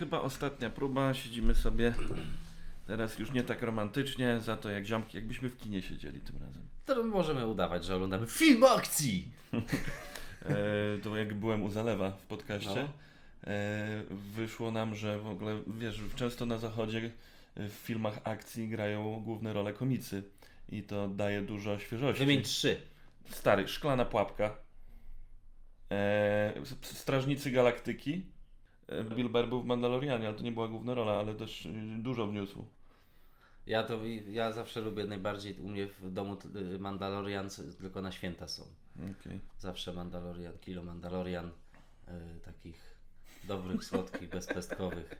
[0.00, 1.94] chyba ostatnia próba, siedzimy sobie
[2.86, 6.62] teraz już nie tak romantycznie, za to jak ziomki, jakbyśmy w kinie siedzieli tym razem.
[6.86, 9.28] To możemy udawać, że oglądamy film akcji.
[10.42, 12.88] E, to jak byłem u Zalewa w podcaście,
[13.44, 13.52] No.
[13.52, 17.10] e, wyszło nam, że w ogóle, wiesz, często na zachodzie
[17.56, 20.22] e, w filmach akcji grają główne role komicy
[20.68, 22.24] i to daje dużo świeżości.
[22.24, 22.80] Wymień trzy.
[23.30, 24.56] Stary, Szklana Pułapka,
[25.90, 28.26] e, Strażnicy Galaktyki,
[29.16, 32.26] Bill Burr był w Mandalorianie, ale to nie była główna rola, ale też e, dużo
[32.26, 32.64] wniósł.
[33.66, 36.36] Ja to ja zawsze lubię najbardziej u mnie w domu
[36.74, 37.48] y, Mandalorian
[37.80, 38.62] tylko na święta są.
[39.20, 39.40] Okej.
[39.58, 42.12] Zawsze Mandalorian, kilo Mandalorian y,
[42.44, 42.96] takich
[43.44, 45.16] dobrych, słodkich, bezpestkowych.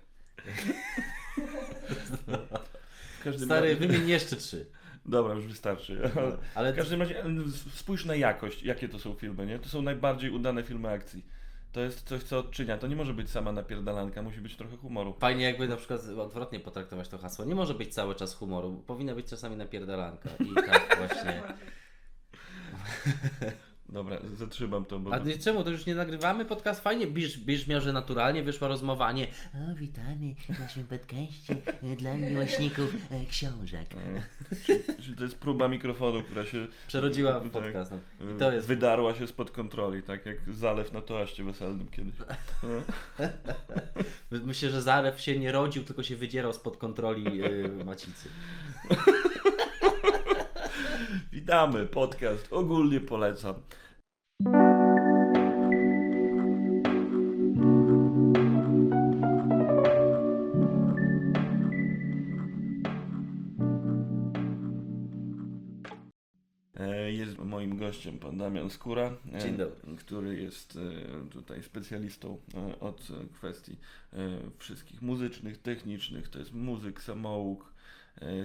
[3.25, 4.67] Każdym Stary, razie- wymień jeszcze trzy.
[5.07, 6.11] Dobra, już wystarczy.
[6.17, 6.23] No,
[6.55, 7.27] ale W każdym razie e,
[7.75, 9.59] spójrz na jakość, jakie to są filmy, nie?
[9.59, 11.25] To są najbardziej udane filmy akcji.
[11.73, 12.79] To jest coś, co odczynia.
[12.79, 15.13] To nie może być sama napierdalanka, musi być trochę humoru.
[15.13, 17.45] Fajnie jakby na przykład odwrotnie potraktować to hasło.
[17.45, 20.31] Nie może być cały czas humoru, powinna być czasami napierdalanka.
[20.41, 21.43] I tak właśnie.
[23.93, 25.15] Dobra, zatrzymam to, bo...
[25.15, 25.65] A ty czemu?
[25.65, 26.81] To już nie nagrywamy podcast?
[26.81, 31.57] Fajnie Bisz, Bisz miał, że naturalnie wyszła rozmowa, a nie O, witamy w naszym podcaście
[31.83, 33.89] e, dla miłośników e, książek.
[35.01, 37.53] Czyli to jest próba mikrofonu, która się przerodziła w Tak.
[37.53, 37.91] podcast.
[37.91, 37.99] No.
[38.31, 42.15] e, I to jest wydarła się spod kontroli, tak jak zalew na toaście weselnym kiedyś.
[44.47, 48.29] Myślę, że Zarew się nie rodził, tylko się wydzierał spod kontroli yy, macicy.
[51.33, 53.55] Witamy, podcast, ogólnie polecam.
[54.41, 54.47] E,
[67.13, 72.39] Jest moim gościem pan Damian Skóra, e, który jest e, tutaj specjalistą
[72.81, 73.77] od kwestii
[74.59, 76.29] wszystkich muzycznych, technicznych.
[76.29, 77.70] To jest muzyk, samouk,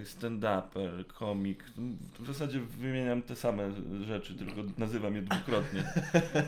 [0.04, 1.64] stand-uper, komik.
[2.20, 3.72] W zasadzie wymieniam te same
[4.06, 5.84] rzeczy, tylko nazywam je dwukrotnie.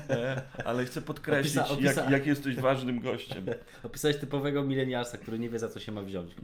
[0.10, 3.46] E, Ale chcę podkreślić, Opisa- opisa- Jak, jak jesteś ważnym gościem.
[3.84, 6.32] Opisałeś typowego milenialsa, który nie wie za co się ma wziąć.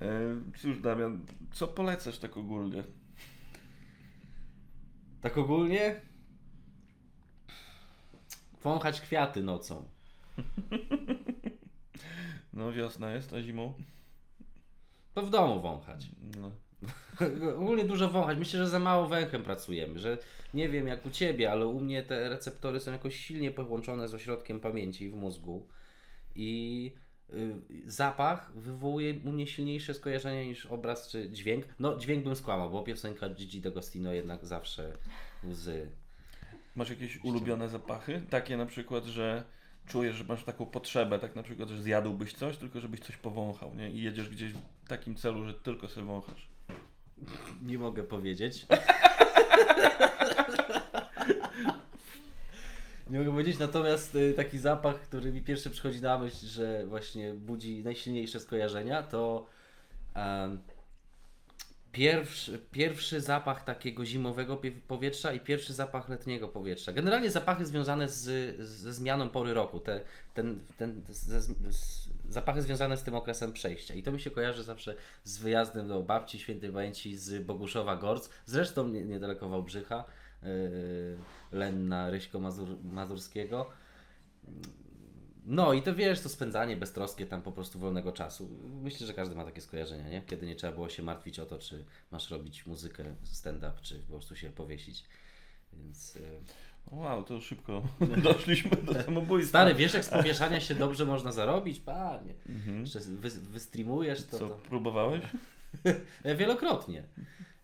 [0.00, 1.20] E, Cóż, Damian,
[1.52, 2.84] co polecasz tak ogólnie?
[5.20, 6.00] Tak ogólnie?
[8.62, 9.84] Wąchać kwiaty nocą.
[12.52, 13.72] No, wiosna jest, a zimą?
[15.18, 16.06] To w domu wąchać.
[16.40, 16.50] No.
[17.60, 18.38] Ogólnie dużo wąchać.
[18.38, 20.18] Myślę, że za mało węchem pracujemy, że
[20.54, 24.14] nie wiem jak u Ciebie, ale u mnie te receptory są jakoś silnie połączone z
[24.14, 25.68] ośrodkiem pamięci w mózgu
[26.34, 26.92] i
[27.34, 27.54] y,
[27.86, 31.64] zapach wywołuje u mnie silniejsze skojarzenia niż obraz czy dźwięk.
[31.78, 34.92] No dźwięk bym skłamał, bo piosenka Gigi D'Agostino jednak zawsze
[35.44, 35.90] łzy.
[36.76, 38.22] Masz jakieś ulubione zapachy?
[38.30, 39.44] Takie na przykład, że
[39.86, 43.74] czujesz, że masz taką potrzebę, tak na przykład, że zjadłbyś coś, tylko żebyś coś powąchał,
[43.74, 43.90] nie?
[43.90, 44.52] I jedziesz gdzieś
[44.88, 46.48] takim celu, że tylko sobie wąchasz.
[47.62, 48.66] Nie mogę powiedzieć.
[53.10, 57.34] Nie mogę powiedzieć, natomiast y, taki zapach, który mi pierwszy przychodzi na myśl, że właśnie
[57.34, 59.46] budzi najsilniejsze skojarzenia, to
[61.92, 66.92] pierwszy, pierwszy zapach takiego zimowego powietrza i pierwszy zapach letniego powietrza.
[66.92, 70.00] Generalnie zapachy związane z, ze zmianą pory roku, te,
[70.34, 73.94] ten, ten, z, zapachy związane z tym okresem przejścia.
[73.94, 74.94] I to mi się kojarzy zawsze
[75.24, 80.04] z wyjazdem do babci świętej pamięci z Boguszowa Gorc, zresztą nie- niedaleko Wałbrzycha,
[80.42, 80.48] yy,
[81.52, 83.70] Lenna Ryśko Mazur, Mazurskiego.
[85.44, 88.48] No i to wiesz, to spędzanie beztroskie tam po prostu wolnego czasu.
[88.82, 90.22] Myślę, że każdy ma takie skojarzenia, nie?
[90.22, 94.12] Kiedy nie trzeba było się martwić o to, czy masz robić muzykę, stand-up, czy po
[94.12, 95.04] prostu się powiesić.
[95.72, 96.18] Więc...
[96.90, 97.82] Wow, to szybko
[98.22, 99.58] doszliśmy do samobójstwa.
[99.58, 101.80] Stary, wiesz jak z powieszania się dobrze można zarobić?
[101.80, 102.34] Panie.
[102.48, 102.80] Mhm.
[102.80, 104.54] Jeszcze wy, wystreamujesz to, Co, to...
[104.54, 105.22] próbowałeś?
[106.24, 107.02] Ja wielokrotnie.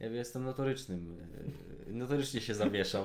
[0.01, 1.17] Ja jestem notorycznym.
[1.87, 3.05] yy, Notorycznie się zawieszam.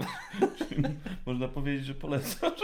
[1.25, 2.62] Można powiedzieć, że polecasz.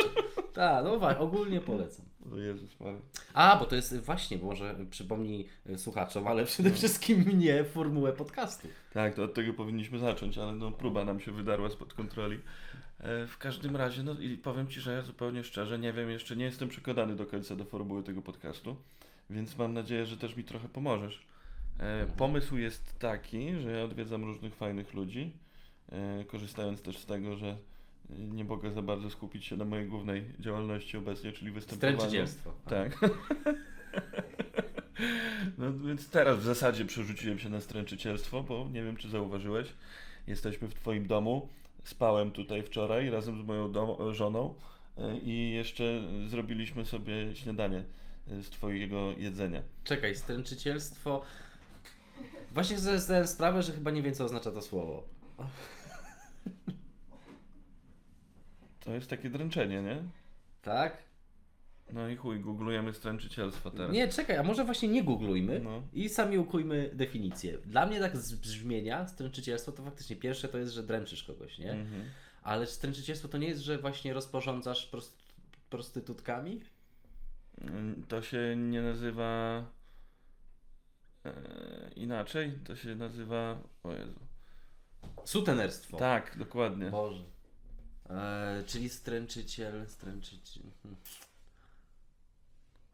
[0.54, 2.06] Tak, no wa- ogólnie polecam.
[2.34, 3.00] O Jezus Maria.
[3.34, 8.14] A, bo to jest właśnie, bo może przypomnij y, słuchaczom, ale przede wszystkim mnie formułę
[8.14, 8.68] podcastu.
[8.94, 12.40] Tak, to od tego powinniśmy zacząć, ale no próba nam się wydarła spod kontroli.
[13.00, 16.36] E, w każdym razie, no i powiem Ci, że ja zupełnie szczerze nie wiem, jeszcze
[16.36, 18.76] nie jestem przekonany do końca do formuły tego podcastu,
[19.30, 21.26] więc mam nadzieję, że też mi trochę pomożesz.
[21.80, 25.32] E, pomysł jest taki, że ja odwiedzam różnych fajnych ludzi,
[25.92, 27.58] e, korzystając też z tego, że
[28.10, 31.98] nie mogę za bardzo skupić się na mojej głównej działalności obecnie, czyli występowaniu.
[31.98, 32.54] Stręczycielstwo.
[32.66, 33.00] Tak.
[35.58, 39.74] No więc teraz w zasadzie przerzuciłem się na stręczycielstwo, bo nie wiem, czy zauważyłeś.
[40.28, 41.50] Jesteśmy w Twoim domu.
[41.86, 43.74] Spałem tutaj wczoraj razem z moją
[44.14, 44.56] żoną,
[44.98, 47.84] e, i jeszcze zrobiliśmy sobie śniadanie
[48.32, 49.62] e, z twojego jedzenia.
[49.84, 51.22] Czekaj, stręczycielstwo.
[52.52, 55.04] Właśnie sobie zdałem sprawę, że chyba nie wiem, co oznacza to słowo.
[58.80, 60.04] To jest takie dręczenie, nie?
[60.62, 60.98] Tak?
[61.94, 63.92] No i chuj, googlujemy stręczycielstwo teraz.
[63.92, 65.84] Nie, czekaj, a może właśnie nie googlujmy No.
[65.94, 67.58] i sami ukujmy definicję.
[67.58, 71.72] Dla mnie tak z brzmienia stręczycielstwo to faktycznie pierwsze to jest, że dręczysz kogoś, nie?
[71.72, 72.04] Mhm.
[72.44, 75.18] Ale stręczycielstwo to nie jest, że właśnie rozporządzasz prost,
[75.70, 76.62] prostytutkami?
[77.62, 79.64] Mm, To się nie nazywa
[81.26, 81.34] e,
[81.96, 83.60] inaczej, to się nazywa.
[83.84, 84.20] O Jezu.
[85.26, 85.98] Sutenerstwo.
[85.98, 86.90] Tak, dokładnie.
[86.92, 87.24] Boże.
[88.10, 90.64] E, czyli stręczyciel, stręczyciel.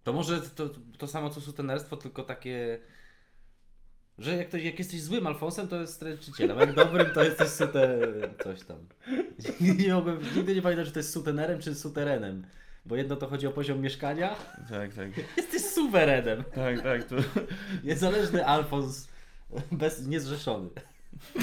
[0.03, 2.79] To może to, to samo co sutenerstwo, tylko takie.
[4.17, 7.47] Że jak, to, jak jesteś złym Alfonsem, to jest stręczycielem, a jak dobrym, to jesteś
[7.47, 7.99] sute...
[8.43, 8.77] coś tam.
[9.79, 12.45] Nie mogłem, nigdy nie pamiętam, czy to jest sutenerem, czy suterenem.
[12.85, 14.35] Bo jedno to chodzi o poziom mieszkania,
[14.69, 15.09] Tak, tak.
[15.37, 16.43] jesteś suwerenem.
[16.43, 17.03] Tak, tak.
[17.03, 17.15] To,
[17.83, 19.07] Niezależny Alfons,
[19.71, 20.69] bez, niezrzeszony.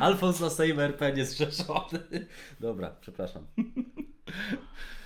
[0.00, 2.26] Alfons na Sejm RP niezrzeszony.
[2.60, 3.46] Dobra, przepraszam.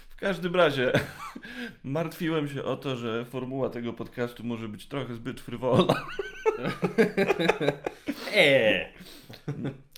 [0.08, 0.92] w każdym razie
[1.84, 5.94] martwiłem się o to, że formuła tego podcastu może być trochę zbyt frywolna.
[8.34, 8.86] Eee.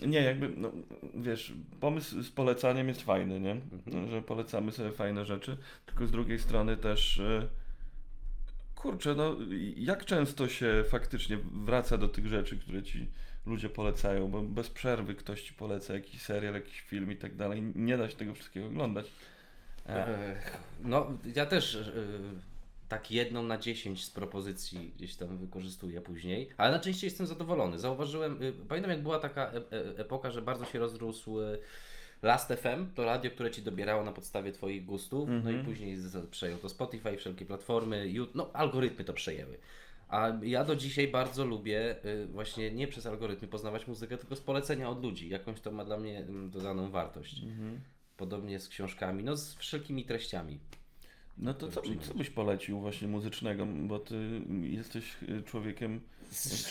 [0.06, 0.72] Nie, jakby, no,
[1.14, 3.56] wiesz, pomysł z polecaniem jest fajny, nie?
[3.86, 5.56] No, Że polecamy sobie fajne rzeczy,
[5.86, 7.48] tylko z drugiej strony też, e,
[8.74, 9.36] kurczę, no,
[9.76, 13.08] jak często się faktycznie wraca do tych rzeczy, które ci
[13.46, 17.62] ludzie polecają, bo bez przerwy ktoś ci poleca jakiś serial, jakiś film i tak dalej,
[17.74, 19.06] nie da się tego wszystkiego oglądać.
[19.88, 21.92] E, Ech, No, ja też e,
[22.88, 27.78] tak jedną na 10 z propozycji gdzieś tam wykorzystuję później, ale najczęściej jestem zadowolony.
[27.78, 31.36] Zauważyłem, y, pamiętam jak była taka e- e- epoka, że bardzo się rozrósł
[32.22, 35.64] Last FM, to radio, które ci dobierało na podstawie twoich gustów, no i Mhm.
[35.64, 35.96] później
[36.30, 39.58] przejął to Spotify, wszelkie platformy, You- no algorytmy to przejęły.
[40.08, 44.40] A ja do dzisiaj bardzo lubię y, właśnie nie przez algorytmy poznawać muzykę, tylko z
[44.40, 45.28] polecenia od ludzi.
[45.28, 47.42] Jakąś to ma dla mnie mm, dodaną wartość.
[47.42, 47.80] mhm.
[48.16, 50.58] Podobnie z książkami, no z wszelkimi treściami.
[51.38, 56.00] No to co, co byś polecił właśnie muzycznego, bo ty jesteś e, człowiekiem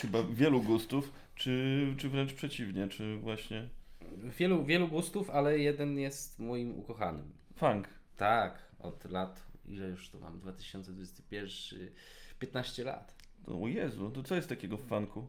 [0.00, 3.68] chyba wielu gustów, czy, czy wręcz przeciwnie, czy właśnie
[4.38, 7.32] Wielu, wielu gustów, ale jeden jest moim ukochanym.
[7.56, 7.88] funk.
[8.16, 11.88] Tak, od lat, ile już to mam, 2021,
[12.38, 13.15] 15 lat.
[13.46, 15.28] To, o Jezu, to co jest takiego w funku?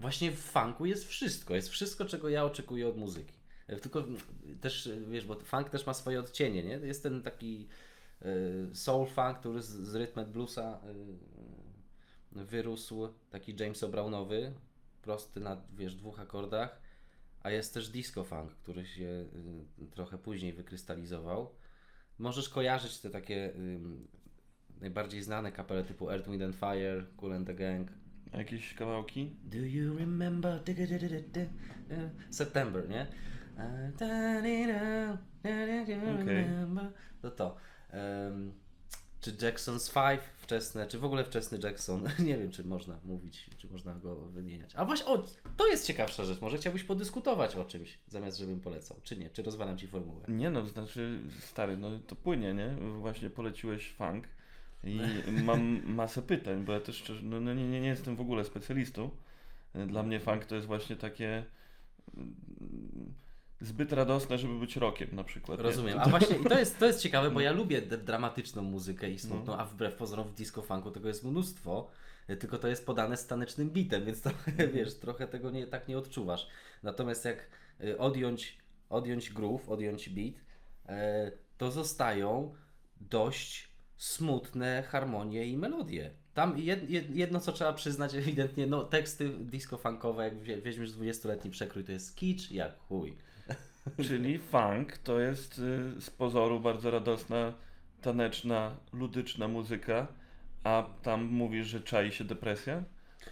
[0.00, 3.34] Właśnie w funku jest wszystko, jest wszystko, czego ja oczekuję od muzyki.
[3.66, 4.04] E, Tylko
[4.60, 6.72] też, e, wiesz, bo funk też ma swoje odcienie, nie?
[6.72, 7.68] Jest ten taki
[8.22, 8.26] e,
[8.74, 10.80] soul funk, który z, z rytmem bluesa
[12.32, 14.52] wyrósł, taki James Brownowy,
[15.02, 16.80] prosty na, wiesz, dwóch akordach,
[17.42, 19.24] a jest też disco funk, który się
[19.90, 21.50] trochę później wykrystalizował.
[22.18, 23.52] Możesz kojarzyć te takie
[24.80, 27.88] najbardziej znane kapele typu Earth, Wind and Fire, Cool and the Gang,
[28.32, 29.36] A jakieś kawałki?
[29.44, 30.60] do you remember
[32.30, 33.06] September, nie?
[35.44, 36.92] Remember.
[37.22, 37.56] To to.
[37.90, 38.52] Em,
[39.20, 42.08] czy Jackson's Five wczesne, czy w ogóle wczesny Jackson?
[42.26, 44.72] Nie wiem, czy można mówić, czy można go wymieniać.
[44.74, 45.24] A właśnie, o,
[45.56, 46.40] to jest ciekawsza rzecz.
[46.40, 49.30] Może chciałbyś podyskutować o czymś, zamiast żebym polecał, czy nie?
[49.30, 50.24] Czy rozwalam Ci formułę?
[50.28, 52.76] Nie no, znaczy stary, no to płynie, nie?
[52.98, 54.24] Właśnie poleciłeś funk
[54.86, 55.00] i
[55.42, 58.44] mam masę pytań, bo ja też szczerze, no, no nie, nie, nie jestem w ogóle
[58.44, 59.10] specjalistą.
[59.86, 61.44] Dla mnie funk to jest właśnie takie
[62.16, 62.34] mm,
[63.60, 65.60] zbyt radosne, żeby być rockiem na przykład.
[65.60, 65.98] Rozumiem.
[66.00, 69.60] A właśnie, to jest, to jest ciekawe, bo ja lubię dramatyczną muzykę i smutną, No.
[69.60, 71.90] a wbrew pozorom w disco funku tego jest mnóstwo,
[72.30, 74.30] y, tylko to jest podane z tanecznym bitem, więc to,
[74.74, 76.48] wiesz, trochę tego nie, tak nie odczuwasz.
[76.82, 77.46] Natomiast jak
[77.80, 78.58] y, odjąć,
[78.90, 80.34] odjąć groove, odjąć beat,
[80.86, 82.54] e, to zostają
[83.00, 86.10] dość smutne harmonie i melodie.
[86.34, 91.84] Tam jed, jed, jedno, co trzeba przyznać, ewidentnie, no teksty disco-funkowe, jak weźmiesz 20-letni przekrój,
[91.84, 93.16] to jest kicz jak chuj.
[94.08, 97.52] Czyli funk to jest y, z pozoru bardzo radosna,
[98.02, 100.06] taneczna, ludyczna muzyka,
[100.64, 102.84] a tam mówisz, że czai się depresja?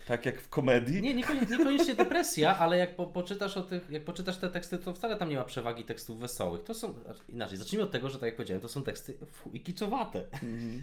[0.07, 1.03] Tak jak w komedii?
[1.03, 4.95] Nie, niekoniecznie, niekoniecznie depresja, ale jak po, poczytasz o tych, jak poczytasz te teksty, to
[4.95, 6.65] wcale tam nie ma przewagi tekstów wesołych.
[6.65, 9.51] To są, znaczy, inaczej, zacznijmy od tego, że tak jak powiedziałem, to są teksty fu,
[9.51, 10.25] i kiczowate.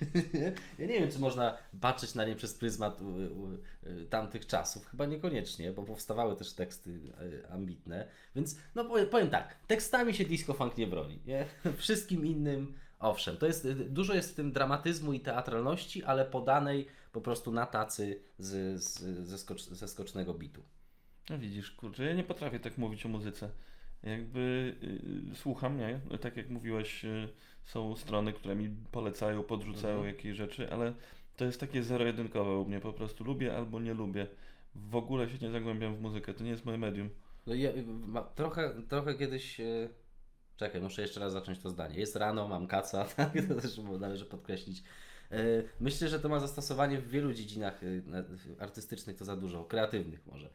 [0.79, 3.53] ja nie wiem, czy można patrzeć na nie przez pryzmat u, u,
[3.87, 4.87] y, tamtych czasów.
[4.87, 8.07] Chyba niekoniecznie, bo powstawały też teksty y, ambitne.
[8.35, 11.19] Więc, no powiem, powiem tak, tekstami się disco funk nie broni.
[11.25, 11.45] Nie?
[11.77, 16.87] Wszystkim innym, owszem, to jest, y, dużo jest w tym dramatyzmu i teatralności, ale podanej
[17.11, 20.61] po prostu na tacy z, z, ze, skocz, ze skocznego bitu.
[21.29, 23.49] No widzisz, kurczę, ja nie potrafię tak mówić o muzyce.
[24.03, 24.75] Jakby
[25.31, 25.99] y, słucham, nie?
[26.21, 27.29] Tak jak mówiłeś, y,
[27.65, 30.15] są strony, które mi polecają, podrzucają Mhm.
[30.15, 30.93] jakieś rzeczy, ale
[31.37, 32.79] to jest takie zero-jedynkowe u mnie.
[32.79, 34.27] Po prostu lubię albo nie lubię.
[34.75, 37.09] W ogóle się nie zagłębiam w muzykę, to nie jest moje medium.
[37.47, 37.69] No ja,
[38.07, 39.59] ma, trochę, trochę kiedyś.
[39.59, 39.89] E,
[40.57, 41.99] czekaj, muszę jeszcze raz zacząć to zdanie.
[41.99, 43.33] Jest rano, mam kaca, tak?
[43.47, 44.83] To też należy podkreślić.
[45.31, 50.27] E, myślę, że to ma zastosowanie w wielu dziedzinach e, artystycznych, to za dużo, kreatywnych
[50.27, 50.47] może.
[50.47, 50.49] E,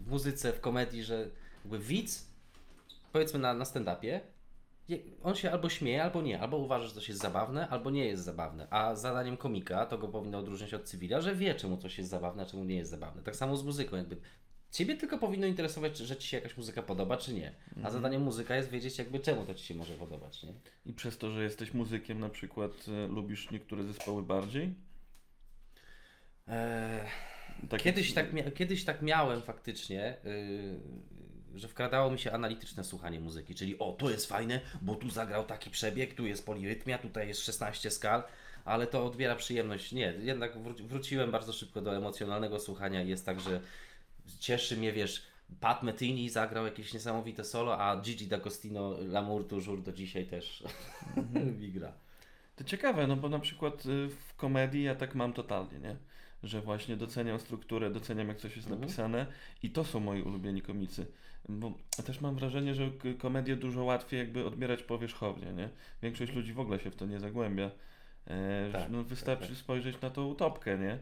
[0.00, 1.30] w muzyce, w komedii, że
[1.64, 2.26] jakby widz,
[3.12, 4.20] powiedzmy na, na stand-upie,
[5.22, 8.24] on się albo śmieje, albo nie, albo uważa, że coś jest zabawne, albo nie jest
[8.24, 8.66] zabawne.
[8.70, 12.42] A zadaniem komika, to go powinno odróżniać od cywila, że wie, czemu coś jest zabawne,
[12.42, 13.22] a czemu nie jest zabawne.
[13.22, 14.16] Tak samo z muzyką, jakby.
[14.70, 17.52] Ciebie tylko powinno interesować, czy- że ci się jakaś muzyka podoba, czy nie.
[17.82, 20.52] A zadaniem muzyka jest wiedzieć, jakby czemu to ci się może podobać, nie?
[20.86, 24.74] I przez to, że jesteś muzykiem, na przykład y, lubisz niektóre zespoły bardziej?
[26.48, 27.00] Eee,
[27.70, 30.16] Tak Kiedyś tak, mia- kiedyś tak miałem faktycznie,
[31.52, 35.10] yy, że wkradało mi się analityczne słuchanie muzyki, czyli o, to jest fajne, bo tu
[35.10, 38.22] zagrał taki przebieg, tu jest polirytmia, tutaj jest 16 skal,
[38.64, 39.92] ale to odbiera przyjemność.
[39.92, 43.60] Nie, jednak wró- wróciłem bardzo szybko do emocjonalnego słuchania i jest tak, że
[44.38, 45.22] cieszy mnie, wiesz,
[45.60, 50.64] Pat Metini zagrał jakieś niesamowite solo, a Gigi D'Agostino, L'amour toujours do dzisiaj też
[51.60, 51.92] mi gra.
[52.56, 55.96] To ciekawe, no bo na przykład y, w komedii ja tak mam totalnie, nie?
[56.42, 58.80] Że właśnie doceniam strukturę, doceniam jak coś jest Mhm.
[58.80, 59.26] napisane
[59.62, 61.06] i to są moi ulubieni komicy.
[61.48, 61.72] Bo
[62.06, 65.68] też mam wrażenie, że komedię dużo łatwiej jakby odbierać powierzchownie, nie?
[66.02, 67.70] Większość ludzi w ogóle się w to nie zagłębia.
[68.26, 69.56] E, Tak, no, wystarczy tak.
[69.56, 70.98] spojrzeć na tą utopkę, nie?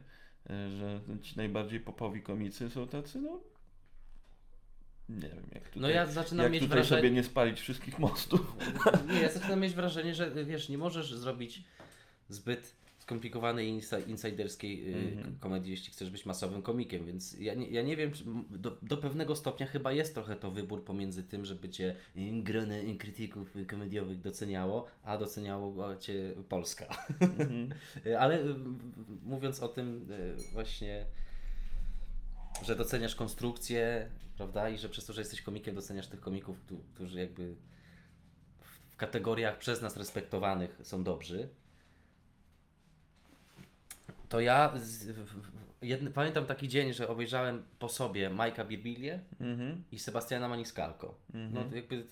[0.51, 3.41] E, że ci najbardziej popowi komicy są tacy, no...
[5.09, 7.01] Nie wiem, jak tutaj, No ja zaczynam jak mieć tutaj wrażenie...
[7.01, 8.57] sobie nie spalić wszystkich mostów.
[9.09, 11.65] Nie, ja zaczynam mieć wrażenie, że wiesz, nie możesz zrobić
[12.29, 15.39] zbyt skomplikowanej insi- insiderskiej Mhm.
[15.39, 18.13] komedii, jeśli chcesz być masowym komikiem, więc ja nie, ja nie wiem,
[18.51, 21.97] do, do pewnego stopnia chyba jest trochę to wybór pomiędzy tym, żeby cię
[22.43, 27.07] grono krytyków komediowych doceniało, a doceniało cię Polska.
[27.21, 27.71] Mhm.
[28.07, 28.55] Y, Ale y,
[29.25, 30.09] mówiąc o tym
[30.53, 31.07] właśnie,
[32.63, 36.85] że doceniasz konstrukcję, prawda, i że przez to, że jesteś komikiem, doceniasz tych komików, któ-
[36.95, 37.55] którzy jakby
[38.93, 41.49] w kategoriach przez nas respektowanych są dobrzy,
[44.35, 45.07] to ja z,
[45.83, 49.85] jedny, pamiętam taki dzień, że obejrzałem po sobie Majka Birbilię Mhm.
[49.93, 51.14] i Sebastiana Maniscalco.
[51.35, 51.55] Mhm.
[51.55, 52.07] No to jakby,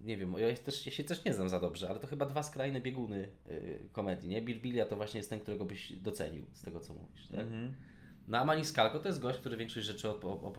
[0.00, 2.42] nie wiem, ja, też, ja się też nie znam za dobrze, ale to chyba dwa
[2.42, 4.42] skrajne bieguny y, komedii, nie?
[4.42, 7.40] Birbilia to właśnie jest ten, którego byś docenił z tego, co mówisz, tak?
[7.40, 7.74] Mhm.
[8.28, 10.58] No a Maniscalco to jest gość, który większość rzeczy op, op,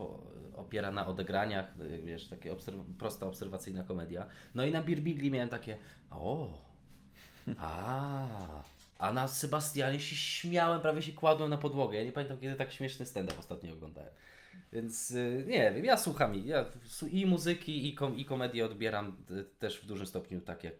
[0.56, 4.26] opiera na odegraniach, y, wiesz, takie obserw prosta obserwacyjna komedia.
[4.54, 5.78] No i na Birbigli miałem takie,
[6.10, 6.58] o,
[7.58, 8.64] a,
[8.98, 11.98] a na Sebastianie się śmiałem, prawie się kładłem na podłogę.
[11.98, 14.10] Ja nie pamiętam, kiedy tak śmieszny stand-up ostatnio oglądałem.
[14.72, 16.64] Więc y, nie wiem, ja słucham i, ja
[17.10, 20.74] i muzyki, i, kom, i komedię odbieram y, też w dużym stopniu tak, jak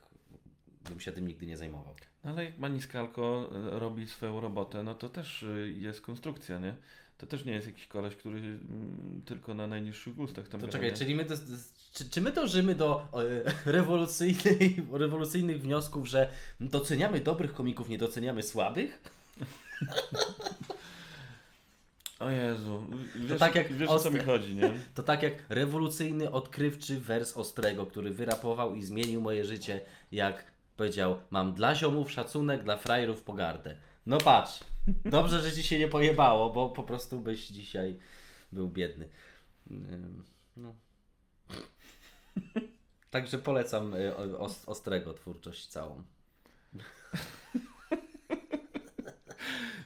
[0.89, 1.95] bym się tym nigdy nie zajmował.
[2.25, 6.75] No ale jak Maniscalco e, robi swoją robotę, no to też y, jest konstrukcja, nie?
[7.19, 10.73] To też nie jest jakiś koleś, który mm, tylko na najniższych gustach tam To gra,
[10.73, 10.97] czekaj, nie?
[10.97, 11.35] czyli my do,
[11.97, 16.29] czy, czy my dążymy do e, rewolucyjnej, rewolucyjnych wniosków, że
[16.61, 18.99] doceniamy dobrych komików, nie doceniamy słabych?
[22.19, 24.71] O Jezu, wiesz, tak jak wiesz o co mi chodzi, nie?
[24.95, 29.81] To tak jak rewolucyjny, odkrywczy wers Ostrego, który wyrapował i zmienił moje życie,
[30.13, 30.45] jak
[30.77, 33.77] powiedział, mam dla ziomów szacunek, dla frajerów pogardę.
[34.07, 34.61] No patrz,
[35.05, 37.99] dobrze, że ci się nie pojebało, bo po prostu byś dzisiaj
[38.53, 39.09] był biedny.
[40.57, 40.75] No.
[43.11, 44.17] Także polecam y,
[44.67, 46.03] Ostrego twórczość całą.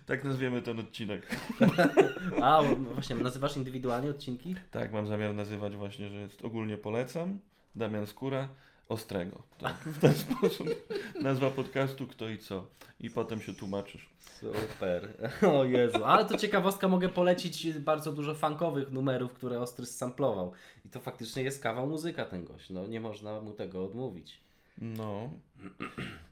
[0.06, 1.36] Tak nazwiemy ten odcinek.
[2.42, 2.62] A,
[2.94, 4.54] właśnie, nazywasz indywidualnie odcinki?
[4.70, 7.38] Tak, mam zamiar nazywać właśnie, że jest ogólnie polecam.
[7.74, 8.48] Damian Skóra,
[8.90, 9.42] Ostrego.
[9.58, 10.68] Tak, w ten sposób.
[11.22, 12.66] Nazwa podcastu Kto i Co.
[13.00, 14.08] I potem się tłumaczysz.
[14.18, 15.08] Super.
[15.48, 16.04] O Jezu.
[16.04, 20.52] Ale to ciekawostka, mogę polecić bardzo dużo funkowych numerów, które Ostry samplował.
[20.84, 22.70] I to faktycznie jest kawał muzyka ten gość.
[22.70, 24.40] No nie można mu tego odmówić.
[24.78, 25.30] No.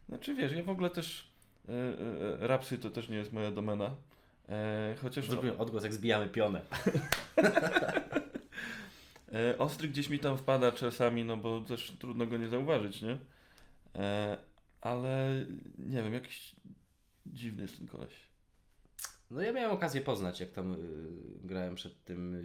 [0.08, 1.28] Znaczy wiesz, ja w ogóle też
[1.68, 3.90] e, e, rapsy to też nie jest moja domena.
[4.48, 6.60] E, chociaż Zrobimy odgłos, jak zbijamy pionę.
[9.32, 13.18] e, ostry gdzieś mi tam wpada czasami, no bo też trudno go nie zauważyć, nie?
[13.94, 14.38] E,
[14.80, 15.46] ale
[15.78, 16.56] nie wiem, jakiś
[17.26, 18.28] dziwny jest ten koleś.
[19.30, 20.76] No ja miałem okazję poznać, jak tam y,
[21.44, 22.36] grałem przed tym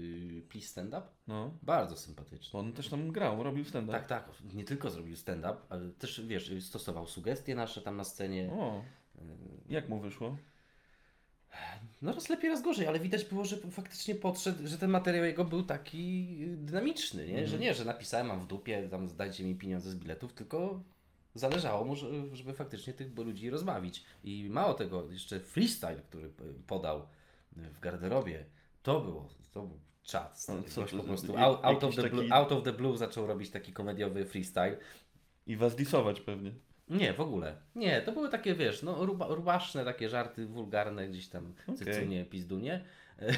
[0.50, 1.04] Please Stand Up.
[1.28, 1.58] No.
[1.62, 2.60] Bardzo sympatyczny.
[2.60, 3.98] On też tam grał, robił stand-up.
[3.98, 4.30] Tak, tak.
[4.54, 8.50] Nie tylko zrobił stand-up, ale też, wiesz, stosował sugestie nasze tam na scenie.
[8.52, 8.84] O,
[9.70, 10.38] jak mu wyszło?
[12.02, 15.46] No raz lepiej, raz gorzej, ale widać było, że faktycznie podszedł, że ten materiał jego
[15.46, 17.48] był taki dynamiczny, nie?
[17.48, 20.84] Że nie, że napisałem, mam w dupie, tam zdajcie mi pieniądze z biletów, tylko
[21.36, 24.04] zależało mu, że- żeby faktycznie tych ludzi rozbawić.
[24.24, 26.30] I mało tego, jeszcze freestyle, który
[26.68, 27.08] podał
[27.56, 28.46] w garderobie,
[28.84, 30.46] to było, to był czat.
[30.50, 33.28] No, co po prostu out, out, of the blue, taki- out of the blue zaczął
[33.28, 34.78] robić taki komediowy freestyle.
[35.48, 36.52] I was disować pewnie.
[36.90, 37.56] Nie, w ogóle.
[37.76, 41.78] Nie, to były takie, wiesz, no ruba, rubaszne takie żarty wulgarne gdzieś tam, Okej.
[41.78, 42.84] cycunie, pizdunie.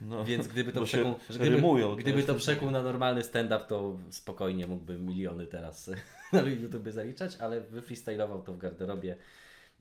[0.00, 3.98] No, Więc gdyby to przekuł, gdyby, rymują, gdyby to to- przekuł na normalny stand-up, to
[4.10, 5.90] spokojnie mógłbym miliony teraz
[6.32, 9.16] na YouTube zaliczać, ale wyfreestylował to w garderobie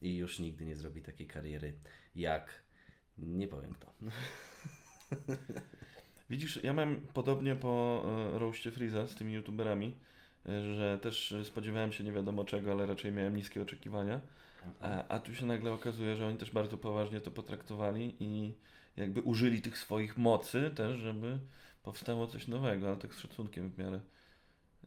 [0.01, 1.73] i już nigdy nie zrobi takiej kariery
[2.15, 2.63] jak,
[3.17, 3.93] nie powiem kto.
[6.29, 8.03] Widzisz, ja mam podobnie po
[8.35, 9.97] e, roście Freeza z tymi youtuberami,
[10.45, 14.21] że też spodziewałem się nie wiadomo czego, ale raczej miałem niskie oczekiwania.
[14.79, 18.53] A, a tu się nagle okazuje, że oni też bardzo poważnie to potraktowali i
[18.97, 21.39] jakby użyli tych swoich mocy też, żeby
[21.83, 24.01] powstało coś nowego, ale tak z szacunkiem w miarę.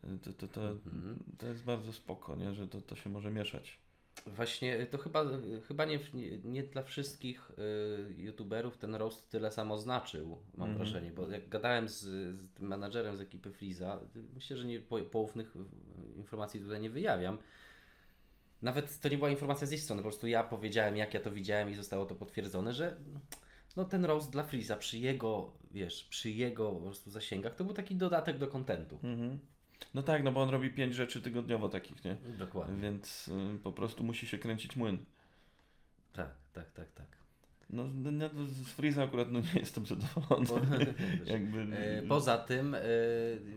[0.04, 1.18] E, To, to, to, Mhm.
[1.38, 2.54] to jest bardzo spoko, nie?
[2.54, 3.78] że to, to się może mieszać.
[4.26, 5.24] Właśnie to chyba,
[5.68, 5.98] chyba nie,
[6.44, 10.76] nie, dla wszystkich y, youtuberów ten roast tyle samo znaczył, mam Mhm.
[10.76, 14.80] wrażenie, bo jak gadałem z, z tym menadżerem z ekipy Freeza, y, myślę, że nie,
[14.80, 15.60] po, poufnych y,
[16.16, 17.38] informacji tutaj nie wyjawiam.
[18.62, 21.30] Nawet to nie była informacja z ich strony, po prostu ja powiedziałem, jak ja to
[21.30, 22.96] widziałem i zostało to potwierdzone, że
[23.76, 27.74] no ten roast dla Freeza przy jego, wiesz, przy jego po prostu zasięgach, to był
[27.74, 28.98] taki dodatek do kontentu.
[29.02, 29.38] Mhm.
[29.94, 32.16] No tak, no bo on robi pięć rzeczy tygodniowo takich, nie?
[32.38, 32.76] Dokładnie.
[32.82, 34.98] Więc y, po prostu musi się kręcić młyn.
[36.12, 37.06] Tak, tak, tak, tak.
[37.70, 40.46] No, no, no z Freeza akurat no, nie jestem zadowolony.
[41.26, 42.80] Jakby, E, Poza tym e,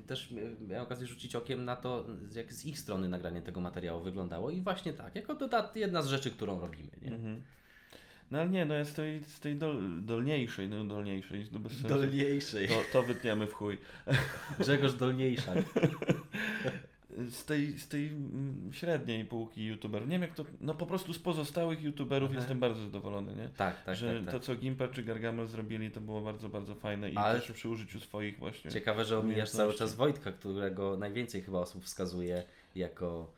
[0.08, 0.34] też
[0.68, 2.06] miałem okazję rzucić okiem na to,
[2.36, 6.08] jak z ich strony nagranie tego materiału wyglądało i właśnie tak, jako dodat jedna z
[6.08, 6.90] rzeczy, którą robimy.
[7.02, 7.12] Nie?
[7.12, 7.44] Mhm.
[8.32, 11.72] No ale nie, no ja z tej, z tej dol, dolniejszej, no dolniejszej, no bez
[11.72, 11.88] sensu.
[11.88, 12.68] Dolniejszej.
[12.68, 13.78] To, to wytniemy w chuj.
[14.60, 15.54] Grzegorz Dolniejsza.
[17.32, 20.08] Z tej, z tej mm, średniej półki youtuberów.
[20.08, 22.40] Nie wiem jak to, no po prostu z pozostałych youtuberów Aha.
[22.40, 23.50] jestem bardzo zadowolony, nie?
[23.50, 24.34] Tak, tak, że tak, tak.
[24.34, 27.70] to co Gimper czy Gargamel zrobili to było bardzo, bardzo fajne i Ale- też przy
[27.70, 28.72] użyciu swoich właśnie.
[28.72, 32.44] Ciekawe, że omijasz cały czas Wojtka, którego najwięcej chyba osób wskazuje
[32.76, 33.32] jako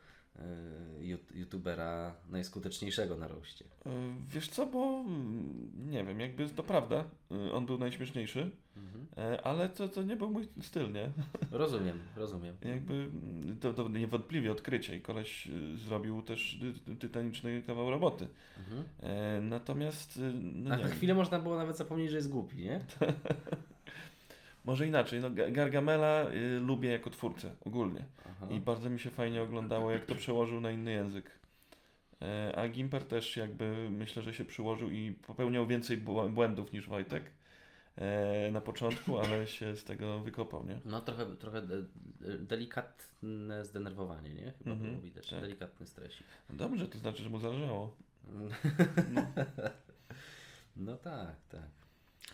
[1.34, 3.64] youtubera najskuteczniejszego na roście.
[3.86, 3.90] E,
[4.28, 7.04] Wiesz co, bo mm, nie wiem, jakby to prawda,
[7.48, 9.06] y, on był najśmieszniejszy, Mhm.
[9.44, 11.10] ale to, to nie był mój styl, nie?
[11.50, 12.56] Rozumiem, rozumiem.
[12.64, 18.28] Jakby mm, to, to niewątpliwie odkrycie i koleś y, zrobił też ty- tytaniczny kawał roboty.
[18.58, 18.84] Mhm.
[19.00, 22.80] E, natomiast, y, no Na chwilę można było nawet zapomnieć, że jest głupi, nie?
[24.64, 28.46] może inaczej, no Ga- Gargamela y, lubię jako twórcę ogólnie Aha.
[28.50, 31.30] i bardzo mi się fajnie oglądało, jak to przełożył na inny język.
[32.22, 36.88] E, a Gimper też jakby myślę, że się przyłożył i popełniał więcej bł- błędów niż
[36.88, 37.24] Wojtek
[37.96, 40.80] e, na początku, ale się z tego wykopał, nie?
[40.84, 44.52] No trochę, trochę de, de, delikatne zdenerwowanie, nie?
[44.58, 45.30] Chyba Mhm, było widać.
[45.30, 45.40] tak.
[45.40, 46.26] Delikatny stresik.
[46.50, 47.96] No dobrze, to znaczy, że mu zależało.
[50.76, 51.70] No tak, tak.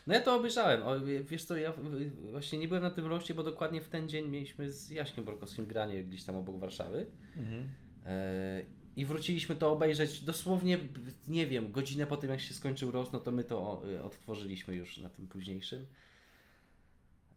[0.06, 0.82] No ja to obejrzałem.
[0.82, 1.72] O, wiesz co, ja
[2.30, 5.66] właśnie nie byłem na tym roście, bo dokładnie w ten dzień mieliśmy z Jaśkiem Borkowskim
[5.66, 7.06] granie gdzieś tam obok Warszawy.
[7.36, 7.68] Mhm.
[8.06, 8.62] E,
[8.96, 10.78] I wróciliśmy to obejrzeć dosłownie,
[11.28, 14.74] nie wiem, godzinę po tym jak się skończył roast, no to my to y, odtworzyliśmy
[14.74, 15.86] już na tym późniejszym.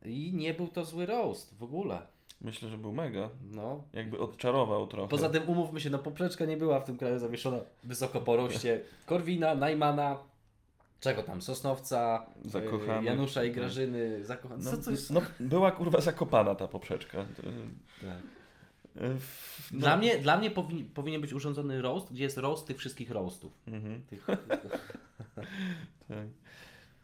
[0.05, 2.07] I nie był to zły roast w ogóle.
[2.41, 3.29] Myślę, że był mega.
[3.51, 5.09] No, Jakby odczarował trochę.
[5.09, 8.81] Poza tym umówmy się, no poprzeczka nie była w tym kraju zawieszona wysoko po roście
[9.05, 10.17] Korwina, Najmana,
[11.01, 12.25] czego tam, Sosnowca,
[13.01, 14.65] y, Janusza i Grażyny, zakochanych.
[14.65, 15.09] No, Co coś...
[15.09, 17.17] no, była kurwa zakopana ta poprzeczka.
[17.35, 17.41] To,
[18.07, 18.21] Tak.
[19.19, 22.77] w- no, Dla mnie, dla mnie powin, powinien być urządzony roast, gdzie jest roast tych
[22.77, 23.53] wszystkich roastów.
[23.67, 24.27] Mhm, Tych,
[25.35, 25.47] tak.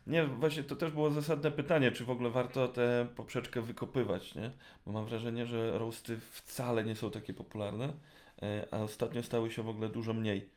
[0.07, 4.51] Nie, właśnie to też było zasadne pytanie, czy w ogóle warto tę poprzeczkę wykopywać, nie?
[4.85, 7.93] Bo mam wrażenie, że roasty wcale nie są takie popularne,
[8.71, 10.49] a ostatnio stały się w ogóle dużo mniej.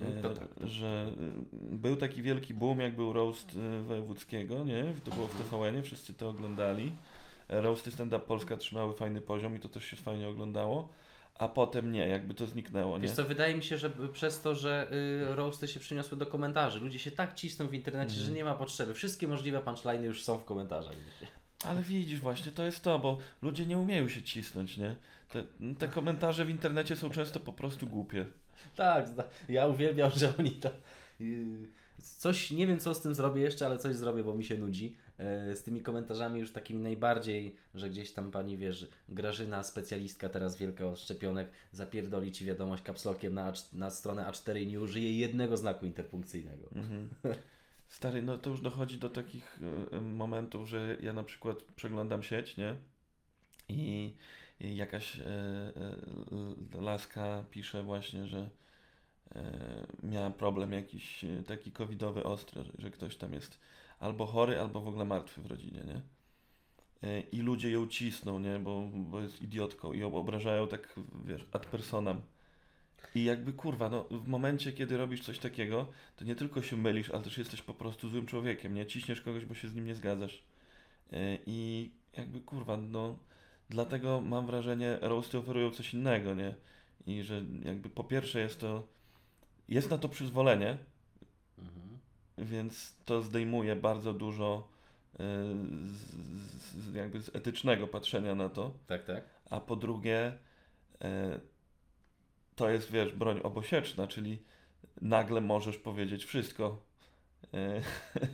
[0.00, 4.64] E, to tak, to- Że e, był taki wielki boom, jak był roast e, wojewódzkiego,
[4.64, 4.84] nie?
[5.04, 6.92] To było w TVN-ie, wszyscy to oglądali.
[7.48, 10.88] E, Roasty Stand Up Polska trzymały fajny poziom i to też się fajnie oglądało,
[11.34, 13.02] a potem nie, jakby to zniknęło, nie?
[13.02, 14.88] Wiesz co, wydaje mi się, że przez to, że
[15.32, 18.26] y, roasty się przyniosły do komentarzy, ludzie się tak cisną w internecie, Mhm.
[18.26, 18.94] że nie ma potrzeby.
[18.94, 20.96] Wszystkie możliwe punchliny już są w komentarzach.
[21.64, 24.96] Ale widzisz właśnie, to jest to, bo ludzie nie umieją się cisnąć, nie?
[25.28, 25.44] Te,
[25.78, 28.26] te komentarze w internecie są często po prostu głupie.
[28.74, 29.06] Tak,
[29.48, 30.70] ja uwielbiam, że oni to.
[31.20, 34.58] Yy, coś, nie wiem co z tym zrobię jeszcze, ale coś zrobię, bo mi się
[34.58, 34.96] nudzi.
[35.18, 40.56] e, z tymi komentarzami już takimi najbardziej, że gdzieś tam pani wiesz, Grażyna, specjalistka teraz
[40.56, 45.56] wielka od szczepionek, zapierdoli ci wiadomość kapslokiem na, na stronę A4 i nie użyje jednego
[45.56, 46.68] znaku interpunkcyjnego.
[46.74, 47.08] Mhm.
[47.88, 49.58] Stary, no to już dochodzi do takich
[49.92, 52.76] e, momentów, że ja na przykład przeglądam sieć, nie?
[53.68, 54.14] I,
[54.60, 55.24] i jakaś e,
[56.76, 58.50] e, laska pisze właśnie, że
[59.34, 63.60] e, miała problem jakiś taki covidowy ostry, że, ktoś tam jest
[63.98, 66.00] albo chory, albo w ogóle martwy w rodzinie, nie?
[67.32, 68.58] I ludzie ją cisną, nie?
[68.58, 72.20] Bo, bo jest idiotką i ją obrażają tak, wiesz, ad personam.
[73.14, 77.10] I jakby kurwa, no w momencie, kiedy robisz coś takiego, to nie tylko się mylisz,
[77.10, 78.86] ale też jesteś po prostu złym człowiekiem, nie?
[78.86, 80.42] Ciśniesz kogoś, bo się z nim nie zgadzasz.
[81.46, 83.18] I jakby kurwa, no
[83.68, 86.54] dlatego mam wrażenie, roasty oferują coś innego, nie?
[87.06, 88.86] I że jakby po pierwsze jest to,
[89.68, 90.78] jest na to przyzwolenie,
[91.58, 91.98] Mhm.
[92.38, 94.68] więc to zdejmuje bardzo dużo
[95.14, 95.18] e,
[95.86, 98.74] z, z, jakby z etycznego patrzenia na to.
[98.86, 99.24] Tak, tak.
[99.50, 100.32] A po drugie,
[101.02, 101.40] e,
[102.56, 104.42] to jest, wiesz, broń obosieczna, czyli
[105.02, 106.82] nagle możesz powiedzieć wszystko.
[107.54, 107.82] E,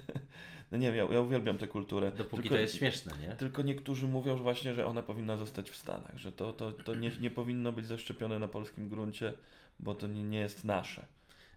[0.73, 2.13] no nie wiem, ja, ja uwielbiam tę kulturę.
[2.13, 3.37] Dopóki tylko, to jest śmieszne, nie?
[3.37, 6.95] Tylko niektórzy mówią że właśnie, że ona powinna zostać w Stanach, że to, to, to
[6.95, 9.33] nie, nie powinno być zaszczepione na polskim gruncie,
[9.81, 11.07] bo to nie, nie jest nasze.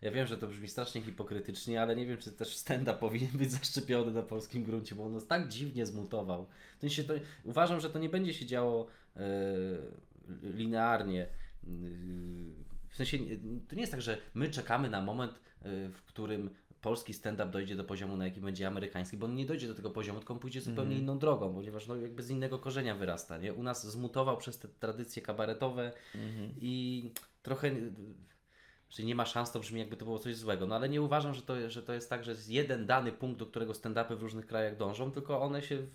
[0.01, 3.51] Ja wiem, że to brzmi strasznie hipokrytycznie, ale nie wiem, czy też stand-up powinien być
[3.51, 6.47] zaszczepiony na polskim gruncie, bo on nas tak dziwnie zmutował.
[6.77, 9.21] W sensie to, uważam, że to nie będzie się działo e,
[10.43, 11.21] linearnie.
[11.23, 11.27] E,
[12.89, 13.17] w sensie
[13.67, 16.49] to nie jest tak, że my czekamy na moment, e, w którym
[16.85, 19.89] polski stand-up dojdzie do poziomu, na jakim będzie amerykański, bo on nie dojdzie do tego
[19.89, 23.37] poziomu, tylko on pójdzie zupełnie inną drogą, ponieważ no, jakby z innego korzenia wyrasta.
[23.37, 23.53] Nie?
[23.53, 25.91] U nas zmutował przez te tradycje kabaretowe
[26.61, 27.11] i
[27.43, 27.71] trochę
[28.89, 30.67] że nie ma szans, to brzmi jakby to było coś złego.
[30.67, 33.39] No ale nie uważam, że to, że to jest tak, że jest jeden dany punkt,
[33.39, 35.89] do którego stand-upy w różnych krajach dążą, tylko one się w,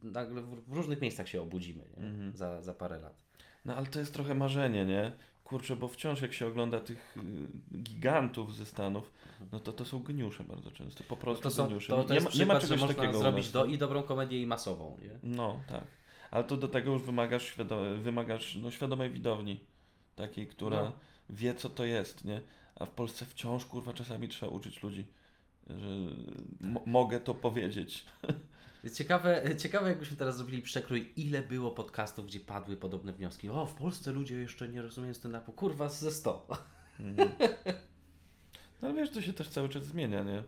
[0.00, 2.32] w, nagle w, różnych miejscach się obudzimy nie?
[2.34, 3.14] Za, za parę lat.
[3.64, 5.12] No ale to jest trochę marzenie, nie?
[5.44, 7.16] Kurczę, bo wciąż jak się ogląda tych
[7.74, 9.10] y, gigantów ze Stanów,
[9.52, 11.88] no to to są geniusze bardzo często, po prostu To, są, geniusze.
[11.88, 13.64] to, to nie, ma, nie ma czegoś można takiego zrobić do, no.
[13.72, 14.98] i dobrą komedię i masową.
[15.02, 15.10] Nie?
[15.36, 15.84] No, tak.
[16.30, 19.60] Ale to do tego już wymagasz, świado- wymagasz no, świadomej widowni.
[20.16, 20.92] Takiej, która No.
[21.30, 22.40] wie, co to jest, nie?
[22.76, 25.04] A w Polsce wciąż, kurwa, czasami trzeba uczyć ludzi,
[25.70, 25.86] że
[26.60, 28.04] mo- mogę to powiedzieć.
[28.90, 33.50] Ciekawe, ciekawe, jakbyśmy teraz zrobili przekrój, ile było podcastów, gdzie padły podobne wnioski.
[33.50, 35.54] O, w Polsce ludzie jeszcze nie rozumieją stand-upu.
[35.54, 36.46] Kurwa, ze 100.
[38.82, 40.42] No ale wiesz, to się też cały czas zmienia, nie?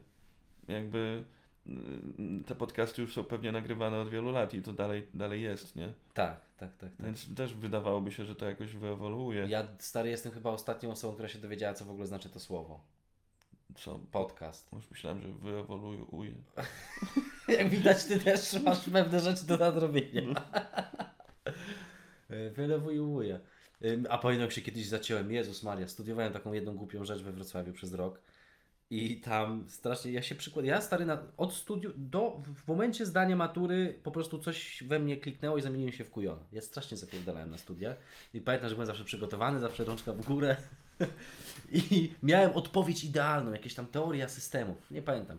[0.69, 1.25] Jakby
[1.67, 5.77] mm, te podcasty już są pewnie nagrywane od wielu lat i to dalej, dalej jest,
[5.77, 5.93] nie?
[6.15, 6.97] Tak, tak, tak.
[6.97, 7.07] tak.
[7.07, 9.47] Więc też wydawałoby się, że to jakoś wyewoluuje.
[9.49, 12.81] Ja, stary, jestem chyba ostatnią osobą, która się dowiedziała, co w ogóle znaczy to słowo.
[13.77, 14.01] Co?
[14.13, 14.73] Podcast.
[14.73, 16.33] Już myślałem, że wyewoluuje.
[17.49, 20.35] Jak widać, ty też masz pewne rzeczy do nadrobienia.
[22.57, 23.41] Wylewuję.
[24.09, 27.73] A pamiętam, jak się kiedyś zaciąłem, Jezus Maria, studiowałem taką jedną głupią rzecz we Wrocławiu
[27.73, 28.21] przez rok.
[28.91, 33.37] I tam strasznie, ja się przykładam, ja stary, na, od studiu do, w momencie zdania
[33.37, 36.43] matury po prostu coś we mnie kliknęło i zamieniłem się w kujona.
[36.53, 37.97] Ja strasznie zapierdalałem na studiach
[38.35, 40.57] i pamiętam, że byłem zawsze przygotowany, zawsze rączka w górę
[41.73, 45.39] i miałem odpowiedź idealną, jakieś tam teoria systemów, nie pamiętam.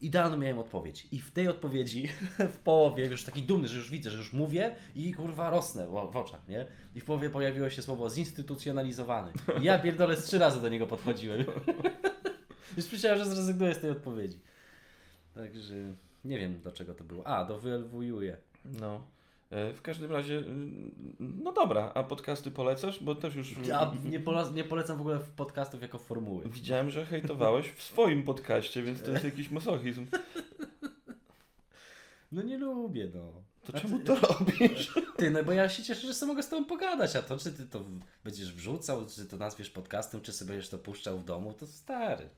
[0.00, 2.08] Idealną miałem odpowiedź i w tej odpowiedzi
[2.54, 5.90] w połowie, już taki dumny, że już widzę, że już mówię i kurwa rosnę w,
[5.90, 6.66] w oczach, nie?
[6.94, 9.32] I w połowie pojawiło się słowo zinstytucjonalizowany.
[9.60, 11.44] I ja pierdolę z trzy razy do niego podchodziłem.
[12.76, 14.38] Już myślałem, że zrezygnuję z tej odpowiedzi.
[15.34, 15.74] Także
[16.24, 17.26] nie wiem dlaczego to było.
[17.26, 18.36] A, do wyelwuję.
[18.64, 19.00] No.
[19.50, 23.02] E, W każdym razie, mm, no dobra, a podcasty polecasz?
[23.04, 26.44] Bo też już Ja nie, pola- nie polecam w ogóle podcastów jako formuły.
[26.48, 30.06] widziałem, że hejtowałeś w swoim podcaście, więc to jest jakiś masochizm.
[32.32, 33.32] No nie lubię, no.
[33.64, 34.94] To czemu to robisz?
[35.16, 37.52] Ty, no bo ja się cieszę, że sobie mogę z tobą pogadać, a to czy
[37.52, 37.84] ty to
[38.24, 42.28] będziesz wrzucał, czy to nazwiesz podcastem, czy sobie będziesz to puszczał w domu, to stary.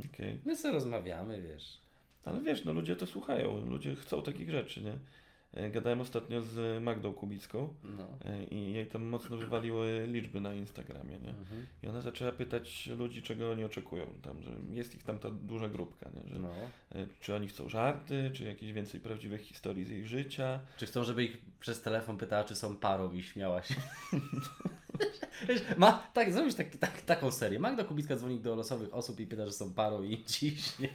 [0.00, 0.38] Okej.
[0.44, 1.80] My sobie rozmawiamy, wiesz.
[2.24, 4.98] Ale wiesz, no ludzie to słuchają, ludzie chcą takich rzeczy, nie?
[5.52, 8.08] E, Gadałem ostatnio z Magdą Kubicką No.
[8.24, 11.28] e, i jej tam mocno wywaliły liczby na Instagramie, nie?
[11.28, 11.66] Mhm.
[11.82, 15.68] I ona zaczęła pytać ludzi, czego oni oczekują, tam, że jest ich tam ta duża
[15.68, 16.28] grupka, nie?
[16.34, 16.48] Że, No.
[16.94, 20.60] e, Czy oni chcą żarty, czy jakieś więcej prawdziwych historii z ich życia.
[20.76, 23.74] Czy chcą, żeby ich przez telefon pytała, czy są parą i śmiała się?
[25.76, 27.58] Ma, tak, zrobisz tak, tak, taką serię.
[27.58, 30.88] Magda Kubicka dzwoni do losowych osób i pyta, że są parą i ciśnie.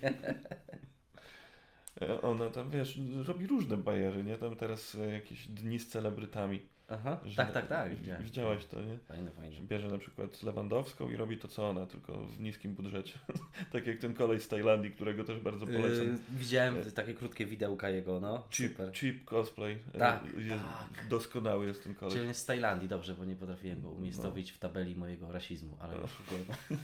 [2.01, 4.37] E, Ona tam, wiesz, robi różne bajery, nie?
[4.37, 6.61] Tam teraz e, jakieś dni z celebrytami.
[6.91, 7.19] Aha.
[7.25, 7.95] Że- Tak, tak, tak.
[7.95, 8.23] widziałem.
[8.23, 8.97] Widziałeś to, nie?
[8.97, 9.51] Fajne, fajne.
[9.55, 13.19] Że bierze na przykład Lewandowską i robi to co ona, tylko w niskim budżecie.
[13.73, 16.07] tak jak ten kolej z Tajlandii, którego też bardzo polecam.
[16.07, 18.43] Yy, widziałem takie krótkie widełka jego, no.
[18.51, 18.91] Cheap, Super.
[18.93, 19.77] cheap cosplay.
[19.93, 20.63] e, Tak, Jest,
[21.09, 22.27] Doskonały jest ten Czyli kolej.
[22.27, 26.07] jest z Tajlandii, dobrze, bo nie potrafiłem go umiejscowić w tabeli mojego rasizmu, ale No.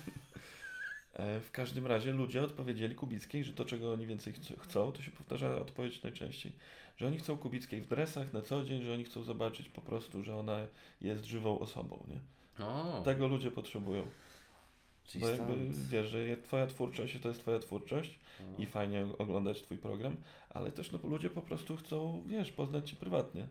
[1.13, 5.01] E, W każdym razie ludzie odpowiedzieli Kubickiej, że to czego oni więcej chc- chcą, to
[5.01, 6.51] się powtarza odpowiedź najczęściej,
[6.97, 10.23] że oni chcą Kubickiej w dresach na co dzień, że oni chcą zobaczyć po prostu,
[10.23, 10.67] że ona
[11.01, 12.19] jest żywą osobą, nie?
[12.65, 14.07] O, Tego ludzie potrzebują.
[15.15, 15.53] Bo jakby
[15.89, 18.63] wiesz, że twoja twórczość to jest twoja twórczość No.
[18.63, 20.17] i fajnie oglądać twój program,
[20.49, 23.47] ale też no, ludzie po prostu chcą, wiesz, poznać cię prywatnie.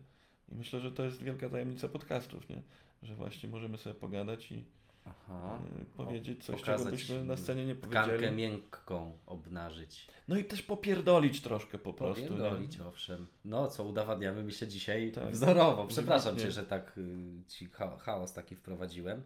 [0.51, 2.61] I myślę, że to jest wielka tajemnica podcastów, nie?
[3.03, 4.65] Że właśnie możemy sobie pogadać i
[5.05, 5.59] Aha.
[5.81, 8.35] y, powiedzieć coś, czego byśmy na scenie nie Tkankę powiedzieli.
[8.35, 10.07] miękką obnażyć.
[10.27, 12.21] No i też popierdolić troszkę po prostu.
[12.23, 12.27] nie?
[12.29, 13.27] Popierdolić, owszem.
[13.45, 15.31] No, co udowadniamy mi się dzisiaj Tak.
[15.31, 15.87] wzorowo.
[15.87, 16.37] Przepraszam.
[16.37, 19.23] Cię, że tak y, Ci cha chaos taki wprowadziłem.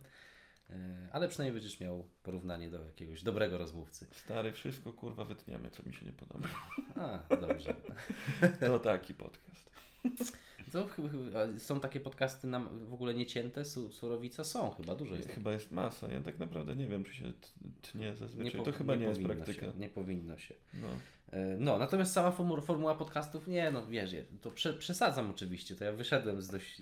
[0.69, 0.73] Y,
[1.11, 4.07] ale przynajmniej będziesz miał porównanie do jakiegoś dobrego rozmówcy.
[4.11, 6.47] Stary, wszystko kurwa wytniemy, co mi się nie podoba.
[6.95, 7.75] A, dobrze.
[8.59, 9.69] To taki podcast.
[10.71, 14.43] To ch- ch- a są takie podcasty nam w ogóle niecięte, su surowica?
[14.43, 15.29] Są, chyba dużo jest.
[15.29, 16.08] Chyba jest masa.
[16.08, 17.34] Ja tak naprawdę nie wiem, czy się
[17.82, 18.51] tnie zazwyczaj.
[18.60, 19.65] po- to chyba nie, jest powinno praktyka.
[19.65, 20.55] Się, nie powinno się.
[20.73, 20.88] No.
[21.32, 25.84] E, No, natomiast sama formu- formuła podcastów, nie no, wiesz, to prze, przesadzam oczywiście, to
[25.86, 26.82] ja wyszedłem z dość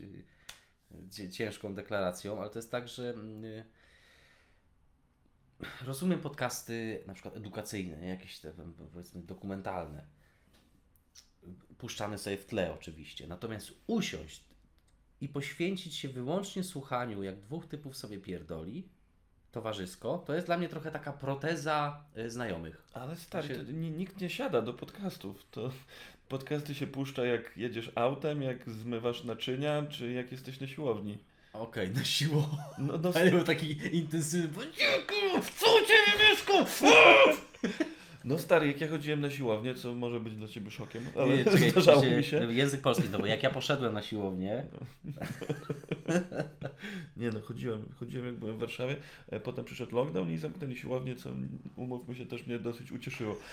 [1.12, 3.65] cie- ciężką deklaracją, ale to jest tak, że mm, y,
[5.86, 8.08] rozumiem podcasty na przykład edukacyjne, nie?
[8.08, 8.54] jakieś te
[8.93, 10.06] powiedzmy dokumentalne,
[11.78, 14.44] puszczane sobie w tle oczywiście, natomiast usiąść
[15.22, 18.88] i poświęcić się wyłącznie słuchaniu, jak dwóch typów sobie pierdoli,
[19.52, 22.84] towarzysko, to jest dla mnie trochę taka proteza y, znajomych.
[22.94, 25.46] Ale stary, się- nikt nie siada do podcastów.
[25.52, 25.72] To
[26.30, 31.18] podcasty się puszcza jak jedziesz autem, jak zmywasz naczynia, czy jak jesteś na siłowni.
[31.54, 32.58] Okej, na siło.
[32.78, 34.66] No, no, Ale był taki intensywny.
[35.58, 36.66] Co u ciebie mieszka?
[38.28, 41.46] No stary, jak ja chodziłem na siłownię, co może być dla ciebie szokiem, ale Nie,
[41.46, 42.54] czekaj, zdarzało się- mi się.
[42.54, 44.66] Język polski, no bo jak ja poszedłem na siłownię,
[47.18, 48.96] Nie no, chodziłem, chodziłem jak byłem w Warszawie,
[49.30, 51.30] e, potem przyszedł lockdown i zamknęli siłownię, co
[51.76, 53.36] umówmy się też mnie dosyć ucieszyło.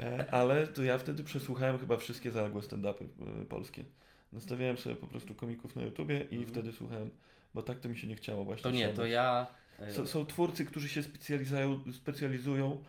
[0.00, 3.04] E, Ale to ja wtedy przesłuchałem chyba wszystkie zaległe stand-upy
[3.42, 3.84] e, polskie.
[4.32, 6.46] Nastawiałem sobie po prostu komików na YouTubie i Mhm.
[6.46, 7.10] wtedy słuchałem,
[7.54, 8.62] bo tak to mi się nie chciało właśnie.
[8.62, 9.46] to nie, to ja.
[9.90, 12.82] Są, są twórcy, którzy się specjalizują, specjalizują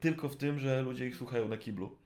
[0.00, 1.96] tylko w tym, że ludzie ich słuchają na kiblu.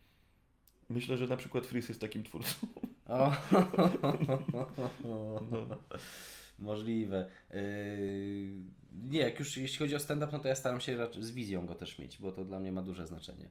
[0.90, 2.66] Myślę, że na przykład Fris jest takim twórcą.
[3.06, 3.32] O.
[5.04, 5.40] No.
[6.58, 7.26] Możliwe.
[7.50, 7.58] Yy,
[9.10, 11.66] Nie, jak już jeśli chodzi o stand-up, no to ja staram się raczej z wizją
[11.66, 13.48] go też mieć, bo to dla mnie ma duże znaczenie.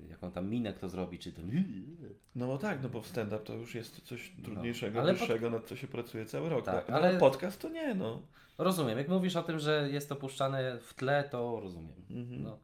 [0.00, 1.64] Yy, Jaką tam minę kto zrobi, czy ten.
[2.34, 5.66] No bo tak, no bo w stand-up to już jest coś trudniejszego, No, wyższego, nad
[5.68, 6.64] co się pracuje cały rok.
[6.64, 8.22] Tak, no, ale- ale podcast to nie, no.
[8.58, 8.98] Rozumiem.
[8.98, 12.02] Jak mówisz o tym, że jest to puszczane w tle, to rozumiem.
[12.10, 12.42] Mhm.
[12.42, 12.58] No.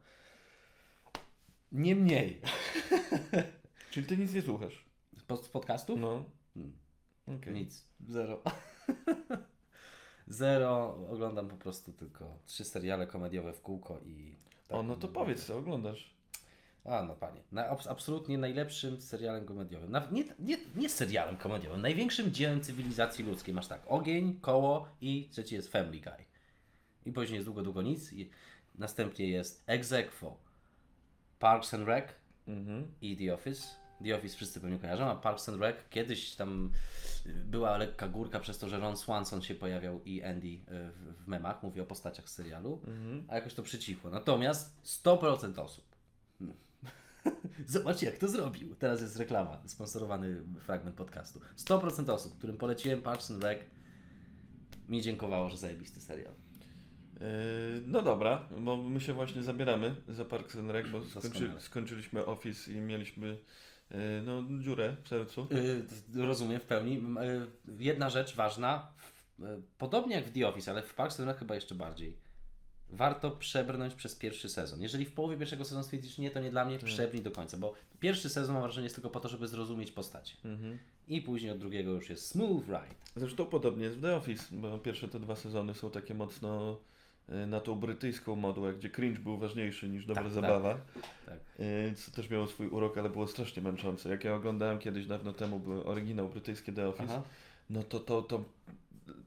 [1.77, 2.41] Niemniej.
[3.91, 4.85] Czyli ty nic nie słuchasz.
[5.17, 6.01] Z z podcastów?
[6.01, 6.25] No.
[6.55, 6.73] Hmm.
[7.27, 7.55] Okej.
[7.55, 7.85] Nic.
[8.09, 8.43] Zero.
[10.29, 10.99] Zero.
[11.11, 14.37] Oglądam po prostu tylko trzy seriale komediowe w kółko i.
[14.69, 14.79] tak.
[14.79, 16.17] O, no to powiedz co oglądasz.
[16.85, 17.41] A, no panie.
[17.53, 19.91] Na, abs- absolutnie najlepszym serialem komediowym.
[19.91, 21.81] Nawet nie, nie, nie serialem komediowym.
[21.81, 23.55] Największym dziełem cywilizacji ludzkiej.
[23.55, 26.25] Masz tak, ogień, koło i trzeci jest Family Guy.
[27.07, 28.12] I później jest długo, długo nic.
[28.12, 28.31] I
[28.75, 30.46] następnie jest Exequo,
[31.47, 32.05] Parks and Rec
[32.49, 32.93] Mhm.
[33.01, 33.63] i The Office.
[34.05, 36.73] The Office wszyscy pewnie kojarzą, a Parks and Rec kiedyś tam
[37.27, 40.61] była lekka górka przez to, że Ron Swanson się pojawiał i Andy y,
[40.93, 43.25] w, w memach, mówię o postaciach z serialu, Mhm.
[43.29, 44.11] a jakoś to przycichło.
[44.11, 45.85] Natomiast 100% osób.
[47.67, 48.75] Zobaczcie, jak to zrobił.
[48.75, 51.41] Teraz jest reklama, sponsorowany fragment podcastu.
[51.57, 53.59] 100% osób, którym poleciłem Parks and Rec,
[54.89, 56.35] mi dziękowało, że zajebisty serial.
[57.21, 62.27] Yy, No dobra, bo my się właśnie zabieramy za Parks and Rec, bo skończy, skończyliśmy
[62.27, 63.27] Office i mieliśmy
[63.91, 65.49] yy, no, dziurę w sercu.
[66.17, 67.03] Y, rozumiem w pełni.
[67.79, 68.93] Jedna rzecz ważna,
[69.79, 72.17] podobnie jak w The Office, ale w Parks and Rec chyba jeszcze bardziej.
[72.91, 74.83] Warto przebrnąć przez pierwszy sezon.
[74.83, 77.75] Jeżeli w połowie pierwszego sezonu stwierdzisz, nie, to nie dla mnie, przebrnij do końca, bo
[78.01, 80.37] pierwszy sezon mam wrażenie jest tylko po to, żeby zrozumieć postacie.
[80.45, 80.79] Mhm.
[81.09, 82.95] I później od drugiego już jest smooth ride.
[83.17, 86.96] Zresztą podobnie jest w The Office, bo pierwsze te dwa sezony są takie mocno yy,
[87.47, 90.79] na tą brytyjską modłę, gdzie cringe był ważniejszy niż dobra Tak, zabawa.
[91.27, 91.39] Tak.
[91.59, 94.09] Yy, Co też miało swój urok, ale było strasznie męczące.
[94.09, 97.23] Jak ja oglądałem kiedyś dawno temu był oryginał brytyjskie The Office, Aha.
[97.71, 98.45] no to, to, to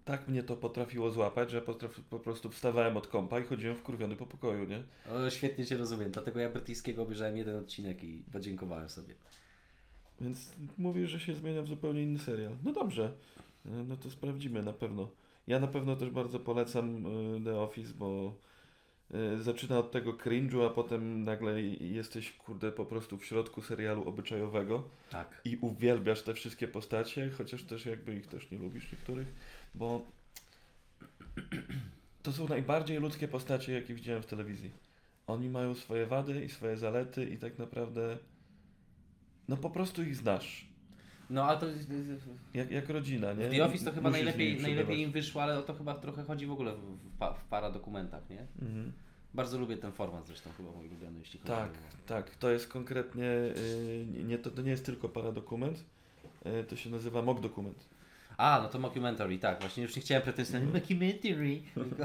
[0.05, 4.15] tak mnie to potrafiło złapać, że potraf, po prostu wstawałem od kąpa i chodziłem wkurwiony
[4.15, 4.83] po pokoju, nie?
[5.13, 9.13] O, świetnie Cię rozumiem, dlatego ja brytyjskiego obejrzałem jeden odcinek i podziękowałem sobie.
[10.21, 12.51] Więc mówisz, że się zmienia w zupełnie inny serial.
[12.63, 13.13] No dobrze.
[13.65, 15.09] E, No to sprawdzimy na pewno.
[15.49, 18.35] Ja na pewno też bardzo polecam e, The Office, bo
[19.13, 24.09] e, zaczyna od tego cringe'u, a potem nagle jesteś, kurde, po prostu w środku serialu
[24.09, 25.41] obyczajowego Tak.
[25.45, 29.27] i uwielbiasz te wszystkie postacie, chociaż też jakby ich też nie lubisz niektórych,
[29.75, 30.01] bo
[32.23, 34.71] to są najbardziej ludzkie postacie, jakie widziałem w telewizji.
[35.27, 38.17] Oni mają swoje wady i swoje zalety i tak naprawdę
[39.47, 40.68] no po prostu ich znasz.
[41.29, 41.65] No a to
[42.53, 43.49] Jak, jak rodzina, nie?
[43.49, 45.05] The Office to chyba Musisz najlepiej, nimi najlepiej przebywać.
[45.07, 48.29] im wyszło, ale o to chyba trochę chodzi w ogóle w, w, pa- w paradokumentach,
[48.29, 48.47] nie?
[48.61, 48.91] Mhm.
[49.33, 52.07] Bardzo lubię ten format zresztą, chyba mój ulubiony, jeśli chodzi Tak, o...
[52.07, 52.35] tak.
[52.35, 53.25] To jest konkretnie,
[53.57, 55.85] y, nie, to, to nie jest tylko paradokument,
[56.45, 57.89] y, to się nazywa mock dokument.
[58.37, 62.03] A, no to mockumentary, tak, właśnie już nie chciałem pretensjonalnie mockumentary, tylko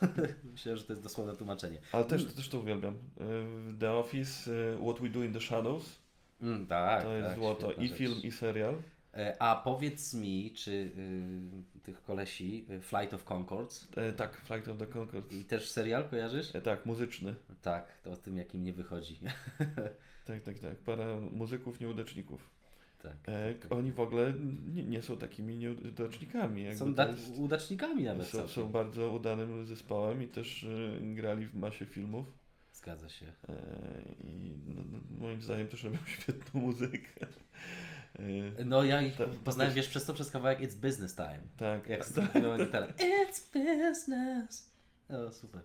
[0.52, 1.78] myślałem, że to jest dosłowne tłumaczenie.
[1.92, 2.94] Ale też, też to uwielbiam.
[2.94, 5.98] Y, The Office, y, What We Do in the Shadows,
[6.42, 7.72] Mm, tak, to jest tak, złoto.
[7.72, 7.98] I rzecz.
[7.98, 8.74] film, i serial.
[9.14, 14.68] E, A powiedz mi, czy y, tych kolesi y, Flight of Concords E, tak, Flight
[14.68, 15.32] of the Conchords.
[15.32, 16.54] i też serial kojarzysz?
[16.56, 17.34] E, tak, muzyczny.
[17.62, 19.18] Tak, to o tym jakim nie wychodzi.
[20.26, 20.76] Tak, tak, tak.
[20.76, 22.50] Para muzyków nieudaczników.
[23.02, 23.12] tak.
[23.26, 24.32] E, k- oni w ogóle
[24.74, 26.62] nie, nie są takimi nieudacznikami.
[26.64, 31.54] jakby Są jest- udacznikami nawet są, są bardzo udanym zespołem i też y, grali w
[31.54, 32.26] masie filmów.
[32.86, 33.26] Zgadza się.
[33.48, 33.54] E,
[34.24, 37.26] I no, no, moim zdaniem też robią świetną muzykę.
[38.58, 41.40] E, No ja ich to poznałem, też- wiesz, przez to przez kawałek It's Business Time.
[41.56, 42.32] tak, Jak tak.
[42.66, 42.92] gitarę.
[42.98, 44.70] It's business.
[45.08, 45.62] No super.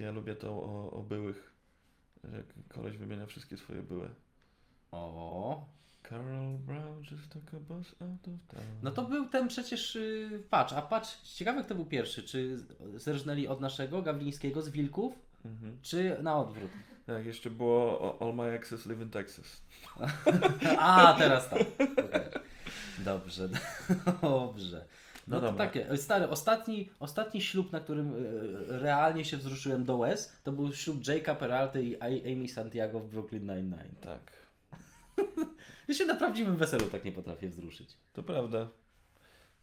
[0.00, 1.52] Ja lubię to o, o byłych.
[2.24, 4.08] że koleś wymienia wszystkie swoje były.
[4.90, 5.66] O,
[6.08, 8.64] Carol Brown just took a bus out of town.
[8.82, 12.58] no to był ten przecież y, Patch, a Patch, ciekawe kto był pierwszy, czy
[12.94, 15.78] zerżnęli od naszego Gawlińskiego z Wilków, Mhm.
[15.82, 16.70] czy na odwrót?
[17.06, 19.62] Tak, jeszcze było All My Exes Live in Texas.
[20.78, 21.60] A, teraz tak.
[22.98, 23.48] Dobrze,
[24.22, 24.86] dobrze.
[25.28, 29.96] No, No to takie, stary, ostatni, ostatni ślub, na którym e, realnie się wzruszyłem do
[29.96, 31.96] łez, to był ślub Jake'a Peralty i
[32.32, 33.94] Amy Santiago w Brooklyn Nine-Nine.
[34.00, 34.32] Tak,
[35.88, 37.96] Ja się na prawdziwym weselu tak nie potrafię wzruszyć.
[38.12, 38.68] to prawda.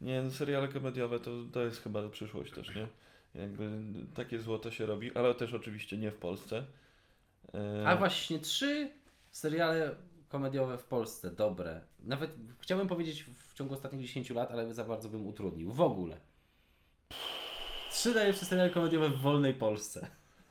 [0.02, 2.88] Nie, no, seriale komediowe to, to jest chyba przyszłość też, nie?
[3.36, 3.70] Jakby
[4.16, 6.66] takie złoto się robi, ale też oczywiście nie w Polsce.
[7.54, 8.92] E, A właśnie trzy
[9.32, 9.96] seriale
[10.30, 11.82] komediowe w Polsce, dobre.
[12.00, 15.72] Nawet chciałbym powiedzieć w ciągu ostatnich 10 lat, ale za bardzo bym utrudnił.
[15.72, 16.18] W ogóle.
[17.92, 20.08] Trzy najlepsze seriale komediowe w wolnej Polsce.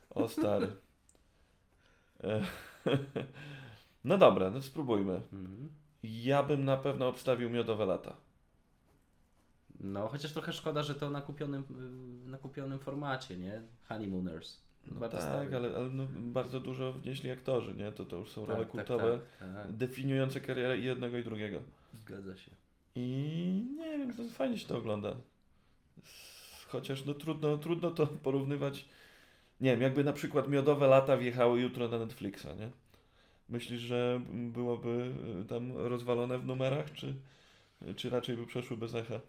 [0.09, 0.75] O stary.
[2.23, 2.41] E,
[4.03, 5.13] No dobra, no spróbujmy.
[5.13, 5.69] Mhm.
[6.03, 8.15] Ja bym na pewno obstawił miodowe lata.
[9.83, 11.63] No, chociaż trochę szkoda, że to na kupionym,
[12.25, 13.61] na kupionym formacie, nie?
[13.89, 14.57] Honeymooners.
[14.87, 15.55] No Bardzo tak, stary.
[15.55, 17.91] ale, ale no, bardzo dużo wnieśli aktorzy, nie?
[17.91, 19.71] To, to już są Tak, role tak, kultowe, tak, tak.
[19.71, 21.59] definiujące karierę i jednego i drugiego.
[21.93, 22.51] Zgadza się.
[22.95, 25.15] I nie wiem, to fajnie się to ogląda.
[26.67, 28.85] Chociaż no trudno, trudno to porównywać.
[29.61, 32.69] Nie wiem, jakby na przykład miodowe lata wjechały jutro na Netflixa, nie?
[33.49, 37.15] Myślisz, że byłoby y, tam rozwalone w numerach, czy,
[37.95, 39.19] czy raczej by przeszły bez echa?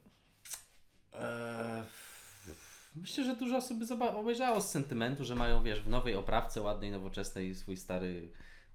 [2.96, 6.90] Myślę, że dużo osób by obejrzało z sentymentu, że mają, wiesz, w nowej oprawce, ładnej,
[6.90, 8.28] nowoczesnej swój stary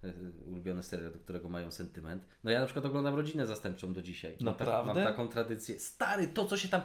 [0.04, 0.13] e,
[0.48, 2.24] ulubiony serial, do którego mają sentyment.
[2.44, 4.32] No ja na przykład oglądam Rodzinę Zastępczą do dzisiaj.
[4.42, 4.94] Mam, tak, Naprawdę?
[5.04, 5.80] mam taką tradycję.
[5.80, 6.82] Stary, to co się tam...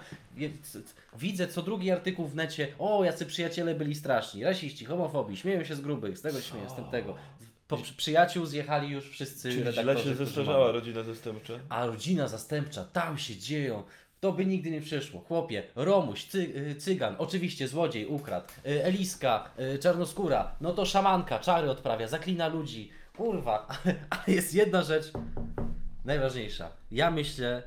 [1.19, 5.75] Widzę co drugi artykuł w necie, o, jacy przyjaciele byli straszni, rasiści, homofobi, śmieją się
[5.77, 7.15] z grubych, z tego się śmieją, z tym tego.
[7.69, 10.73] Po przy- przyjaciół zjechali już wszyscy Czyli źle redaktorzy, się którzy zestarzała mają.
[10.73, 11.55] rodzina zastępcza?
[11.69, 13.83] A rodzina zastępcza, tam się dzieją.
[14.25, 15.21] To by nigdy nie przeszło.
[15.21, 21.39] Chłopie, Romuś, cy, y, cygan, oczywiście złodziej ukradł, y, Eliska, y, czarnoskóra, no to szamanka,
[21.39, 22.91] czary odprawia, zaklina ludzi.
[23.17, 23.67] Kurwa,
[24.11, 25.13] ale jest jedna rzecz
[26.05, 26.71] najważniejsza.
[26.91, 27.63] Ja myślę,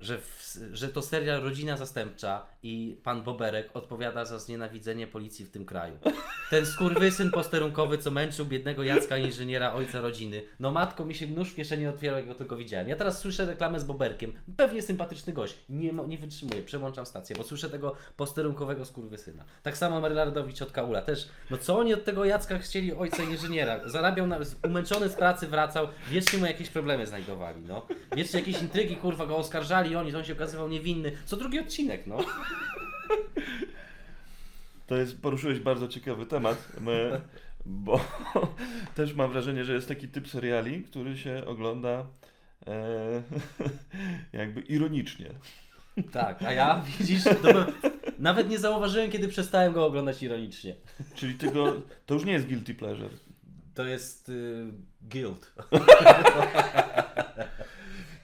[0.00, 5.50] że, w, że to serial Rodzina Zastępcza i pan Boberek odpowiada za znienawidzenie policji w
[5.50, 5.98] tym kraju.
[6.50, 10.42] Ten skurwysyn posterunkowy, co męczył biednego Jacka, inżyniera, ojca rodziny.
[10.60, 12.88] No matko, mi się nóż w kieszeni otwierał, jak go tylko widziałem.
[12.88, 14.32] Ja teraz słyszę reklamę z Boberkiem.
[14.56, 15.58] Pewnie sympatyczny gość.
[15.68, 19.44] Nie, nie wytrzymuję, przełączam stację, bo słyszę tego posterunkowego skurwysyna.
[19.62, 21.28] Tak samo Marylardowicz od Kaula też.
[21.50, 23.88] No co oni od tego Jacka chcieli ojca inżyniera?
[23.88, 27.86] Zarabiał, na, umęczony z pracy wracał, wiecznie mu jakieś problemy znajdowali, no.
[28.16, 31.12] Wiecznie jakieś intrygi, kurwa, go oskarżali oni, to on się okazywał niewinny.
[31.24, 32.18] Co drugi odcinek, no.
[34.86, 37.20] To jest, poruszyłeś bardzo ciekawy temat, my,
[37.66, 38.00] bo
[38.94, 42.06] też mam wrażenie, że jest taki typ seriali, który się ogląda
[42.66, 43.22] e,
[44.40, 45.30] jakby ironicznie.
[46.12, 47.66] Tak, a ja, widzisz, to,
[48.18, 50.74] nawet nie zauważyłem, kiedy przestałem go oglądać ironicznie.
[51.14, 53.10] Czyli tego, to już nie jest guilty pleasure.
[53.74, 54.66] To jest y,
[55.02, 55.52] guilt.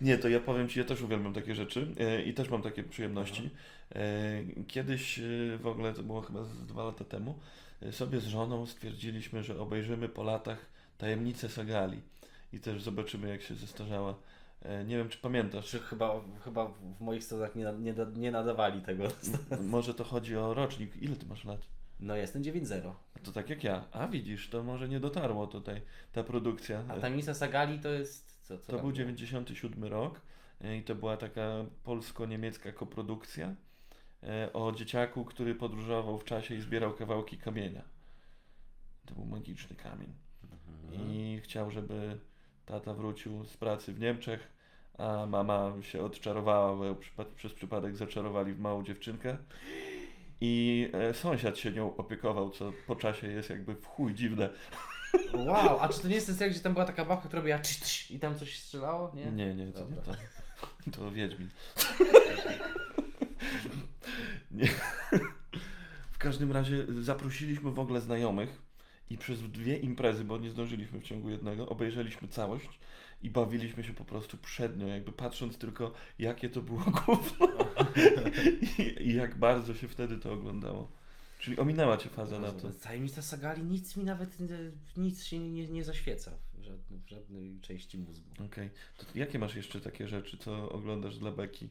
[0.01, 2.82] Nie, to ja powiem Ci, ja też uwielbiam takie rzeczy e, i też mam takie
[2.82, 3.51] przyjemności.
[3.94, 5.22] E, Kiedyś e,
[5.59, 7.38] w ogóle, to było chyba z dwa lata temu,
[7.90, 10.66] sobie z żoną stwierdziliśmy, że obejrzymy po latach
[10.99, 12.01] tajemnicę Sagali
[12.53, 14.14] i też zobaczymy, jak się zestarzała.
[14.86, 15.66] Nie wiem, czy pamiętasz.
[15.66, 19.05] Czy chyba, chyba w moich stronach nie, nie, nie nadawali tego.
[19.61, 21.03] Może to chodzi o rocznik.
[21.03, 21.61] Ile Ty masz lat?
[22.01, 22.92] No jestem 9-0.
[23.16, 23.84] A To tak jak ja.
[23.92, 25.80] A widzisz, to może nie dotarło tutaj
[26.12, 26.82] ta produkcja.
[26.88, 28.36] A Tamisa Sagali to jest...
[28.47, 28.92] Co, co To był było?
[28.92, 30.20] 97 rok
[30.61, 33.55] e, i to była taka polsko-niemiecka koprodukcja
[34.22, 37.82] e, o dzieciaku, który podróżował w czasie i zbierał kawałki kamienia.
[39.07, 40.14] To był magiczny kamień.
[40.42, 41.11] Mhm.
[41.11, 42.18] I chciał, żeby
[42.66, 44.49] tata wrócił z pracy w Niemczech,
[44.99, 49.36] a mama się odczarowała, bo przez przypadek zaczarowali w małą dziewczynkę.
[50.40, 54.49] I e, sąsiad się nią opiekował, co po czasie jest jakby w chuj dziwne.
[55.35, 57.59] Wow, a czy to nie jest ten serial, gdzie tam była taka babka, która robiła
[57.59, 59.12] cz, cz, i tam coś strzelało?
[59.14, 59.25] Nie?
[59.25, 60.14] Nie, nie, to nie Dobra.
[60.14, 60.91] to.
[60.91, 61.49] To Wiedźmin.
[64.51, 64.69] nie.
[66.12, 68.62] W każdym razie zaprosiliśmy w ogóle znajomych
[69.11, 72.69] i przez dwie imprezy, bo nie zdążyliśmy w ciągu jednego, obejrzeliśmy całość
[73.23, 77.47] i bawiliśmy się po prostu przednio, jakby patrząc tylko, jakie to było gówno
[78.79, 80.89] i, i jak bardzo się wtedy to oglądało.
[81.47, 82.70] Czyli ominęła cię faza na to.
[82.70, 84.36] Tajemnica Sagali nic mi nawet,
[84.97, 88.30] nic się nie, nie, zaświeca w, żadnej, w żadnej części mózgu.
[88.47, 88.70] Okej.
[88.97, 91.68] To jakie masz jeszcze takie rzeczy, co oglądasz dla Beki?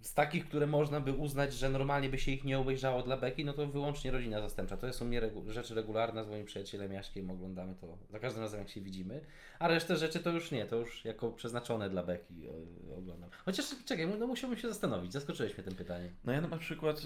[0.00, 3.44] Z takich, które można by uznać, że normalnie by się ich nie obejrzało dla Beki,
[3.44, 4.76] no to wyłącznie rodzina zastępcza.
[4.76, 8.60] To są nie regu- rzeczy regularne z moim przyjacielem Jaśkiem, oglądamy to za każdym razem
[8.60, 9.20] jak się widzimy.
[9.58, 13.30] A resztę rzeczy to już nie, to już jako przeznaczone dla Beki e, oglądam.
[13.44, 16.10] Chociaż czekaj, no musiałbym się zastanowić, zaskoczyłeś mnie tym pytaniem.
[16.24, 17.02] No ja na przykład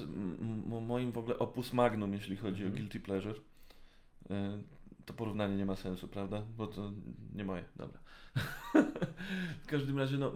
[0.80, 2.72] moim w ogóle opus magnum, jeśli chodzi o Mhm.
[2.82, 4.34] guilty pleasure, y,
[5.06, 6.42] to porównanie nie ma sensu, prawda?
[6.56, 6.92] Bo to
[7.34, 7.98] nie moje, dobra.
[9.64, 10.32] w każdym razie, no,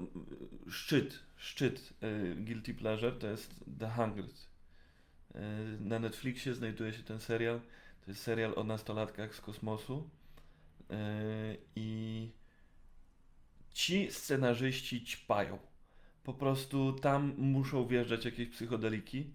[0.69, 4.49] szczyt, szczyt y, guilty pleasure to jest The Hundred.
[5.35, 5.39] Y,
[5.81, 7.61] Na Netflixie znajduje się ten serial.
[8.05, 10.11] To jest serial o nastolatkach z kosmosu.
[10.91, 10.95] Y,
[11.77, 12.31] I
[13.75, 15.59] ci scenarzyści ćpają.
[16.25, 19.31] Po prostu tam muszą wjeżdżać jakieś psychodeliki,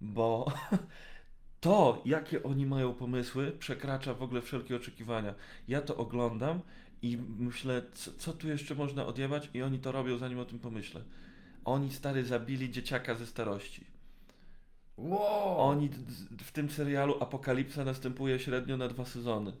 [0.00, 0.52] bo
[1.60, 5.34] to, jakie oni mają pomysły, przekracza w ogóle wszelkie oczekiwania.
[5.68, 6.60] Ja to oglądam
[7.02, 10.58] i myślę, co, co tu jeszcze można odjebać i oni to robią, zanim o tym
[10.58, 11.04] pomyślę.
[11.64, 13.86] Oni, stary, zabili dzieciaka ze starości.
[14.96, 15.58] Wow!
[15.58, 15.90] Oni
[16.44, 19.52] w tym serialu Apokalipsa następuje średnio na dwa sezony.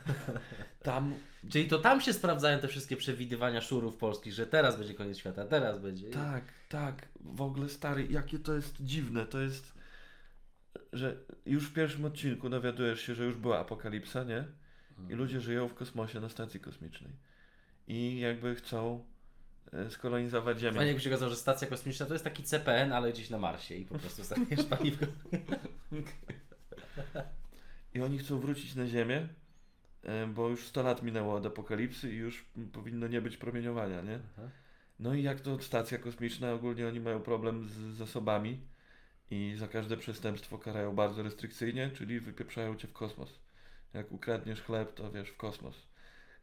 [0.82, 1.14] Tam
[1.50, 5.44] Czyli to tam się sprawdzają te wszystkie przewidywania szurów polskich, że teraz będzie koniec świata,
[5.44, 6.10] teraz będzie.
[6.10, 7.08] Tak, tak.
[7.20, 9.26] W ogóle stary, jakie to jest dziwne.
[9.26, 9.74] To jest,
[10.92, 14.44] że już w pierwszym odcinku dowiadujesz się, że już była apokalipsa, nie?
[15.10, 17.12] I ludzie żyją w kosmosie na stacji kosmicznej.
[17.88, 19.04] I jakby chcą
[19.90, 21.00] skolonizować Ziemię.
[21.00, 23.98] Się okazało, że stacja kosmiczna to jest taki CPN, ale gdzieś na Marsie i po
[23.98, 25.06] prostu staniesz paliwko.
[27.94, 29.28] I oni chcą wrócić na Ziemię,
[30.02, 34.20] e, bo już 100 lat minęło od apokalipsy i już powinno nie być promieniowania, nie?
[35.00, 38.60] No i jak to stacja kosmiczna, ogólnie oni mają problem z zasobami
[39.30, 43.38] i za każde przestępstwo karają bardzo restrykcyjnie, czyli wypieprzają cię w kosmos.
[43.94, 45.87] Jak ukradniesz chleb, to wiesz, w kosmos.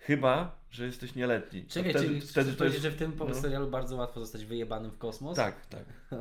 [0.06, 1.66] Chyba, że jesteś nieletni.
[1.66, 2.82] Czekaj, wtedy, czyli wtedy to jest...
[2.82, 3.36] że w tym no.
[3.36, 5.36] serialu bardzo łatwo zostać wyjebanym w kosmos?
[5.36, 5.86] Tak, tak.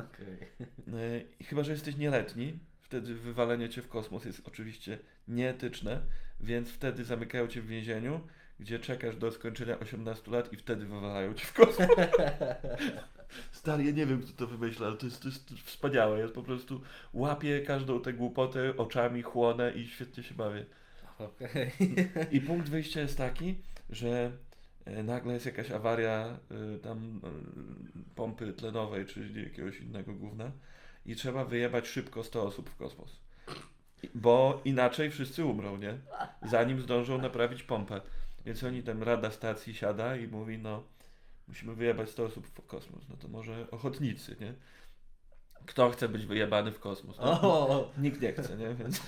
[0.93, 6.01] E, i Chyba, że jesteś nieletni, wtedy wywalenie cię w kosmos jest oczywiście nieetyczne,
[6.39, 8.19] więc wtedy zamykają cię w więzieniu,
[8.59, 11.87] gdzie czekasz do skończenia 18 lat i wtedy wywalają cię w kosmos.
[13.51, 16.19] Stary, ja nie wiem, kto to wymyśla, ale to jest, to jest wspaniałe.
[16.19, 16.81] Ja po prostu
[17.13, 20.65] łapię każdą tę głupotę oczami, chłonę i świetnie się bawię.
[21.19, 21.71] Okej.
[22.31, 23.55] I punkt wyjścia jest taki,
[23.89, 24.31] że
[24.85, 26.39] e, nagle jest jakaś awaria
[26.75, 27.29] e, tam e,
[28.15, 30.51] pompy tlenowej czy jakiegoś innego gówna
[31.05, 33.19] i trzeba wyjebać szybko 100 osób w kosmos.
[34.15, 35.97] Bo inaczej wszyscy umrą, nie?
[36.43, 38.01] Zanim zdążą naprawić pompę.
[38.45, 40.83] Więc oni tam rada stacji siada i mówi, no
[41.47, 43.09] musimy wyjebać 100 osób w kosmos.
[43.09, 44.53] No to może ochotnicy, nie?
[45.65, 47.17] Kto chce być wyjebany w kosmos?
[47.17, 48.73] No, O, Nikt nie chce, nie?
[48.75, 49.01] Więc,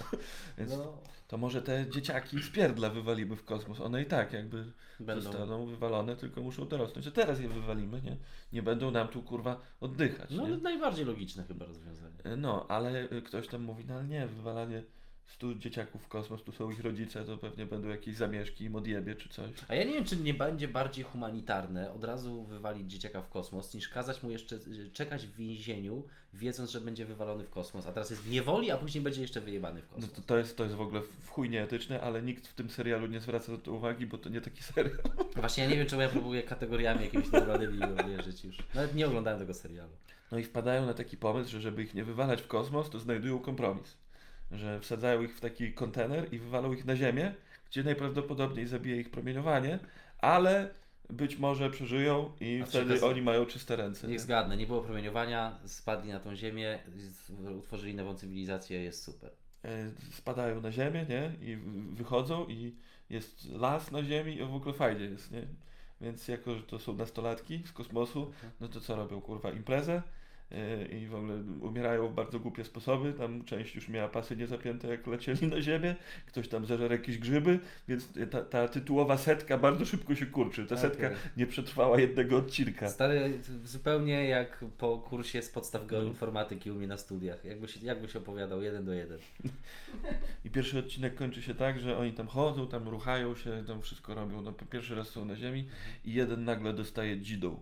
[0.57, 0.97] więc no,
[1.27, 3.79] to może te dzieciaki z pierdla wywalimy w kosmos.
[3.79, 5.21] One i tak jakby będą.
[5.21, 7.07] zostaną wywalone, tylko muszą dorosnąć.
[7.07, 8.17] A teraz je wywalimy, nie?
[8.53, 10.29] Nie będą nam tu kurwa oddychać.
[10.29, 10.57] No nie?
[10.57, 12.15] najbardziej logiczne chyba rozwiązanie.
[12.37, 14.83] No, ale ktoś tam mówi, no ale nie, wywalanie
[15.27, 19.15] stu dzieciaków w kosmos, tu są ich rodzice, to pewnie będą jakieś zamieszki im odjebie
[19.15, 19.49] czy coś.
[19.67, 23.73] A ja nie wiem, czy nie będzie bardziej humanitarne od razu wywalić dzieciaka w kosmos,
[23.73, 26.03] niż kazać mu jeszcze y, czekać w więzieniu,
[26.33, 27.87] wiedząc, że będzie wywalony w kosmos.
[27.87, 30.11] A teraz jest w niewoli, a później będzie jeszcze wyjebany w No kosmos.
[30.11, 33.07] to, to, jest, to jest w ogóle w chuj nieetyczne, ale nikt w tym serialu
[33.07, 34.97] nie zwraca na to uwagi, bo to nie taki serial.
[35.35, 38.57] Właśnie ja nie wiem, czemu ja próbuję kategoriami jakimiś normalnymi wierzyć już.
[38.75, 39.91] Nawet nie oglądałem tego serialu.
[40.31, 43.39] No i wpadają na taki pomysł, że żeby ich nie wywalać w kosmos, to znajdują
[43.39, 43.97] kompromis.
[44.51, 47.33] Że wsadzają ich w taki kontener i wywalą ich na ziemię,
[47.69, 49.79] gdzie najprawdopodobniej zabije ich promieniowanie,
[50.19, 50.69] ale
[51.09, 54.07] być może przeżyją i A wtedy oni mają czyste ręce.
[54.07, 54.19] Niech nie?
[54.19, 56.79] zgadnę, nie było promieniowania, spadli na tą ziemię,
[57.57, 59.31] utworzyli nową cywilizację, jest super.
[59.65, 61.31] E, Spadają na ziemię, nie?
[61.41, 61.57] I
[61.93, 62.75] wychodzą i
[63.09, 65.47] jest las na ziemi i w ogóle fajnie jest, nie?
[66.01, 70.01] Więc jako, że to są nastolatki z kosmosu, no to co robią, kurwa, imprezę
[71.01, 73.13] i w ogóle umierają w bardzo głupie sposoby.
[73.13, 75.95] Tam część już miała pasy niezapięte, jak lecieli na ziemię,
[76.25, 80.65] ktoś tam zeżer jakieś grzyby, więc ta, ta tytułowa setka bardzo szybko się kurczy.
[80.65, 81.17] Ta setka Okej.
[81.37, 82.89] nie przetrwała jednego odcinka.
[82.89, 85.87] Stary, zupełnie jak po kursie z podstaw No.
[85.87, 87.45] geoinformatyki u mnie na studiach.
[87.45, 89.19] Jakbyś, jakbyś opowiadał jeden do jeden.
[90.45, 94.15] I pierwszy odcinek kończy się tak, że oni tam chodzą, tam ruchają się, tam wszystko
[94.15, 94.41] robią.
[94.41, 95.67] No, pierwszy raz są na ziemi
[96.05, 97.59] i jeden nagle dostaje dzidą.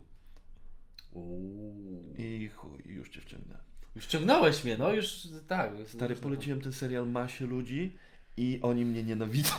[1.16, 2.14] Uuu.
[2.18, 3.58] I chuj, już cię wciągnę.
[3.96, 5.72] Już ciągnąłeś mnie, no już tak.
[5.88, 7.98] Stary, poleciłem ten serial masie ludzi
[8.38, 9.54] i oni mnie nienawidzą.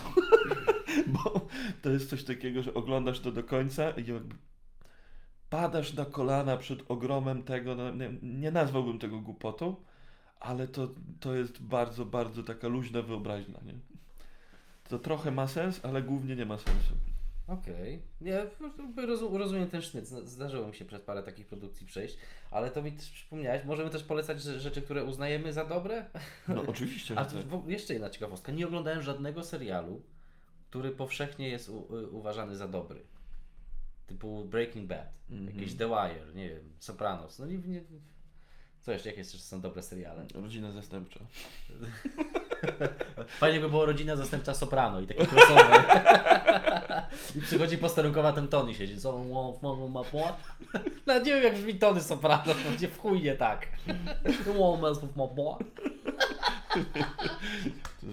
[1.15, 1.49] Bo
[1.83, 4.35] to jest coś takiego, że oglądasz to do końca i jakby
[5.51, 9.77] padasz na kolana przed ogromem tego, no, nie, nie nazwałbym tego głupotą,
[10.41, 10.89] ale to,
[11.21, 13.75] to jest bardzo, bardzo taka luźna wyobraźnia, nie?
[14.89, 16.95] To trochę ma sens, ale głównie nie ma sensu.
[17.47, 18.03] Okej.
[18.21, 20.07] Nie, jakby rozu- rozumiem ten sznyt.
[20.07, 22.17] Zda- Zdarzyło mi się przez parę takich produkcji przejść,
[22.51, 23.65] ale to mi też przypomniałeś.
[23.65, 26.05] Możemy też polecać rze- rzeczy, które uznajemy za dobre?
[26.49, 27.35] No oczywiście, A tak.
[27.67, 28.53] jeszcze jedna ciekawostka.
[28.53, 30.03] Nie oglądałem żadnego serialu,
[30.71, 33.03] który powszechnie jest u, u, uważany za dobry.
[34.07, 35.57] Typu Breaking Bad, Mhm.
[35.59, 37.39] jakiś The Wire, nie wiem, Sopranos.
[37.39, 37.83] No nie, nie,
[38.87, 40.27] co jeszcze, jakie jeszcze są dobre seriale?
[40.35, 41.21] Rodzina zastępcza.
[43.41, 45.85] Fajnie by było rodzina zastępcza Soprano i taki crossover.
[47.37, 49.01] I przychodzi posterunkowa, ten Tony siedzi.
[49.01, 50.35] Co on ma?
[51.07, 53.67] Nawet nie wiem jak brzmi Tony Soprano, to będzie w chuj nie tak.
[54.57, 55.63] Woman ma płat.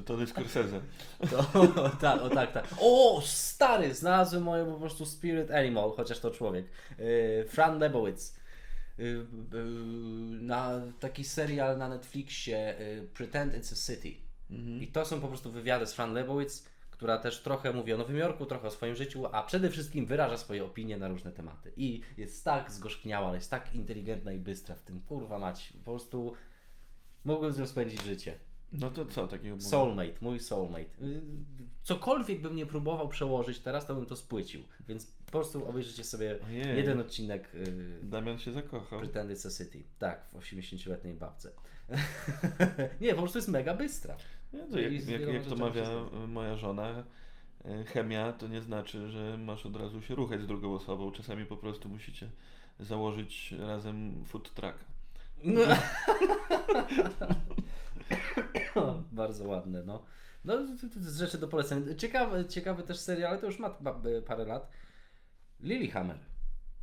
[0.05, 0.81] To, to jest Scorsese.
[1.29, 1.67] To,
[2.01, 2.67] tak, o tak, tak.
[2.79, 6.65] O, stary, znalazłem moją po prostu spirit animal, chociaż to człowiek.
[6.99, 8.42] Yy, Fran Lebowitz.
[8.97, 14.23] Yy, yy, na taki serial na Netflixie yy, Pretend It's a City.
[14.81, 18.17] I to są po prostu wywiady z Fran Lebowitz, która też trochę mówi o Nowym
[18.17, 21.73] Jorku, trochę o swoim życiu, a przede wszystkim wyraża swoje opinie na różne tematy.
[21.77, 25.73] I jest tak zgorzkniała, ale jest tak inteligentna i bystra w tym, kurwa mać.
[25.77, 26.33] Po prostu
[27.25, 28.39] mógłbym z nią spędzić życie.
[28.73, 29.69] No to co takiego było?
[29.69, 30.81] Soulmate, mój soulmate.
[31.01, 31.21] Y,
[31.83, 34.63] Cokolwiek bym nie próbował przełożyć teraz, to bym to spłycił.
[34.87, 36.77] Więc po prostu obejrzycie sobie Ojej.
[36.77, 38.99] jeden odcinek y, Damian się zakochał.
[38.99, 39.83] Pretend It's City.
[39.99, 41.51] Tak, w 80-letniej babce.
[43.01, 44.15] nie, po prostu jest mega bystra.
[44.53, 45.87] Nie, to jak, jak, jak to mawia
[46.27, 47.03] moja żona,
[47.65, 51.11] e, chemia to nie znaczy, że masz od razu się ruchać z drugą osobą.
[51.11, 52.29] Czasami po prostu musicie
[52.79, 54.77] założyć razem food truck.
[55.43, 55.61] No.
[59.11, 60.03] Bardzo ładne, no.
[60.45, 60.57] No,
[60.95, 61.95] z rzeczy do polecenia.
[61.95, 64.69] Ciekawy, ciekawy też serial, ale to już ma y, parę lat.
[65.59, 66.19] Lilyhammer.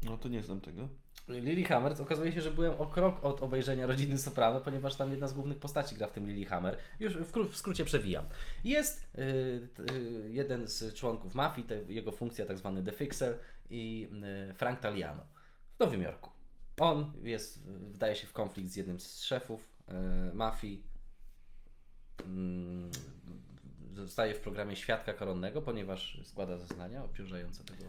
[0.03, 0.89] No to nie znam tego.
[1.29, 5.33] Lilyhammer, okazuje się, że byłem o krok od obejrzenia Rodziny Soprano, ponieważ tam jedna z
[5.33, 6.77] głównych postaci gra w tym Lilyhammer.
[7.01, 8.25] Już w, kró- w skrócie przewijam.
[8.64, 13.39] Jest y, t- y, jeden z członków mafii, te, jego funkcja tak zwany The Fixer
[13.71, 14.09] i
[14.51, 15.23] y, Frank Taliano
[15.77, 16.31] w Nowym Jorku.
[16.81, 19.71] On jest, wdaje się w konflikt z jednym z szefów
[20.35, 20.89] mafii.
[22.27, 22.91] Mm,
[23.97, 27.85] Zostaje w programie świadka koronnego, ponieważ składa zeznania obciążające tego.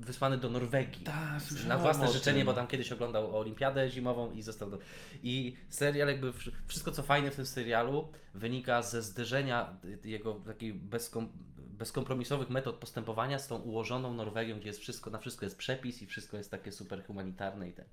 [0.00, 1.04] Wysłany do Norwegii.
[1.04, 4.78] Tak, Na własne życzenie, bo tam kiedyś oglądał Olimpiadę zimową i został do...
[5.22, 10.74] I serial jakby, wsz- wszystko co fajne w tym serialu wynika ze zderzenia jego takich
[10.74, 11.28] bezkom,
[11.58, 16.06] bezkompromisowych metod postępowania z tą ułożoną Norwegią, gdzie jest wszystko, na wszystko jest przepis i
[16.06, 17.84] wszystko jest takie super humanitarne i ten.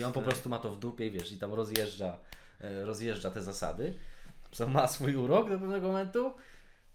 [0.00, 2.18] I on po prostu ma to w dupie, wiesz, i tam rozjeżdża,
[2.60, 3.94] e, rozjeżdża te zasady,
[4.52, 6.34] co ma swój urok do pewnego momentu.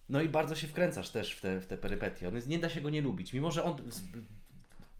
[0.10, 2.28] No i bardzo się wkręcasz też w te, w te perypetie.
[2.28, 3.34] On jest, nie da się go nie lubić.
[3.34, 3.76] Mimo, że on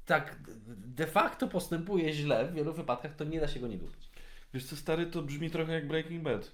[0.06, 0.36] tak
[0.68, 4.10] de facto postępuje źle w wielu wypadkach, to nie da się go nie lubić.
[4.54, 6.52] Wiesz co, stary, to brzmi trochę jak Breaking Bad.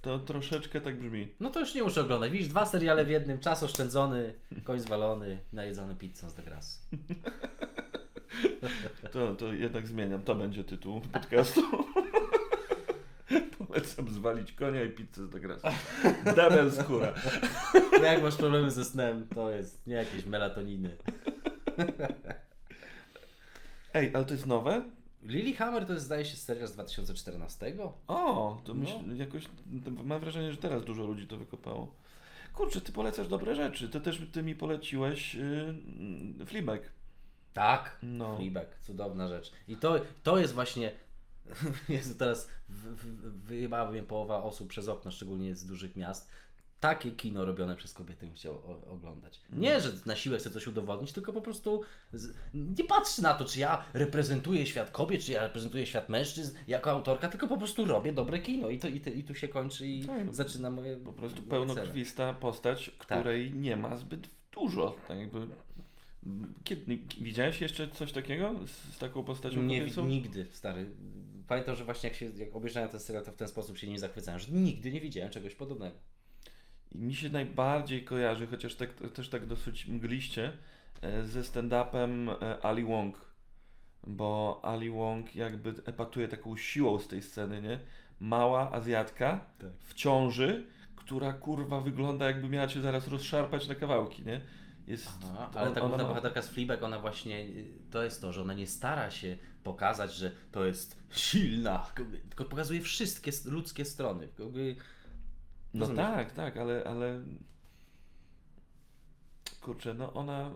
[0.00, 1.28] To troszeczkę tak brzmi.
[1.40, 2.32] No to już nie muszę oglądać.
[2.32, 6.80] Widzisz, dwa seriale w jednym, czas oszczędzony, koń zwalony, najedzony pizzą z degrasu.
[9.12, 10.22] To, to jednak zmieniam.
[10.22, 11.60] To będzie tytuł podcastu.
[13.58, 15.66] Polecam zwalić konia i pizzę z degresu.
[16.36, 17.14] Damian Skóra.
[17.90, 20.96] Bo jak masz problemy ze snem, to jest nie jakieś melatoniny.
[23.94, 24.82] Ej, ale to jest nowe?
[25.22, 27.74] Lilyhammer to jest zdaje się serial z 2014.
[28.08, 28.80] O, to No.
[28.80, 29.44] myśl, jakoś
[29.84, 31.94] to mam wrażenie, że teraz dużo ludzi to wykopało.
[32.54, 33.88] Kurczę, ty polecasz dobre rzeczy.
[33.88, 35.74] Ty też ty mi poleciłeś yy,
[36.46, 36.92] Fleabag.
[37.52, 38.36] Tak, No.
[38.36, 39.52] Fleabag, cudowna rzecz.
[39.68, 40.92] I to, to jest właśnie,
[41.88, 42.48] Jezu, teraz
[43.44, 46.30] wyjebała mnie połowa osób przez okno, szczególnie z dużych miast.
[46.80, 49.40] Takie kino robione przez kobiety bym chciał oglądać.
[49.52, 51.82] Nie, że na siłę chcę coś udowodnić, tylko po prostu
[52.12, 56.56] z, nie patrzę na to, czy ja reprezentuję świat kobiet, czy ja reprezentuję świat mężczyzn
[56.68, 59.48] jako autorka, tylko po prostu robię dobre kino i, to, i, to, i tu się
[59.48, 64.96] kończy i Tak, zaczyna moje Po prostu pełnokrwista postać, której nie ma zbyt dużo.
[65.08, 65.46] Tak jakby.
[66.64, 70.06] Kiedy, widziałeś jeszcze coś takiego z, z taką postacią Nie, kobiecą?
[70.06, 70.90] nigdy, stary.
[71.48, 73.98] Pamiętam, że właśnie jak, się, jak obejrzałem ten serial, to w ten sposób się nie
[73.98, 75.96] zachwycałem, że nigdy nie widziałem czegoś podobnego.
[76.92, 80.52] I mi się najbardziej kojarzy, chociaż tak, też tak dosyć mgliście,
[81.02, 83.20] e, ze stand-upem e, Ali Wong.
[84.06, 87.78] Bo Ali Wong jakby epatuje taką siłą z tej sceny, nie?
[88.20, 89.70] Mała Azjatka Tak.
[89.80, 90.66] w ciąży,
[90.96, 94.40] która kurwa wygląda jakby miała cię zaraz rozszarpać na kawałki, nie?
[94.86, 98.32] Jest, Aha, ale on- ta główna bohaterka z Fleabag, ona właśnie, y, to jest to,
[98.32, 101.78] że ona nie stara się pokazać, że to jest silna,
[102.28, 104.28] tylko pokazuje wszystkie ludzkie strony.
[105.74, 105.96] No Rozumiesz?
[106.06, 107.20] tak, tak, ale, ale
[109.60, 110.50] kurczę, no ona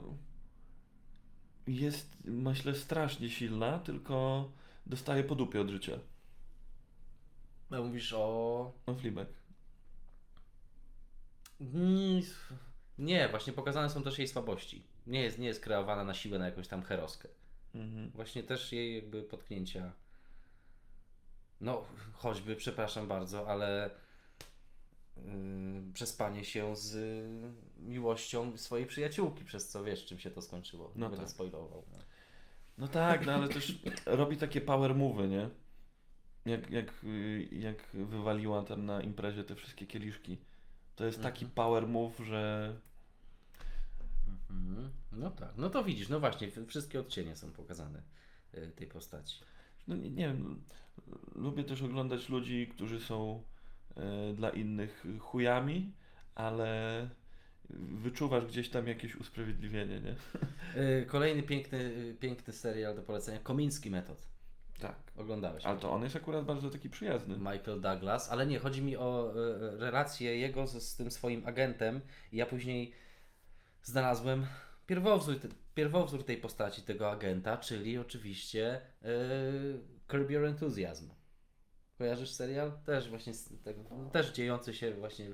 [1.66, 4.48] jest, myślę, strasznie silna, tylko
[4.86, 5.98] dostaje po dupie od życia.
[7.70, 8.72] No, mówisz o...
[8.86, 9.28] No Fleabag.
[11.60, 12.22] Mm,
[12.98, 14.82] Nie, właśnie pokazane są też jej słabości.
[15.06, 17.28] Nie jest, nie jest kreowana na siłę na jakąś tam heroskę.
[17.74, 18.10] Mhm.
[18.10, 19.92] Właśnie też jej jakby potknięcia.
[21.60, 23.90] No, choćby, przepraszam bardzo, ale
[25.16, 25.22] yy,
[25.94, 27.24] przespanie się z
[27.78, 30.84] miłością swojej przyjaciółki, przez co wiesz, czym się to skończyło.
[30.94, 31.34] Nie No będę tak.
[31.34, 31.84] spoilował.
[31.92, 31.98] No.
[32.78, 35.50] No tak, no ale też robi takie power move'y, nie?
[36.46, 40.38] Jak, jak, y, jak wywaliła tam na imprezie te wszystkie kieliszki.
[40.98, 41.54] To jest taki Mhm.
[41.54, 42.74] power move, że
[44.50, 44.90] Mhm.
[45.12, 48.02] No tak, no to widzisz, no właśnie, wszystkie odcienie są pokazane
[48.54, 49.40] yy, tej postaci.
[49.88, 50.62] no nie, nie wiem,
[51.34, 53.42] lubię też oglądać ludzi, którzy są
[53.96, 55.92] e, dla innych chujami,
[56.34, 57.08] ale
[57.70, 60.16] wyczuwasz gdzieś tam jakieś usprawiedliwienie, nie?
[60.82, 64.26] Yy, kolejny piękny, piękny serial do polecenia, Komiński Metod.
[64.78, 64.96] Tak.
[65.16, 65.64] Oglądałeś.
[65.64, 67.36] Ale to on jest akurat bardzo taki przyjazny.
[67.38, 72.00] Michael Douglas, ale nie, chodzi mi o e, relację jego z, z tym swoim agentem
[72.32, 72.92] i ja później
[73.82, 74.46] znalazłem
[74.86, 79.08] pierwowzór, te- pierwowzór tej postaci, tego agenta, czyli oczywiście e,
[80.08, 81.10] Curb Your Enthusiasm.
[81.98, 82.72] Kojarzysz serial?
[82.86, 83.32] Też właśnie,
[83.64, 83.74] tak,
[84.12, 85.26] też dziejący się właśnie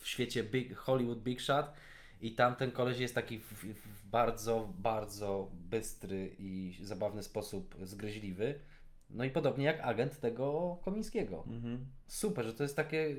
[0.00, 1.72] w świecie Big, Hollywood Big Shot
[2.20, 8.60] i tamten koleś jest taki w, w bardzo, bardzo bystry i zabawny sposób zgryźliwy.
[9.10, 11.44] No i podobnie jak agent tego Komińskiego.
[11.46, 11.86] Mhm.
[12.06, 13.16] Super, że to jest takie.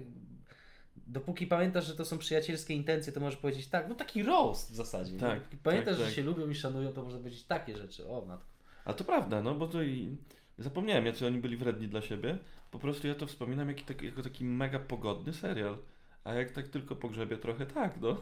[1.08, 4.76] Dopóki pamiętasz, że to są przyjacielskie intencje, to możesz powiedzieć tak, no taki roast w
[4.76, 5.18] zasadzie.
[5.18, 5.40] Tak?
[5.40, 6.14] Dopóki pamiętasz, tak, że tak.
[6.14, 8.08] się lubią i szanują, to można powiedzieć takie rzeczy.
[8.08, 8.48] O, matko.
[8.86, 10.18] A to prawda, no bo to i
[10.58, 12.38] zapomniałem, jacy oni byli wredni dla siebie.
[12.72, 15.78] Po prostu ja to wspominam jak, taki- jako taki mega pogodny serial.
[16.24, 18.18] A jak tak tylko pogrzebie trochę, tak, no.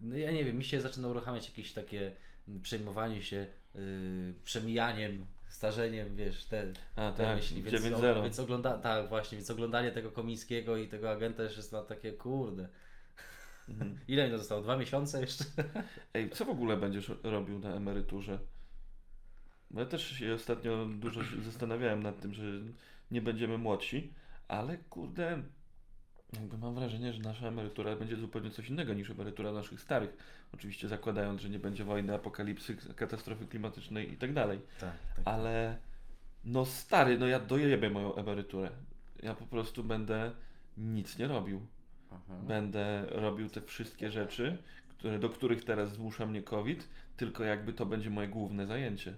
[0.00, 2.12] No ja nie wiem, mi się zaczyna uruchamiać jakieś takie
[2.62, 7.62] przejmowanie się yy, przemijaniem, starzeniem, wiesz, te, A te tak, myśli.
[7.62, 8.22] Więc, 9-0.
[8.22, 12.12] więc ogląda, tak, właśnie, więc oglądanie tego Komińskiego i tego agenta już jest na takie,
[12.12, 12.68] kurde.
[13.68, 13.98] Mhm.
[14.08, 14.62] Ile mi to zostało?
[14.62, 15.44] Dwa miesiące jeszcze?
[16.14, 18.38] Ej, co w ogóle będziesz robił na emeryturze?
[19.70, 22.42] Bo ja też się ostatnio dużo się zastanawiałem nad tym, że
[23.10, 24.14] nie będziemy młodsi,
[24.48, 25.42] ale kurde,
[26.32, 30.16] jakby mam wrażenie, że nasza emerytura będzie zupełnie coś innego niż emerytura naszych starych.
[30.54, 34.60] Oczywiście zakładając, że nie będzie wojny, apokalipsy, katastrofy klimatycznej i tak dalej.
[34.80, 35.24] Tak, tak.
[35.24, 35.78] Ale
[36.44, 38.70] no stary, no ja dojebię moją emeryturę.
[39.22, 40.30] Ja po prostu będę
[40.76, 41.66] nic nie robił.
[42.10, 42.34] Aha.
[42.46, 44.58] Będę robił te wszystkie rzeczy,
[44.88, 49.14] które, do których teraz zmusza mnie COVID, tylko jakby to będzie moje główne zajęcie.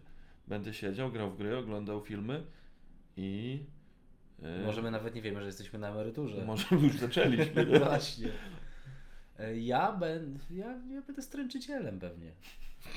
[0.49, 2.43] Będę siedział, grał w gry, oglądał filmy
[3.17, 3.61] i.
[4.43, 6.45] e, Może my nawet nie wiemy, że jesteśmy na emeryturze.
[6.47, 7.66] może już zaczęliśmy.
[7.70, 7.78] nie?
[7.78, 8.28] Właśnie.
[9.38, 12.32] E, Ja, ben, ja, ja będę stręczycielem pewnie.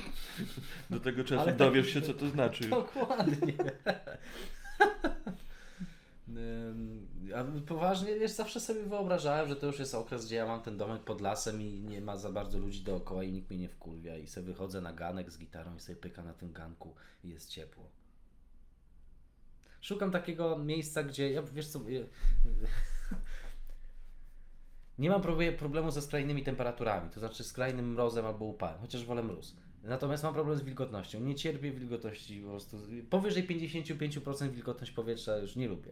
[0.89, 2.69] Do tego czasu tak- dowiesz się, co to znaczy.
[2.69, 3.53] Dokładnie.
[7.35, 10.77] A poważnie, wiesz, zawsze sobie wyobrażałem, że to już jest okres, gdzie ja mam ten
[10.77, 14.17] domek pod lasem i nie ma za bardzo ludzi dookoła i nikt mnie nie wkurwia
[14.17, 17.49] i sobie wychodzę na ganek z gitarą i sobie pyka na tym ganku i jest
[17.49, 17.89] ciepło.
[19.84, 21.79] Szukam takiego miejsca, gdzie, ja, wiesz co,
[24.99, 25.21] nie mam
[25.57, 29.55] problemu ze skrajnymi temperaturami, to znaczy skrajnym mrozem albo upałem, chociaż wolę mróz.
[29.84, 31.19] Natomiast mam problem z wilgotnością.
[31.19, 32.77] Nie cierpię wilgotności po prostu.
[33.09, 35.91] Powyżej 55% wilgotność powietrza już nie lubię.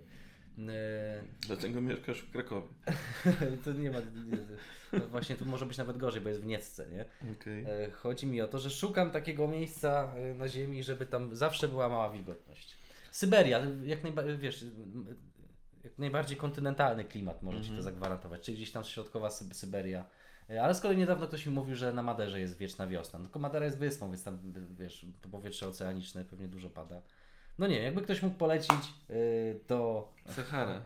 [0.59, 2.67] E, Dlatego mieszkasz w Krakowie.
[3.65, 3.99] to nie ma.
[3.99, 4.37] Nie,
[4.93, 7.05] no właśnie tu może być nawet gorzej, bo jest w Niecce, nie?
[7.31, 7.65] Okej.
[7.67, 11.67] E, Chodzi mi o to, że szukam takiego miejsca e, na Ziemi, żeby tam zawsze
[11.67, 12.80] była mała wilgotność.
[13.11, 14.65] Syberia, jak najbardziej, wiesz,
[15.83, 20.05] jak najbardziej kontynentalny klimat może ci to zagwarantować, czyli gdzieś tam środkowa Sy- Syberia.
[20.49, 23.19] E, Ale z kolei niedawno ktoś mi mówił, że na Maderze jest wieczna wiosna.
[23.19, 24.39] No, Tylko Madera jest wyspą, więc tam,
[24.79, 27.01] wiesz, to powietrze oceaniczne pewnie dużo pada.
[27.59, 30.11] No nie, jakby ktoś mógł polecić, y, to...
[30.25, 30.81] Sahara.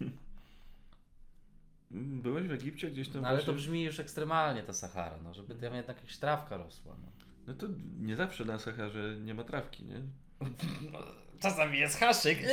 [1.90, 3.58] Byłeś w Egipcie gdzieś tam No, ale to właśnie?
[3.60, 6.96] brzmi już ekstremalnie ta Sahara, no, żeby tam jednak jakaś trawka rosła.
[7.02, 7.12] No.
[7.46, 7.66] No to
[8.00, 10.02] nie zawsze na Saharze nie ma trawki, nie?
[11.42, 12.38] Czasami jest haszyk.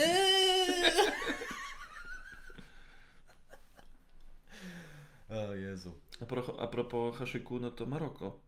[5.30, 6.00] o Jezu.
[6.22, 8.40] A, pro, a propos haszyku, no to Maroko.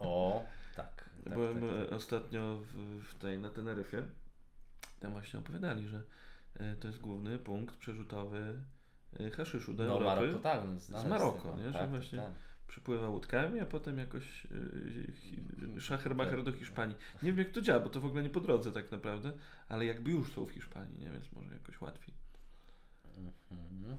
[0.00, 0.44] O,
[0.76, 1.10] tak.
[1.24, 4.02] tak, Byłem tak, e, ostatnio w, w tej, na Teneryfie.
[5.00, 6.02] Tam właśnie opowiadali, że
[6.54, 8.60] e, to jest główny punkt przerzutowy
[9.20, 10.04] e, haszyszu do No Europy.
[10.20, 10.60] Maroko, tak.
[10.90, 11.56] no, Z Maroko, tego.
[11.56, 11.72] nie?
[11.72, 12.32] Że Tak, właśnie- tak.
[12.70, 14.48] Przypływa łódkami, a potem jakoś e,
[15.12, 16.96] hi- szachermacher do Hiszpanii.
[17.22, 19.32] Nie wiem jak to działa, bo to w ogóle nie po drodze tak naprawdę,
[19.68, 21.10] ale jakby już są w Hiszpanii, nie?
[21.10, 22.14] Więc może jakoś łatwiej.
[23.50, 23.96] Mhm.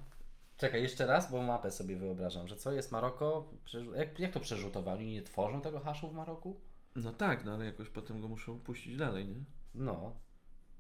[0.58, 3.50] Czekaj, jeszcze raz, bo mapę sobie wyobrażam, że co jest Maroko?
[3.96, 5.06] Jak, jak to przerzutowali?
[5.14, 6.60] Nie tworzą tego haszu w Maroku?
[6.96, 9.44] No tak, no ale jakoś potem go muszą puścić dalej, nie?
[9.76, 10.16] No.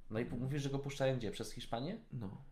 [0.10, 1.32] No i mówisz, że go puszczają gdzie?
[1.32, 1.98] Przez Hiszpanię?
[2.14, 2.44] No.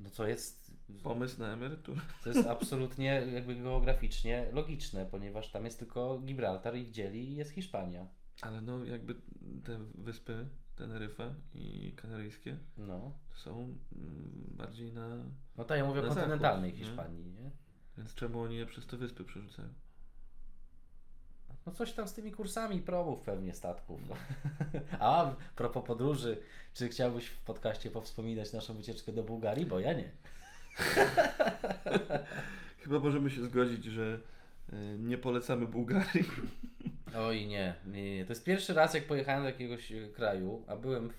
[0.00, 0.72] No co jest,
[1.02, 2.00] Pomysł na emeryturę.
[2.24, 8.06] to jest absolutnie jakby geograficznie logiczne, ponieważ tam jest tylko Gibraltar i dzieli jest Hiszpania.
[8.42, 9.14] Ale no jakby
[9.64, 13.12] te wyspy, Teneryfa i Kanaryjskie, No.
[13.30, 15.08] to są mm, bardziej na...
[15.56, 16.86] No tak, ja mówię o kontynentalnej zachód, nie?
[16.86, 17.50] Hiszpanii, nie?
[17.98, 19.68] Więc czemu oni je przez te wyspy przerzucają?
[21.66, 24.00] No coś tam z tymi kursami promów pewnie statków.
[24.08, 24.14] No.
[25.00, 26.38] A propos podróży,
[26.74, 29.66] czy chciałbyś w podcaście powspominać naszą wycieczkę do Bułgarii?
[29.66, 30.10] Bo ja nie.
[32.82, 34.20] Chyba możemy się zgodzić, że
[34.72, 36.24] y, nie polecamy Bułgarii.
[37.16, 38.24] Oj nie, nie, nie.
[38.24, 41.10] To jest pierwszy raz jak pojechałem do jakiegoś e, kraju, a byłem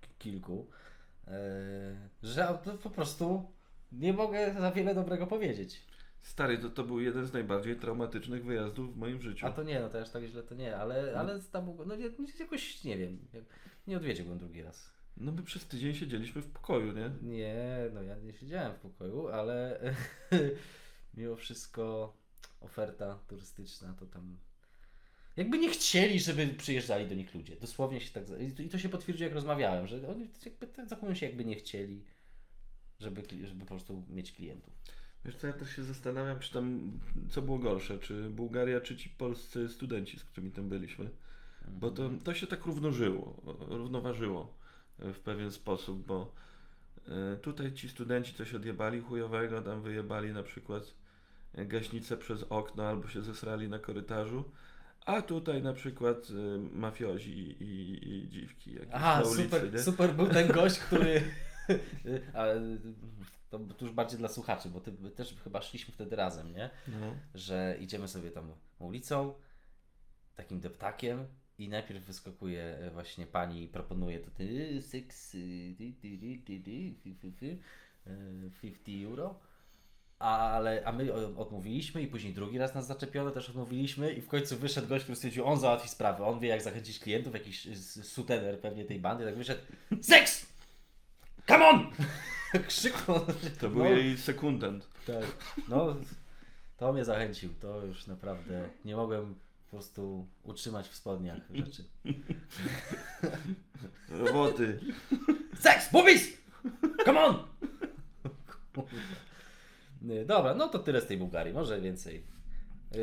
[0.00, 0.66] w kilku,
[1.28, 1.30] e,
[2.22, 3.50] że po prostu
[3.92, 5.82] nie mogę za wiele dobrego powiedzieć.
[6.26, 9.46] Stary, to, to był jeden z najbardziej traumatycznych wyjazdów w moim życiu.
[9.46, 11.94] A to nie, no to aż tak źle to nie, ale, ale tam, no
[12.40, 13.18] jakoś nie wiem,
[13.86, 14.90] nie odwiedziłbym drugi raz.
[15.16, 17.10] No my przez tydzień siedzieliśmy w pokoju, nie?
[17.22, 17.56] Nie,
[17.94, 19.80] no ja nie siedziałem w pokoju, ale
[21.16, 22.16] mimo wszystko
[22.60, 24.38] oferta turystyczna to tam.
[25.36, 27.56] Jakby nie chcieli, żeby przyjeżdżali do nich ludzie.
[27.56, 28.24] Dosłownie się tak.
[28.64, 32.04] I to- się potwierdzi, jak rozmawiałem, że oni jakby tak zachowują się, jakby nie chcieli,
[33.00, 34.74] żeby, żeby po prostu mieć klientów.
[35.26, 36.92] Wiesz co, ja też się zastanawiam, czy tam,
[37.30, 41.10] co było gorsze, czy Bułgaria, czy ci polscy studenci, z którymi tam byliśmy.
[41.68, 43.36] Bo to, to się tak równożyło,
[43.68, 44.54] równoważyło
[44.98, 46.32] e, w pewien sposób, bo
[47.08, 50.94] e, tutaj ci studenci coś odjebali chujowego, tam wyjebali na przykład
[51.54, 54.44] e, gaśnicę przez okno albo się zesrali na korytarzu,
[55.06, 56.28] a tutaj na przykład
[56.72, 59.78] mafiozi i, i, i dziwki jakieś Aha, na ulicy, super, nie?
[59.78, 61.22] super był ten gość, który.
[63.58, 66.70] To, to już bardziej dla słuchaczy, bo ty też chyba szliśmy wtedy razem, nie?
[66.88, 67.14] No.
[67.34, 69.34] że idziemy sobie tam ulicą,
[70.34, 71.26] takim deptakiem
[71.58, 76.60] i najpierw wyskakuje e, właśnie pani i proponuje to ty, six, ty, ty, ty, ty,
[76.60, 77.58] ty, fi, fi, fi,
[78.06, 79.40] e, 50 euro.
[80.18, 84.56] Ale, a my odmówiliśmy i później drugi raz nas zaczepiono, też odmówiliśmy i w końcu
[84.56, 87.68] wyszedł gość, który stwierdził, on załatwi sprawę, on wie jak zachęcić klientów, jakiś
[88.02, 89.60] sutener pewnie tej bandy, tak wyszedł,
[90.02, 90.46] seks!
[91.48, 91.90] Come on!
[92.68, 93.20] Krzyknął.
[93.60, 93.90] To był No.
[93.90, 94.88] jej sekundant.
[95.06, 95.24] Tak.
[95.68, 95.96] No,
[96.76, 97.54] to mnie zachęcił.
[97.60, 99.34] To już naprawdę nie mogłem
[99.64, 101.84] po prostu utrzymać w spodniach rzeczy.
[104.08, 104.80] Roboty.
[105.60, 105.92] Sex!
[105.92, 106.28] Boobies!
[107.04, 107.42] Come on!
[110.02, 111.54] Nie, Dobra, no to tyle z tej Bułgarii.
[111.54, 112.22] Może więcej.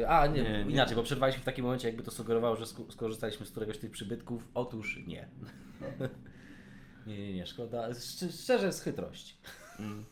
[0.08, 0.72] A, nie, Nie, nie.
[0.72, 3.92] inaczej, bo przerwaliśmy w takim momencie, jakby to sugerowało, że skorzystaliśmy z któregoś z tych
[3.92, 4.48] przybytków.
[4.54, 5.28] Otóż nie.
[7.08, 7.90] Nie, nie, nie, szkoda.
[7.90, 9.36] Szcz- Szczerze, z chytrości.
[9.80, 10.06] Mm.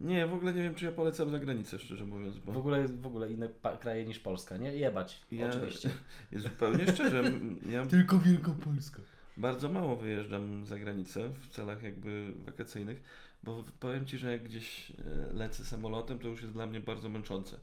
[0.00, 2.52] Nie, w ogóle nie wiem, czy ja polecam za granicę, szczerze mówiąc, bo...
[2.52, 3.48] W ogóle, w ogóle inne
[3.80, 4.72] kraje niż Polska, nie?
[4.76, 5.90] Jebać, Ja- oczywiście.
[6.32, 7.22] Jest zupełnie szczerze,
[7.70, 9.02] ja Tylko Wielkopolska.
[9.36, 13.02] bardzo mało wyjeżdżam za granicę w celach jakby wakacyjnych,
[13.42, 17.08] bo powiem Ci, że jak gdzieś e, lecę samolotem, to już jest dla mnie bardzo
[17.08, 17.56] męczące.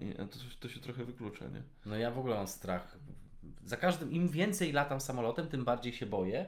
[0.00, 1.62] I, a to, to się trochę wyklucza, nie?
[1.86, 2.98] No ja w ogóle mam strach.
[3.64, 6.46] Za każdym, im więcej latam samolotem, tym bardziej się boję.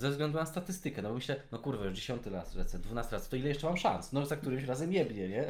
[0.00, 3.28] Ze względu na statystykę, no bo myślę, no kurwa, już 10 raz lecę, 12 raz,
[3.28, 4.12] to ile jeszcze mam szans?
[4.12, 5.44] No za którymś razem jebnie, nie?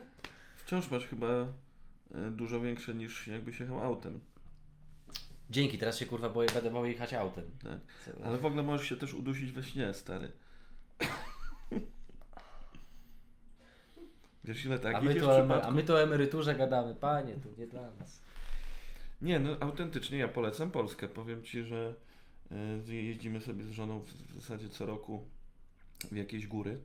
[0.64, 4.20] Wciąż masz chyba e, dużo większe niż jakbyś jechał autem.
[5.50, 7.44] Dzięki, teraz się kurwa boję, będę bał jechać autem.
[7.62, 7.78] Tak.
[8.24, 10.32] Ale w ogóle możesz się też udusić we śnie, stary.
[14.44, 17.66] Wiesz ile tak a, my to, o a my o emeryturze gadamy, panie, to nie
[17.66, 18.22] dla nas.
[19.22, 21.08] Nie, no autentycznie ja polecam Polskę.
[21.08, 21.94] Powiem Ci, że
[22.88, 25.24] jeździmy sobie z żoną w, zasadzie co roku
[26.10, 26.80] w jakieś góry,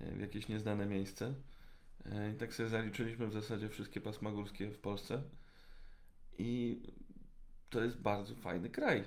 [0.00, 1.34] e, w jakieś nieznane miejsce.
[2.06, 5.22] E, I tak sobie zaliczyliśmy w zasadzie wszystkie pasma górskie w Polsce.
[6.38, 6.80] I
[7.70, 9.04] to jest bardzo fajny kraj.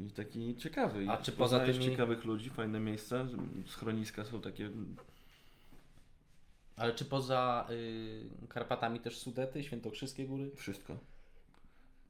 [0.00, 1.04] I taki ciekawy.
[1.04, 3.26] I A czy poza tymi- ciekawych ludzi, fajne miejsca,
[3.66, 4.70] schroniska są takie
[6.76, 10.50] Ale czy poza y, Karpatami też Sudety, Świętokrzyskie góry?
[10.56, 10.98] wszystko.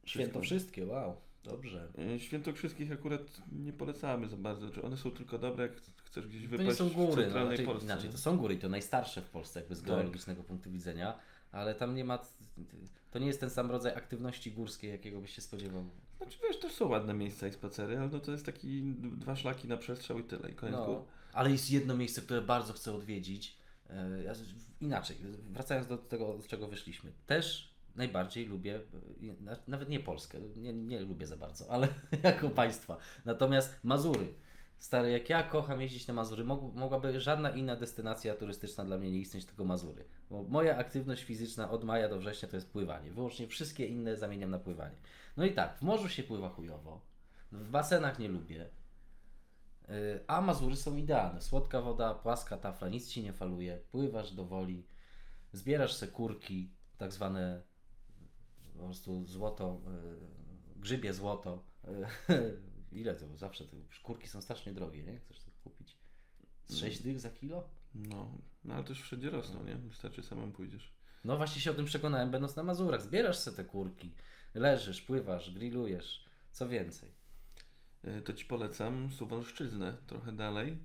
[0.05, 1.15] Świętokrzyskie, wow,
[1.47, 1.91] dobrze.
[2.15, 3.21] E, Świętokrzyskich akurat
[3.51, 4.69] nie polecamy za bardzo.
[4.69, 7.21] Czy one są tylko dobre, jak chcesz gdzieś To wypaść nie są w góry, no,
[7.21, 7.85] centralnej znaczy, Polsce.
[7.85, 9.87] inaczej, to są góry, i to najstarsze w Polsce jakby z Tak.
[9.87, 11.19] geologicznego punktu widzenia,
[11.51, 12.19] ale tam nie ma,
[13.11, 15.85] to nie jest ten sam rodzaj aktywności górskiej, jakiego byś się spodziewał.
[16.17, 19.67] Znaczy wiesz, też są ładne miejsca i spacery, ale no to jest taki dwa szlaki
[19.67, 20.49] na przestrzał i tyle.
[20.49, 20.87] I koniec gór.
[20.87, 23.57] No, ale jest jedno miejsce, które bardzo chcę odwiedzić.
[23.89, 24.35] E,
[24.81, 25.17] Inaczej,
[25.49, 27.11] wracając do tego, z czego wyszliśmy.
[27.25, 28.79] Też najbardziej lubię,
[29.39, 31.87] na- nawet nie Polskę, nie, nie lubię za bardzo, ale
[32.23, 32.97] jako państwa.
[33.25, 34.33] Natomiast Mazury.
[34.77, 39.11] Stary, jak ja kocham jeździć na Mazury, mog, mogłaby żadna inna destynacja turystyczna dla mnie
[39.11, 40.05] nie istnieć, tylko Mazury.
[40.29, 43.11] Bo moja aktywność fizyczna od maja do września to jest pływanie.
[43.11, 44.95] Wyłącznie wszystkie inne zamieniam na pływanie.
[45.37, 47.01] No i tak, w morzu się pływa chujowo,
[47.51, 48.69] w basenach nie lubię,
[49.87, 51.41] Yy, A Mazury są idealne.
[51.41, 53.79] Słodka woda, płaska tafla, nic ci nie faluje.
[53.91, 54.85] Pływasz do woli,
[55.51, 57.61] zbierasz se kurki, tak zwane
[58.77, 61.63] po prostu złoto, yy, grzybie złoto.
[62.29, 62.61] Yy,
[62.99, 63.37] Ile to?
[63.37, 65.19] Zawsze te kurki są strasznie drogie, nie?
[65.19, 65.97] Chcesz to kupić?
[66.65, 67.69] Z 6 dych za kilo?
[67.95, 68.31] No,
[68.63, 69.75] no ale też wszędzie rosną, nie?
[69.75, 70.93] Wystarczy samym pójdziesz.
[71.23, 73.01] No właśnie się o tym przekonałem, będąc na Mazurach.
[73.01, 74.13] Zbierasz se te kurki,
[74.53, 76.25] leżysz, pływasz, grillujesz.
[76.51, 77.11] Co więcej.
[78.03, 80.77] E, To Ci polecam Suwalszczyznę, trochę dalej,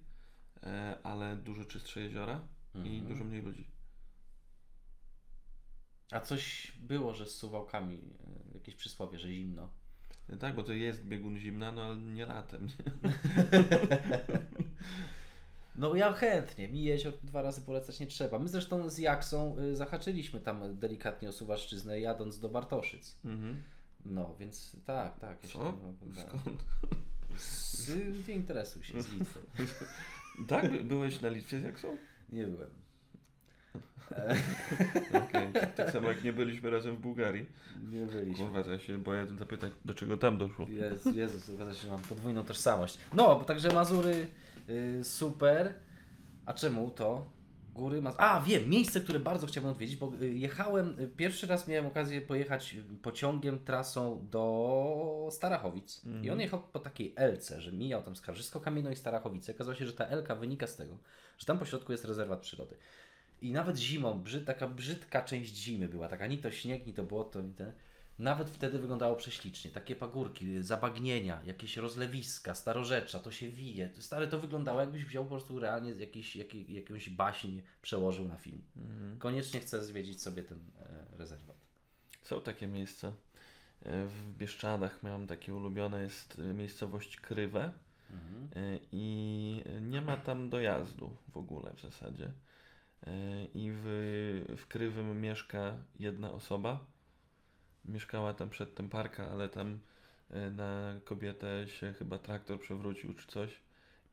[1.02, 3.06] ale dużo czystsze jeziora i Mhm.
[3.06, 3.70] dużo mniej ludzi.
[6.12, 9.68] A coś było, że z suwałkami, yy, jakieś przysłowie, że zimno.
[10.28, 12.66] E, Tak, bo to jest biegun zimna, no ale nie latem.
[12.66, 12.72] Nie?
[15.76, 18.38] No ja chętnie, mi jezior dwa razy polecać nie trzeba.
[18.38, 23.16] My zresztą z Jaksą y, zahaczyliśmy tam delikatnie o Suwalszczyznę jadąc do Bartoszyc.
[23.24, 23.62] Mhm.
[24.06, 25.40] No, więc tak, tak.
[25.40, 25.48] Co?
[25.48, 26.64] Skąd?
[27.36, 29.40] Z, nie interesuj się, z Litwy.
[30.48, 30.70] Tak?
[30.72, 31.96] By- Byłeś na Litwie jak są?
[32.32, 32.70] Nie byłem.
[35.24, 35.52] Okej.
[35.76, 37.46] Tak samo jak nie byliśmy razem w Bułgarii.
[37.90, 38.44] Nie byliśmy.
[38.44, 40.66] Kurwa, to ja się boję zapytać, do czego tam doszło.
[40.68, 42.98] Jezus, Jezus, okazuje się, mam podwójną tożsamość.
[43.14, 44.26] No, bo także Mazury
[44.68, 45.74] y, super.
[46.46, 47.30] A czemu to?
[47.74, 48.14] Góry Maz...
[48.18, 52.20] A, wiem, miejsce, które bardzo chciałbym odwiedzić, bo y, jechałem, y, pierwszy raz miałem okazję
[52.20, 56.02] pojechać pociągiem trasą do Starachowic.
[56.22, 59.52] I on jechał po takiej Elce, że mijał tam Skarżysko-Kamienną i Starachowice.
[59.52, 60.98] Okazało się, że ta Elka wynika z tego,
[61.38, 62.76] że tam po środku jest rezerwat przyrody.
[63.42, 67.04] I nawet zimą, brzyd, taka brzydka część zimy była, taka ni to śnieg, ni to
[67.04, 67.72] błoto, ni ten.
[68.18, 69.70] Nawet wtedy wyglądało prześlicznie.
[69.70, 73.90] Takie pagórki, zabagnienia, jakieś rozlewiska, starorzecza, to się wije.
[73.98, 78.36] Stare to wyglądało jakbyś wziął po prostu realnie z jakiejś, jakiej, jakąś baśń, przełożył na
[78.36, 78.62] film.
[79.18, 81.56] Koniecznie chcę zwiedzić sobie ten e, rezerwat.
[82.22, 83.12] Są takie miejsca.
[83.82, 87.72] E, W Bieszczadach miałem takie ulubione, jest miejscowość Krywe
[88.56, 92.32] E, i nie ma tam dojazdu w ogóle w zasadzie.
[93.06, 96.84] E, I w, w Krywym mieszka jedna osoba.
[97.84, 99.78] Mieszkała tam przedtem parka, ale tam
[100.30, 103.60] e, na kobietę się chyba traktor przewrócił czy coś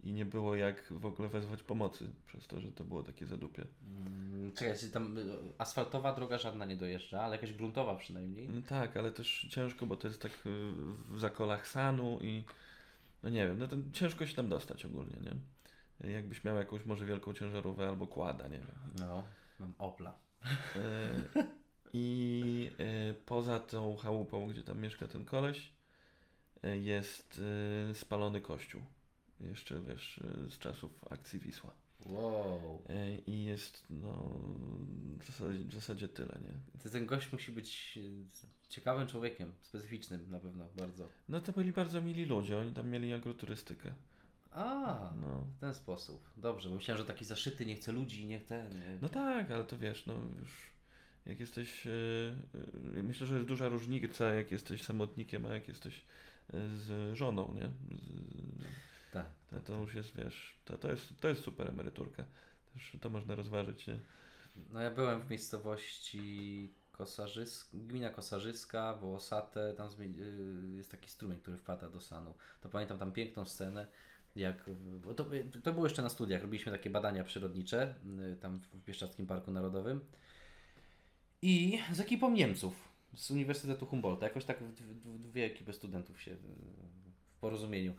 [0.03, 3.65] i nie było jak w ogóle wezwać pomocy przez to, że to było takie zadupie.
[3.87, 5.23] Mm, Czekaj, tam y,
[5.57, 8.49] asfaltowa droga żadna nie dojeżdża, ale jakaś gruntowa przynajmniej.
[8.49, 10.31] No tak, ale też ciężko, bo to jest tak
[11.09, 12.43] w zakolach Sanu i
[13.23, 15.35] no nie wiem, no to ciężko się tam dostać ogólnie, nie?
[16.03, 18.77] Jakbyś miał jakąś może wielką ciężarówkę albo kłada, nie wiem.
[18.99, 19.23] No,
[19.59, 20.13] mam Opla.
[20.75, 21.09] E,
[21.93, 25.73] I e, poza tą chałupą, gdzie tam mieszka ten koleś,
[26.63, 27.41] e, jest
[27.93, 28.81] spalony kościół.
[29.39, 30.19] Jeszcze wiesz,
[30.49, 31.71] z czasów akcji Wisła.
[32.05, 32.83] Wow.
[33.27, 34.29] I jest no
[35.19, 36.79] w zasadzie, w zasadzie tyle, nie?
[36.83, 37.99] To ten gość musi być
[38.69, 41.09] ciekawym człowiekiem, specyficznym na pewno bardzo.
[41.29, 43.93] No to byli bardzo mili ludzie, oni tam mieli agroturystykę.
[44.51, 45.47] A, No.
[45.57, 46.29] w ten sposób.
[46.37, 48.69] Dobrze, bo myślałem, że taki zaszyty nie chce ludzi, nie chce.
[48.69, 48.97] Nie.
[49.01, 50.69] No tak, ale to wiesz, no już
[51.25, 51.91] jak jesteś, e,
[53.03, 56.05] myślę, że jest duża różnica, jak jesteś samotnikiem, a jak jesteś
[56.53, 57.69] e, z żoną, nie?
[57.97, 59.25] Z, Tak.
[59.49, 62.23] To, to już jest, wiesz, to, to, jest, to jest super emeryturka.
[62.73, 63.99] Też to można rozważyć, nie?
[64.69, 71.57] No ja byłem w miejscowości Kosarzysk, gmina Kosarzyska, Wołosate, tam y, jest taki strumień, który
[71.57, 72.33] wpada do Sanu.
[72.61, 73.87] To pamiętam tam piękną scenę,
[74.35, 74.69] jak,
[75.03, 75.25] bo to,
[75.63, 77.95] to było jeszcze na studiach, robiliśmy takie badania przyrodnicze,
[78.33, 80.01] y, tam w Bieszczadzkim Parku Narodowym
[81.41, 84.63] i z ekipą Niemców z Uniwersytetu Humboldta, jakoś tak
[85.05, 86.35] dwie ekipy studentów się y,
[87.35, 87.93] w porozumieniu.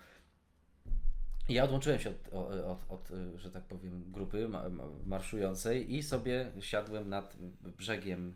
[1.48, 6.02] Ja odłączyłem się od, od, od, y, że tak powiem, grupy ma, ma, marszującej i
[6.02, 7.36] sobie siadłem nad
[7.78, 8.34] brzegiem,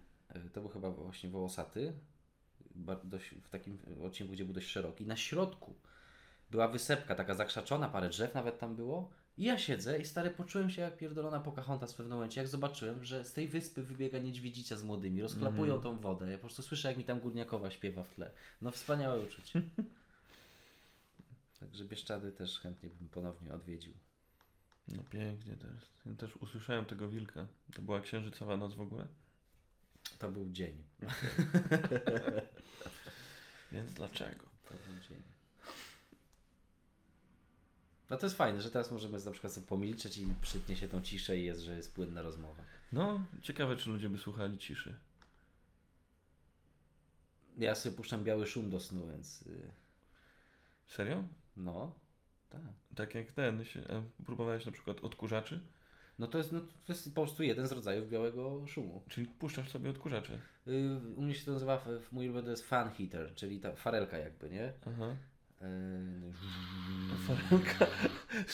[0.53, 1.93] to był chyba właśnie Wołosaty,
[3.05, 5.07] dość, w takim odcinku, gdzie był dość szeroki.
[5.07, 5.75] Na środku
[6.55, 9.11] była wysepka taka zakrzaczona, parę drzew nawet tam było.
[9.39, 13.05] I ja siedzę i stary poczułem się jak pierdolona Pocahontas w pewnym momencie, jak zobaczyłem,
[13.05, 16.31] że z tej wyspy wybiega niedźwiedzica z młodymi, rozchlapują tą wodę.
[16.31, 18.31] Ja po prostu słyszę, jak mi tam Górniakowa śpiewa w tle.
[18.63, 19.63] No wspaniałe uczucie.
[21.61, 23.93] Także Bieszczady też chętnie bym ponownie odwiedził.
[24.89, 25.91] No pięknie też.
[26.07, 27.47] Ja też usłyszałem tego wilka.
[27.75, 29.07] To była księżycowa noc w ogóle.
[30.19, 30.85] To był dzień.
[33.73, 34.45] Więc dlaczego?
[34.69, 35.35] To był dzień.
[38.11, 41.03] No to jest fajne, że teraz możemy na przykład sobie pomilczeć i przytnie się tą
[41.03, 42.63] ciszę i jest, że jest płynna rozmowa.
[42.93, 44.95] No, ciekawe, czy ludzie by słuchali ciszy.
[47.59, 49.71] Ja sobie puszczam biały szum do snu, więc y,
[50.87, 51.25] Serio?
[51.57, 51.93] no,
[52.51, 52.61] tak.
[52.95, 53.65] Tak jak ten.
[53.65, 55.61] Się, a próbowałeś na przykład odkurzaczy?
[56.19, 59.03] No to jest, no, to jest po prostu jeden z rodzajów białego szumu.
[59.09, 60.39] Czyli puszczasz sobie odkurzacze.
[60.69, 63.61] Y, u mnie się to nazywa, w- w mój ulubiony to jest fan heater, czyli
[63.61, 64.73] ta farelka jakby, nie?
[64.87, 65.17] Aha.
[65.65, 66.33] Y,
[67.27, 67.87] Farelka.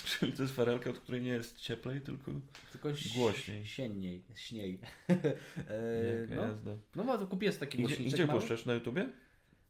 [0.04, 2.32] Czyli to jest farelka, od której nie jest cieplej, tylko
[2.72, 3.66] tylko Głośniej.
[3.66, 4.78] Sienniej, śniej.
[5.08, 6.70] Jaka no, jazda.
[6.96, 8.40] no bo kupiłem taki gdzie, głośniczek gdzie mały.
[8.40, 8.66] puszczasz?
[8.66, 9.08] Na YouTubie?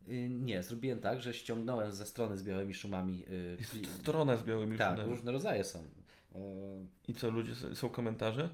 [0.08, 3.24] Y, Nie, zrobiłem tak, że ściągnąłem ze strony z białymi szumami.
[3.30, 5.10] y, Jest pli- strona z białymi tak, szumami.
[5.14, 5.78] różne rodzaje są.
[5.78, 5.86] Y,
[7.08, 8.48] I co, ludzie, s- są komentarze?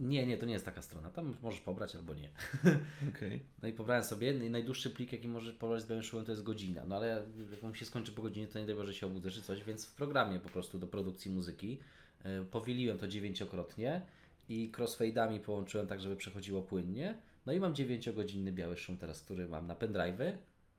[0.00, 1.10] Nie, nie, to nie jest taka strona.
[1.10, 2.30] Tam możesz pobrać albo nie.
[3.16, 3.42] Okej.
[3.62, 4.46] No i pobrałem sobie.
[4.46, 6.84] i Najdłuższy plik, jaki możesz pobrać z białym szumem, to jest godzina.
[6.86, 9.42] No ale jak on się skończy po godzinie, to nie daj Boże się obudzę czy
[9.42, 11.78] coś, więc w programie po prostu do produkcji muzyki
[12.26, 14.02] y, powieliłem to dziewięciokrotnie
[14.48, 17.18] i crossfade'ami połączyłem tak, żeby przechodziło płynnie.
[17.46, 20.32] No i mam dziewięciogodzinny biały szum teraz, który mam na pendrive'y.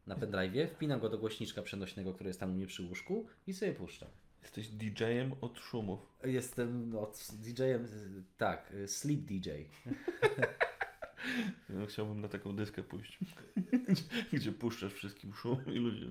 [0.07, 3.53] Na pendrive'ie wpinam go do głośniczka przenośnego, który jest tam u mnie przy łóżku i
[3.53, 4.09] sobie puszczam.
[4.45, 5.99] Jesteś DJ-em od szumów.
[6.23, 9.49] Jestem no, DJ-em, y, tak, y, Sleep DJ.
[11.69, 13.19] Ja chciałbym na taką dyskę pójść.
[14.33, 16.05] Gdzie puszczasz wszystkim szum i ludzie...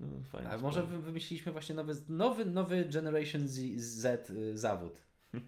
[0.00, 0.48] No, fajnie.
[0.50, 5.02] A może wy- wymyśliliśmy właśnie nowy, nowy, nowy Generation Z, Z y, zawód.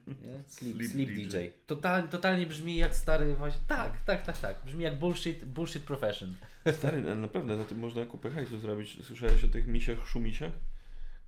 [0.06, 0.42] Nie?
[0.46, 1.22] Sleep, Sleep sleep, DJ.
[1.24, 1.36] DJ.
[1.66, 3.60] Total, totalnie brzmi jak stary właśnie.
[3.66, 4.56] Tak, tak, tak, tak.
[4.64, 6.34] Brzmi jak bullshit, bullshit profession.
[6.72, 9.04] Stary, ale naprawdę na tym można kupę hajsu zrobić.
[9.04, 10.52] Słyszałeś o tych misiach szumisiach?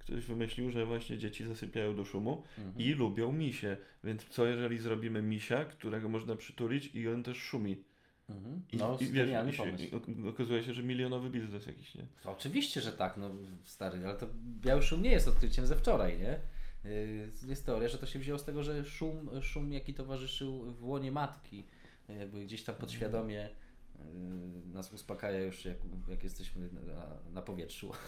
[0.09, 2.79] Ktoś wymyślił, że właśnie dzieci zasypiają do szumu Mhm.
[2.87, 3.77] i lubią misie.
[4.05, 7.85] Więc co jeżeli zrobimy misia, którego można przytulić i on też szumi?
[8.29, 8.63] Mhm.
[8.73, 9.85] No, i, wiesz, i się, pomysł.
[9.85, 12.07] i ok- okazuje się, że milionowy biznes jakiś, nie?
[12.25, 13.31] Oczywiście, że tak, no
[13.65, 14.27] stary, ale to
[14.61, 16.39] biały szum nie jest odkryciem ze wczoraj, nie?
[16.91, 20.85] Y, Jest teoria, że to się wzięło z tego, że szum, szum jaki towarzyszył w
[20.85, 21.65] łonie matki,
[22.09, 23.53] jakby gdzieś tam podświadomie y,
[24.73, 25.77] nas uspokaja już jak,
[26.09, 27.93] jak jesteśmy na, na powietrzu.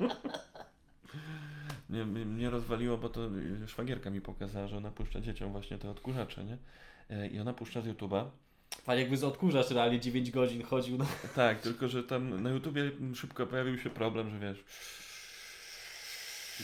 [1.88, 3.20] Mnie, mnie- rozwaliło, bo to
[3.66, 6.56] szwagierka mi pokazała, że ona puszcza dzieciom właśnie te odkurzacze, nie?
[7.10, 8.24] E, I ona puszcza z YouTube'a.
[8.86, 10.98] Pan jakby z odkurzacz realnie 9 godzin chodził.
[10.98, 11.06] No.
[11.36, 14.64] Tak, tylko że tam na YouTubie szybko pojawił się problem, że wiesz...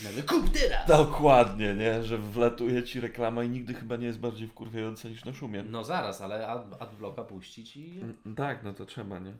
[0.04, 0.88] Nagle kup teraz!
[0.88, 2.04] Dokładnie, nie?
[2.04, 5.62] Że wlatuje ci reklama i nigdy chyba nie jest bardziej wkurwiająca niż na szumie.
[5.62, 8.00] No zaraz, ale ad, adblocka puścić i...
[8.00, 9.32] Mm, Tak, no to trzeba, nie?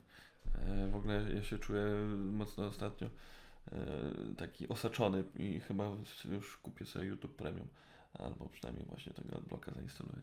[0.55, 1.83] E, w ogóle ja się czuję
[2.33, 3.09] mocno ostatnio
[4.39, 5.91] taki osaczony i chyba
[6.33, 7.69] już kupię sobie YouTube Premium.
[8.19, 10.19] Albo przynajmniej właśnie tego adblocka zainstaluję.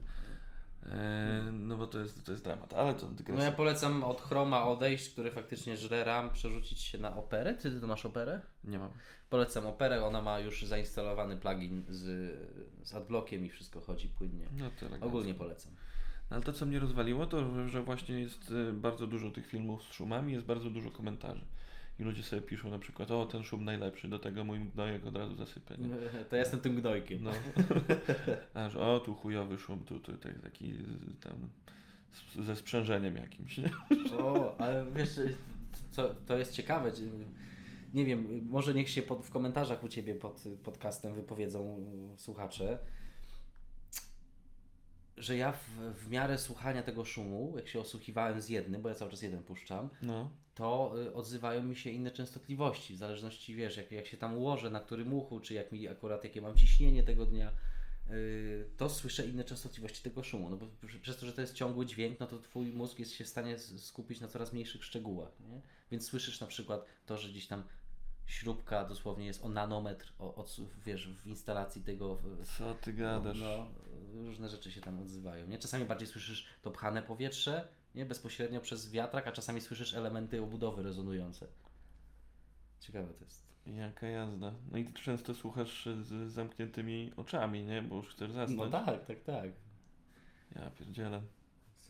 [0.85, 3.51] E, no bo to jest, to jest dramat, ale to No ja dygresja.
[3.51, 7.53] polecam od Chroma odejść, który faktycznie żre RAM, przerzucić się na Operę.
[7.53, 8.41] Ty, ty masz Operę?
[8.63, 8.89] Nie mam.
[9.29, 12.03] Polecam Operę, ona ma już zainstalowany plugin z,
[12.83, 14.45] z adblockiem i wszystko chodzi płynnie.
[14.57, 14.65] No
[14.99, 15.05] to.
[15.05, 15.71] Ogólnie polecam.
[16.29, 19.47] No, ale to, co mnie rozwaliło, to że- że właśnie jest e, bardzo dużo tych
[19.47, 21.45] filmów z szumami, jest bardzo dużo komentarzy.
[21.99, 25.15] I ludzie sobie piszą na przykład, o ten szum najlepszy, do tego mój gnojek od
[25.15, 25.75] razu zasypia.
[25.75, 25.89] Nie?
[26.29, 27.23] To ja jestem tym gnojkiem.
[27.23, 27.31] No.
[28.63, 31.33] Aż o, tu chujowy szum, tu, tu tak- taki z- tam
[32.45, 33.69] ze sprzężeniem jakimś, nie?
[34.19, 35.19] O, ale wiesz,
[35.91, 36.91] co, to jest ciekawe.
[37.93, 41.85] Nie wiem, może niech się pod, w komentarzach u Ciebie pod podcastem wypowiedzą
[42.17, 42.77] słuchacze.
[45.17, 48.95] Że ja w, w miarę słuchania tego szumu, jak się osłuchiwałem z jednym, bo ja
[48.95, 50.29] cały czas jeden puszczam, No.
[50.55, 54.69] to y, odzywają mi się inne częstotliwości, w zależności, wiesz, jak, jak się tam ułożę,
[54.69, 57.51] na którym uchu, czy jak mi akurat, jakie mam ciśnienie tego dnia,
[58.11, 61.53] y, to słyszę inne częstotliwości tego szumu, no bo pr- przez to, że to jest
[61.53, 65.31] ciągły dźwięk, no to twój mózg jest się w stanie skupić na coraz mniejszych szczegółach,
[65.39, 65.61] nie?
[65.91, 67.63] Więc słyszysz na przykład to, że gdzieś tam
[68.27, 72.17] śrubka dosłownie jest o nanometr, o, od, wiesz, w instalacji tego...
[72.57, 73.39] Co ty gadasz?
[73.39, 73.67] no,
[74.13, 75.47] różne rzeczy się tam odzywają.
[75.47, 75.57] Nie?
[75.57, 78.05] Czasami bardziej słyszysz to pchane powietrze nie?
[78.05, 81.47] bezpośrednio przez wiatrak, a czasami słyszysz elementy obudowy rezonujące.
[82.79, 83.47] Ciekawe to jest.
[83.65, 84.53] Jaka jazda.
[84.71, 87.81] No i ty często słuchasz z zamkniętymi oczami, nie?
[87.81, 88.71] Bo już chcesz zasnąć.
[88.71, 89.51] No tak, tak, tak.
[90.55, 91.21] Ja pierdzielę.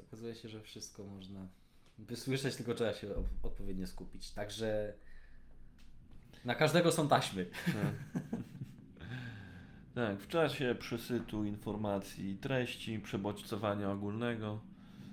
[0.08, 1.48] Okazuje się, że wszystko można
[1.98, 3.08] wysłyszeć, tylko trzeba się
[3.44, 4.32] odpowiednio skupić.
[4.32, 4.94] Także
[6.48, 7.46] na każdego są taśmy.
[7.66, 8.24] Tak.
[9.96, 14.60] tak, w czasie przesytu informacji, i treści, przebodźcowania ogólnego,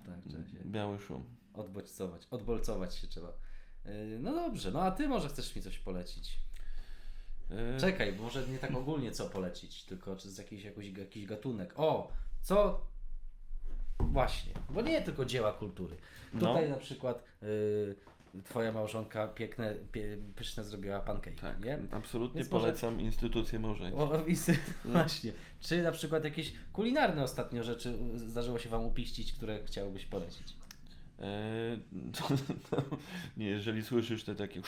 [0.06, 1.24] Tak, trzeba się biały szum.
[1.54, 3.32] odbodźcować, odbolcować się trzeba.
[3.84, 6.38] Yy, No dobrze, no a ty może chcesz mi coś polecić?
[7.50, 11.26] E, Czekaj, bo może nie tak ogólnie co polecić, tylko czy z jakiś, jakiś, jakiś
[11.26, 11.74] gatunek.
[11.76, 12.12] O,
[12.42, 12.86] co?
[14.00, 15.96] Właśnie, bo nie tylko dzieła kultury.
[16.32, 16.40] No.
[16.40, 17.96] Tutaj na przykład y,
[18.44, 21.78] twoja małżonka piękne, pie, pyszne zrobiła pancake, Tak, nie?
[21.90, 23.98] absolutnie Więc może- polecam instytucje małżeńskie.
[24.00, 25.32] O, i sy- właśnie.
[25.60, 30.56] Czy na przykład jakieś kulinarne ostatnio rzeczy zdarzyło się Wam upiścić, które chciałbyś polecić?
[31.18, 31.76] E,
[32.70, 32.82] to,
[33.36, 34.60] nie, jeżeli słyszysz te takie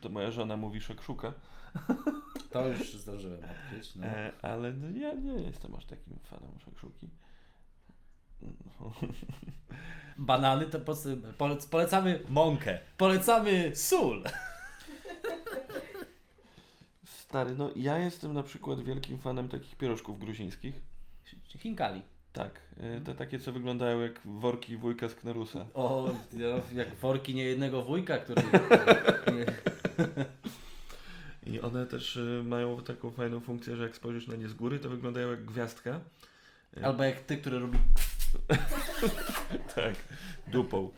[0.00, 1.32] to moja żona mówi szakszuka,
[2.50, 3.94] To już zdążyłem odkryć.
[3.96, 4.06] No.
[4.06, 7.08] e, ale no, ja nie jestem aż takim fanem szakszuki.
[10.18, 10.94] Banany to po,
[11.38, 14.24] polec, polecamy mąkę, polecamy sól.
[17.04, 20.74] Stary, no ja jestem na przykład wielkim fanem takich pierożków gruzińskich.
[21.58, 22.02] Chinkali.
[22.32, 25.66] Tak, e, te takie, co wyglądają jak worki wujka z Knarusa.
[25.74, 28.42] O, no, jak worki niejednego wujka, który...
[31.46, 34.78] I one też e, mają taką fajną funkcję, że jak spojrzysz na nie z góry,
[34.78, 36.00] to wyglądają jak gwiazdka.
[36.76, 37.78] E, albo jak ty, który robi...
[39.74, 39.94] Tak,
[40.46, 40.90] dupą.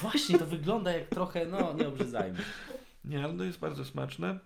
[0.00, 2.38] Właśnie, to wygląda jak trochę, no nie obrzydzajmy.
[3.04, 4.38] Nie, ale to jest bardzo smaczne.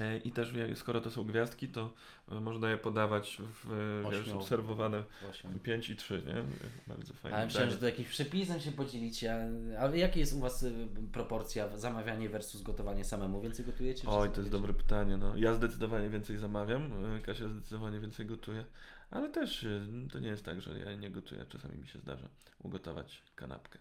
[0.00, 1.92] E, I też skoro to są gwiazdki, to
[2.28, 3.72] e, można je podawać w,
[4.06, 5.50] e, wiesz, obserwowane Właśnie.
[5.62, 6.44] 5 i 3, nie?
[6.86, 7.36] Bardzo fajnie.
[7.36, 9.34] Ale myślałem, że to jakimś przepisem się podzielicie.
[9.78, 10.66] A, a jaka jest u Was
[11.12, 13.40] proporcja zamawianie versus gotowanie samemu?
[13.40, 14.08] Więcej gotujecie?
[14.08, 15.16] Oj, to jest dobre pytanie.
[15.16, 15.36] No.
[15.36, 16.90] Ja zdecydowanie więcej zamawiam,
[17.22, 18.64] Kasia zdecydowanie więcej gotuje,
[19.10, 19.66] ale też
[20.12, 21.46] to nie jest tak, że ja nie gotuję.
[21.48, 22.28] Czasami mi się zdarza
[22.62, 23.78] ugotować kanapkę.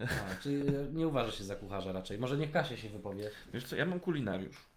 [0.00, 2.18] A, czy nie uważasz się za kucharza raczej?
[2.18, 3.30] Może niech Kasia się wypowie.
[3.52, 4.73] Wiesz co, ja mam kulinariusz.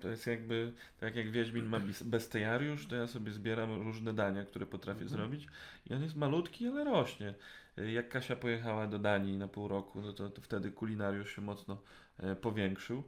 [0.00, 4.66] To jest jakby, tak jak Wiedźmin ma bestiariusz, to ja sobie zbieram różne dania, które
[4.66, 5.08] potrafię Mhm.
[5.20, 5.46] zrobić.
[5.90, 7.34] I on jest malutki, ale rośnie.
[7.78, 11.42] Y, Jak Kasia pojechała do Danii na pół roku, no to, to wtedy kulinariusz się
[11.42, 11.78] mocno
[12.18, 13.02] e, powiększył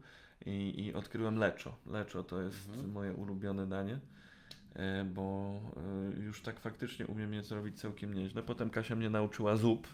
[0.47, 1.77] i, i odkryłem leczo.
[1.87, 2.93] Leczo to jest Mhm.
[2.93, 3.99] moje ulubione danie,
[4.75, 5.55] e, bo
[6.17, 8.43] e, już tak faktycznie umiem je zrobić całkiem nieźle.
[8.43, 9.89] Potem Kasia mnie nauczyła zup.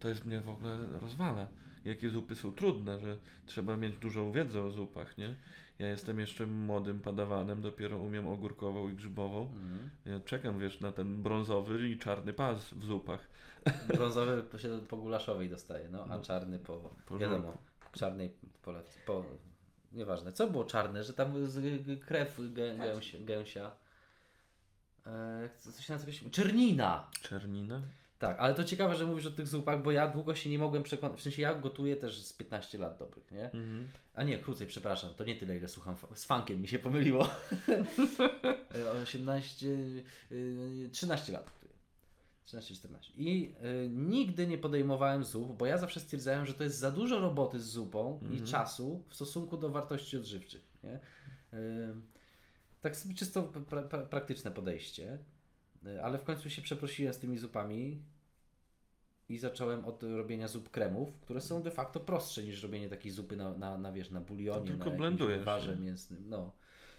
[0.00, 1.46] To jest mnie w ogóle rozwala.
[1.84, 3.16] Jakie zupy są trudne, że
[3.46, 5.34] trzeba mieć dużą wiedzę o zupach, nie?
[5.78, 9.42] Ja jestem jeszcze młodym padawanem, dopiero umiem ogórkową i grzybową.
[9.42, 9.90] Mhm.
[10.04, 13.28] Ja czekam, wiesz, na ten brązowy i czarny pas w zupach.
[13.88, 16.22] Brązowy po- się po gulaszowej dostaje, no, a No.
[16.22, 17.58] czarny po, Po wiadomo,
[17.92, 18.30] czarnej
[18.62, 18.74] po,
[19.06, 19.24] po
[19.92, 20.32] nieważne.
[20.32, 21.32] Co było czarne, że tam
[22.06, 23.70] krew gę, gęsia, gęsia.
[25.06, 27.10] E, co- coś na coś, czernina!
[27.22, 27.82] Czernina?
[28.18, 30.82] Tak, ale to ciekawe, że mówisz o tych zupach, bo ja długo się nie mogłem
[30.82, 33.44] przekonać, w sensie ja gotuję też z 15 lat dobrych, nie?
[33.44, 33.88] Mhm.
[34.14, 37.28] A nie, krócej, przepraszam, to nie tyle ile słucham, z funkiem mi się pomyliło.
[38.74, 39.66] E, 18,
[40.32, 41.68] y, 13 lat gotuję.
[42.46, 43.10] 13-14.
[43.16, 43.54] I
[43.84, 47.60] y, nigdy nie podejmowałem zup, bo ja zawsze stwierdzałem, że to jest za dużo roboty
[47.60, 48.46] z zupą i Mhm.
[48.46, 50.62] czasu w stosunku do wartości odżywczych.
[50.84, 50.94] Nie?
[51.58, 51.94] Y,
[52.80, 55.18] tak sobie czysto pra, pra, praktyczne podejście.
[55.96, 58.02] Y, Ale w końcu się przeprosiłem z tymi zupami
[59.28, 63.36] i zacząłem od robienia zup kremów, które są de facto prostsze niż robienie takiej zupy
[63.36, 65.76] na, na, na wiesz, na bulionie, To tylko na nie?
[65.76, 66.28] mięsnym.
[66.28, 66.52] No.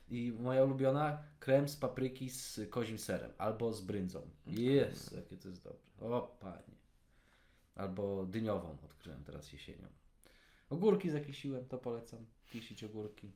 [0.10, 4.30] I moja ulubiona krem z papryki z kozim serem albo z bryndzą.
[4.48, 5.80] Jest, jakie to jest dobre.
[6.00, 6.80] O panie.
[7.76, 9.88] Albo dyniową odkryłem teraz jesienią.
[10.70, 12.26] Ogórki zakisiłem, to polecam.
[12.48, 13.32] Kisić ogórki.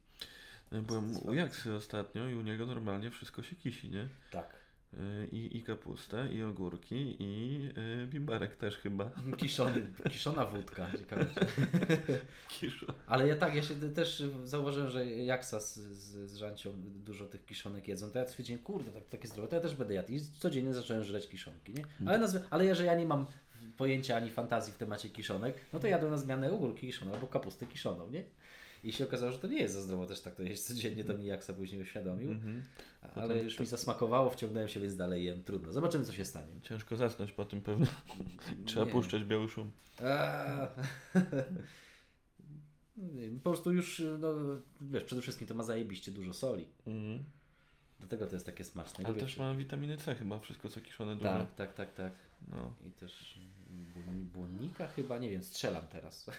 [0.72, 4.10] Byłem u Jaksy ostatnio i u niego normalnie wszystko się kisi, nie?
[4.32, 4.63] Tak.
[5.32, 7.60] I, i kapustę, i ogórki, i
[8.04, 9.12] y, bimberek też chyba.
[9.38, 11.26] Kiszony, kiszona wódka, ciekawe.
[13.08, 16.74] Ale ja tak, ja się też zauważyłem, że Jaksa z, z, z Żancią
[17.06, 19.94] dużo tych kiszonek jedzą, to ja stwierdziłem, kurde, tak, takie zdrowe, to ja też będę
[19.94, 20.12] jadł.
[20.12, 21.86] I codziennie zacząłem żreć kiszonki, nie?
[22.08, 23.26] Ale, nazwy, ale ja, że ja nie mam
[23.78, 27.66] pojęcia ani fantazji w temacie kiszonek, no to jadłem na zmianę ogórki kiszone albo kapustę
[27.66, 28.24] kiszoną, nie?
[28.84, 31.18] I się okazało, że to nie jest za zdrowo też tak to jeść codziennie, to
[31.18, 32.32] mi Jaksa później uświadomił.
[32.32, 32.64] Mhm.
[33.16, 35.44] Ale już mi zasmakowało, wciągnąłem się, więc dalej jem.
[35.44, 35.72] Trudno.
[35.74, 36.62] Zobaczymy, co się stanie.
[36.62, 37.86] Ciężko zasnąć po tym pewno.
[38.66, 38.92] Trzeba Nie.
[38.92, 39.72] puszczać biały szum.
[43.44, 44.34] Po prostu już, no
[44.82, 46.68] wiesz, przede wszystkim to ma zajebiście dużo soli.
[46.88, 47.24] Mhm.
[48.00, 49.06] Dlatego to jest takie smaczne.
[49.06, 51.30] Ale też ma witaminy C chyba, wszystko co kiszone dużo.
[51.30, 52.14] Tak, tak, tak, tak.
[52.48, 52.74] No.
[52.88, 53.40] I też
[53.96, 56.30] błon- błonnika chyba, nie wiem, strzelam teraz.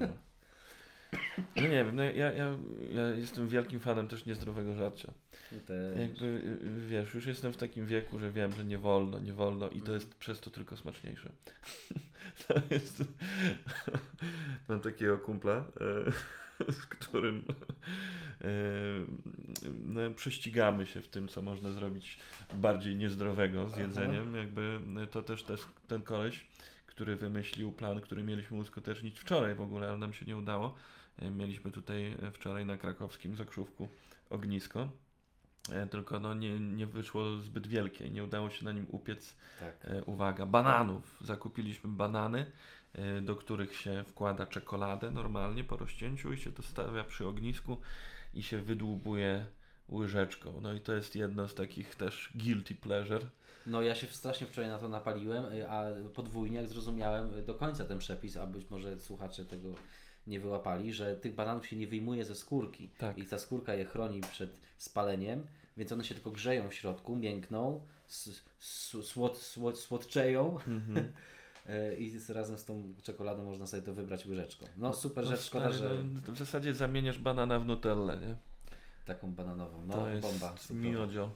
[0.00, 0.08] No
[1.56, 2.58] nie wiem, no ja, ja,
[2.92, 5.12] ja jestem wielkim fanem też niezdrowego żarcia.
[5.66, 6.58] Te, Jakby,
[6.88, 9.92] wiesz, już jestem w takim wieku, że wiem, że nie wolno, nie wolno i to
[9.92, 11.30] jest przez to tylko smaczniejsze.
[12.48, 13.04] To jest...
[14.68, 15.64] Mam takiego kumpla,
[16.60, 17.44] e, z którym
[18.40, 18.48] e,
[19.84, 22.18] no, prześcigamy się w tym, co można zrobić
[22.54, 23.82] bardziej niezdrowego z Aha.
[23.82, 24.36] jedzeniem.
[24.36, 26.46] Jakby e, to też też ten koleś,
[26.86, 30.74] który wymyślił plan, który mieliśmy uskutecznić wczoraj w ogóle, ale nam się nie udało.
[31.18, 33.88] E, Mieliśmy tutaj e, wczoraj na krakowskim zakrzówku
[34.30, 34.88] ognisko.
[35.72, 39.86] E, Tylko no nie, nie wyszło zbyt wielkie, nie udało się na nim upiec, tak.
[40.06, 41.18] uwaga, bananów.
[41.20, 42.46] Zakupiliśmy banany,
[43.22, 47.76] do których się wkłada czekoladę normalnie po rozcięciu i się to stawia przy ognisku
[48.34, 49.46] i się wydłubuje
[49.88, 50.60] łyżeczką.
[50.60, 53.26] No i to jest jedno z takich też guilty pleasure.
[53.66, 55.82] No ja się strasznie wczoraj na to napaliłem, a
[56.14, 59.74] podwójnie jak zrozumiałem do końca ten przepis, a być może słuchacze tego
[60.26, 63.18] nie wyłapali, że tych bananów się nie wyjmuje ze skórki Tak.
[63.18, 65.46] i ta skórka je chroni przed spaleniem,
[65.76, 67.80] więc one się tylko grzeją w środku, miękną,
[69.02, 70.58] słod, słod, słodczeją
[71.68, 74.66] y, i razem z tą czekoladą można sobie to wybrać łyżeczką.
[74.76, 78.36] No super rzecz, szkoda, że no, w zasadzie zamieniasz banana w nutellę, nie?
[79.04, 80.54] taką bananową, no to jest bomba.
[80.70, 81.30] miodzio.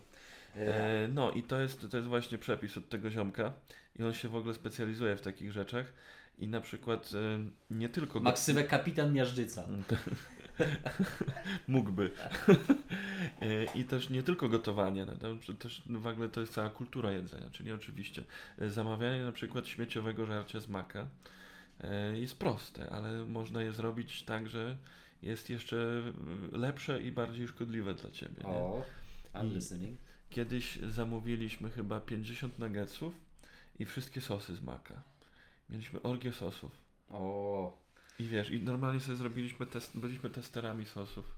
[0.57, 3.53] Y, E, no i to jest, to jest właśnie przepis od tego ziomka
[3.99, 5.87] i on się w ogóle specjalizuje w takich rzeczach
[6.39, 7.39] i na przykład e,
[7.71, 8.21] nie tylko...
[8.21, 9.67] Maksywę kapitan miażdżyca.
[11.69, 12.11] Mógłby.
[13.41, 17.51] E, I też nie tylko gotowanie, no, też w ogóle to jest cała kultura jedzenia,
[17.51, 18.25] czyli oczywiście
[18.59, 21.07] e, zamawianie na przykład śmieciowego żarcia z maka
[22.15, 24.77] jest proste, ale można je zrobić tak, że
[25.23, 26.03] jest jeszcze
[26.53, 28.43] lepsze i bardziej szkodliwe dla Ciebie.
[28.45, 28.83] O,
[29.35, 29.99] I'm I- listening.
[30.31, 33.15] Kiedyś zamówiliśmy chyba 50 nuggetsów
[33.79, 35.03] i wszystkie sosy z maka.
[35.71, 36.73] Mieliśmy orgię sosów.
[37.09, 37.79] O,
[38.19, 41.35] I wiesz, i normalnie sobie zrobiliśmy test, byliśmy testerami sosów.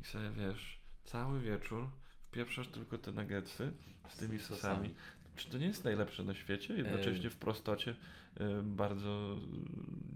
[0.00, 1.88] I sobie wiesz, cały wieczór
[2.20, 3.72] wpieprzasz tylko te nuggetsy
[4.08, 4.58] z tymi sosami.
[4.88, 4.94] sosami.
[5.36, 6.74] Czy to nie jest najlepsze na świecie?
[6.74, 9.36] Jednocześnie w prostocie y, bardzo,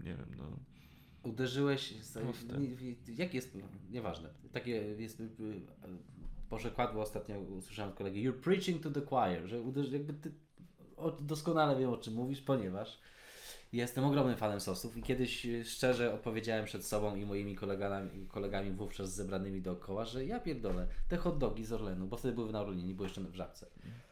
[0.01, 0.57] y, nie wiem, no.
[1.23, 2.01] Uderzyłeś.
[2.01, 2.57] Z, Proste.
[2.59, 3.57] nie, nie- jak jest.
[3.91, 4.29] Nieważne.
[4.51, 5.19] Takie jest.
[5.19, 5.61] y, y,
[6.49, 8.29] Porzekładło ostatnio usłyszałem od kolegi.
[8.29, 10.31] You're preaching to the choir, że uderzy, jakby ty
[10.97, 12.99] o, doskonale wiem o czym mówisz, ponieważ
[13.73, 18.71] jestem ogromnym fanem sosów i kiedyś y, szczerze odpowiedziałem przed sobą i moimi kolegami, kolegami
[18.71, 22.61] wówczas zebranymi dookoła, że ja pierdolę, te hot dogi z Orlenu, bo wtedy były na
[22.61, 23.65] Orlenie, nie były jeszcze w Żabce.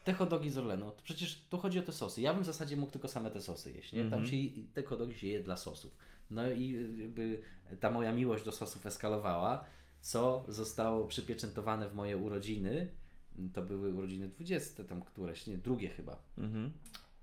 [0.04, 2.22] Te hot dogi z Orlenu, to przecież tu chodzi o te sosy.
[2.22, 4.10] Ja bym w zasadzie mógł tylko same te sosy jeść, nie?
[4.10, 5.98] Tam się, i- te hot dogi się je dla sosów.
[6.32, 7.42] No i y, jakby
[7.80, 9.66] ta moja miłość do sosów eskalowała,
[10.02, 12.88] co zostało przypieczętowane w moje urodziny.
[13.54, 16.22] To były urodziny 20, tam któreś, nie, drugie chyba.
[16.38, 16.72] Mhm.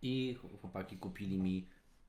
[0.03, 1.67] I chłopaki kupili mi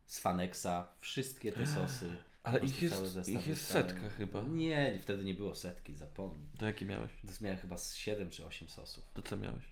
[0.09, 2.15] z Fanexa wszystkie te sosy.
[2.43, 4.41] Ale ich jest- ich jest setka chyba.
[4.41, 6.49] Nie, wtedy nie było setki, zapomnij.
[6.57, 7.11] To jakie miałeś?
[7.21, 9.11] To miałem chyba z 7 czy 8 sosów.
[9.13, 9.63] To co miałeś?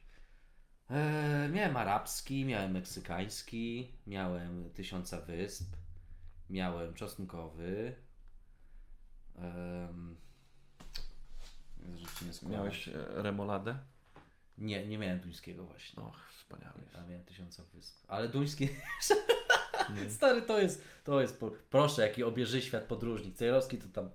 [0.89, 5.75] Eee, miałem arabski, miałem meksykański, miałem tysiąca wysp,
[6.49, 7.95] miałem czosnkowy.
[12.31, 12.57] Skłamać.
[12.57, 13.77] Miałeś e, remoladę?
[14.57, 16.03] Nie, nie miałem duńskiego właśnie.
[16.03, 16.81] Och, wspaniały.
[16.93, 18.05] A miałem tysiąca wysp.
[18.07, 18.69] Ale duński.
[20.09, 20.83] Stary, to jest.
[21.03, 21.43] To jest.
[21.69, 23.35] Proszę, jaki obieży świat podróżnik.
[23.35, 24.09] Cejrowski to tam.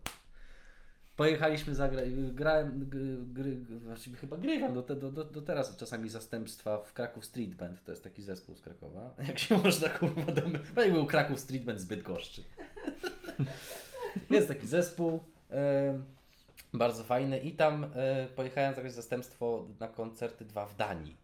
[1.16, 1.90] Pojechaliśmy za
[2.32, 2.88] grałem,
[3.32, 7.92] gry, właściwie chyba grywam do, do, do, teraz czasami zastępstwa w Kraków Street Band, to
[7.92, 9.14] jest taki zespół z Krakowa.
[9.28, 10.52] Jak się można kurwa dom...
[10.74, 12.42] Pewnie był Kraków Street Band zbyt goszczy.
[14.30, 15.20] jest taki zespół,
[15.50, 16.04] em,
[16.74, 21.21] bardzo fajny i tam e, pojechałem zagrać zastępstwo na koncerty dwa w Danii.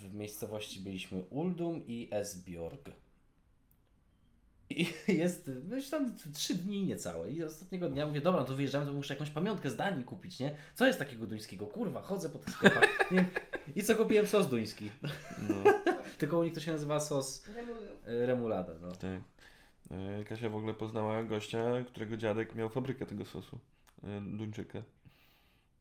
[0.00, 2.90] W miejscowości byliśmy Uldum i Esbjorg.
[4.70, 4.86] I
[5.22, 7.30] jest, myślę, tam trzy dni niecałe.
[7.30, 10.38] I ostatniego dnia mówię, dobra, no to wyjeżdżamy, to muszę jakąś pamiątkę z Danii kupić,
[10.40, 10.56] nie?
[10.74, 11.66] Co jest takiego duńskiego?
[11.66, 12.88] Kurwa, chodzę po tych sklepach.
[13.12, 13.26] Nie,
[13.76, 14.26] I co kupiłem?
[14.26, 14.90] Sos duński.
[15.48, 15.54] No,
[16.18, 17.44] Tylko u nich to się nazywa sos
[18.06, 18.72] e, remulada.
[18.80, 18.92] No.
[18.92, 19.20] tak.
[19.90, 23.58] E, Kasia w ogóle poznała gościa, którego dziadek miał fabrykę tego sosu.
[24.04, 24.82] e, Duńczyka.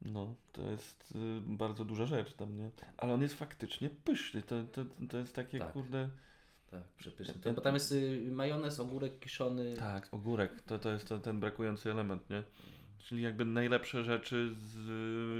[0.02, 2.72] No, to jest y, bardzo duża rzecz tam, nie?
[2.98, 4.42] Ale on jest faktycznie pyszny.
[4.42, 5.72] To, to, to jest takie, Tak.
[5.72, 6.10] kurde...
[6.72, 7.34] Tak, przepyszny.
[7.34, 9.74] To, bo tam jest y, majonez, ogórek kiszony.
[9.78, 10.62] Tak, ogórek.
[10.62, 12.44] To, to jest to, ten brakujący element, nie?
[12.98, 14.76] Czyli jakby najlepsze rzeczy z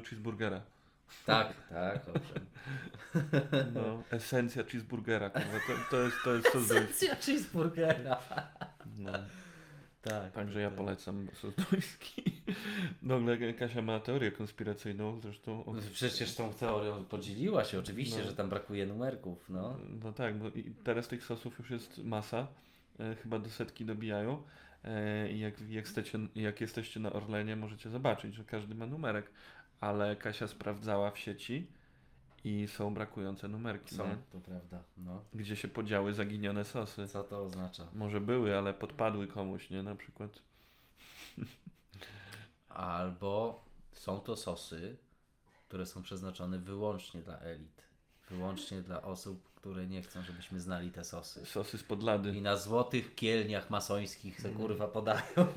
[0.06, 0.62] y, cheeseburgera.
[1.26, 2.46] Tak, tak, owszem.
[3.74, 5.60] No, esencja cheeseburgera, kurwa.
[5.68, 6.76] To, to jest to jest duński.
[6.78, 8.18] Esencja cheeseburgera.
[8.98, 9.12] No.
[10.02, 10.32] Tak.
[10.32, 12.24] Także ja polecam sos duński.
[13.04, 15.66] W ogóle Kasia ma teorię konspiracyjną, zresztą.
[15.66, 18.24] o- No, Przecież tą teorią podzieliła się oczywiście, No.
[18.26, 19.78] że tam brakuje numerków, no.
[20.04, 22.48] No tak, bo i teraz tych sosów już jest masa.
[23.00, 24.44] E, chyba do setki dobijają.
[24.84, 29.32] E, jak, jak, jesteście, jak jesteście na Orlenie, możecie zobaczyć, że każdy ma numerek.
[29.82, 31.68] Ale Kasia sprawdzała w sieci
[32.44, 33.96] i są brakujące numerki.
[33.96, 34.18] Są, nie?
[34.32, 35.24] to prawda, no.
[35.34, 37.08] Gdzie się podziały zaginione sosy.
[37.08, 37.88] Co to oznacza?
[37.94, 39.84] Może były, ale podpadły komuś, nie?
[39.84, 40.40] Na przykład.
[42.70, 43.64] Albo
[43.94, 44.98] są to sosy,
[45.68, 47.84] które są przeznaczone wyłącznie dla elit.
[48.30, 51.46] Wyłącznie dla osób, które nie chcą, żebyśmy znali te sosy.
[51.46, 52.36] Sosy z podlady.
[52.36, 55.24] I na złotych kielniach masońskich se kurwa podają.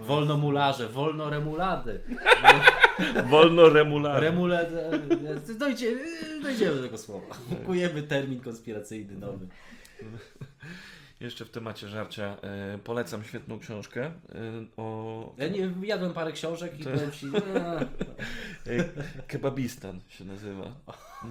[0.00, 2.00] Wolno mularze, wolno remulady.
[3.30, 4.20] Wolno remulady.
[4.20, 4.76] Remulady.
[5.58, 5.98] Dojdzie,
[6.42, 7.34] dojdziemy do tego słowa.
[7.48, 9.46] Kupujemy termin konspiracyjny nowy.
[11.20, 14.12] Jeszcze w temacie żarcia e, polecam świetną książkę e,
[14.76, 17.26] o Ja nie jadłem parę książek i To- powiem ci.
[17.26, 17.80] e,
[18.66, 18.84] e,
[19.26, 20.72] Kebabistan się nazywa.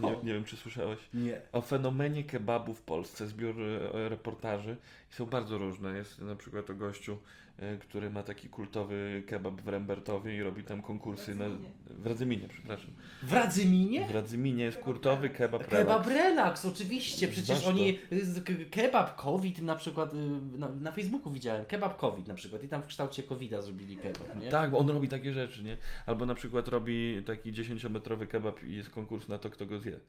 [0.02, 1.00] Nie, nie wiem, czy słyszałeś.
[1.14, 1.42] Nie.
[1.52, 4.76] O fenomenie kebabu w Polsce, zbiór e, reportaży.
[5.12, 5.98] I są bardzo różne.
[5.98, 7.51] Jest na przykład o gościu, e,
[7.82, 11.46] który ma taki kultowy kebab w Rembertowie i robi tam konkursy na...
[11.90, 12.90] W Radzyminie, przepraszam.
[13.24, 14.08] W Radzyminie?
[14.08, 16.66] W Radzyminie jest kurtowy kebab Kebab relax.
[16.66, 17.28] oczywiście.
[17.28, 17.70] Przecież to.
[17.70, 18.00] oni.
[18.46, 20.14] k- Kebab COVID na przykład.
[20.14, 20.18] y,
[20.58, 21.66] Na, na Facebooku widziałem.
[21.66, 22.64] Kebab COVID na przykład.
[22.64, 24.42] I tam w kształcie COVID-a zrobili kebab.
[24.42, 24.50] Nie?
[24.50, 25.78] Tak, bo on robi takie rzeczy, nie?
[26.06, 30.00] Albo na przykład robi taki 10-metrowy kebab i jest konkurs na to, kto go zje.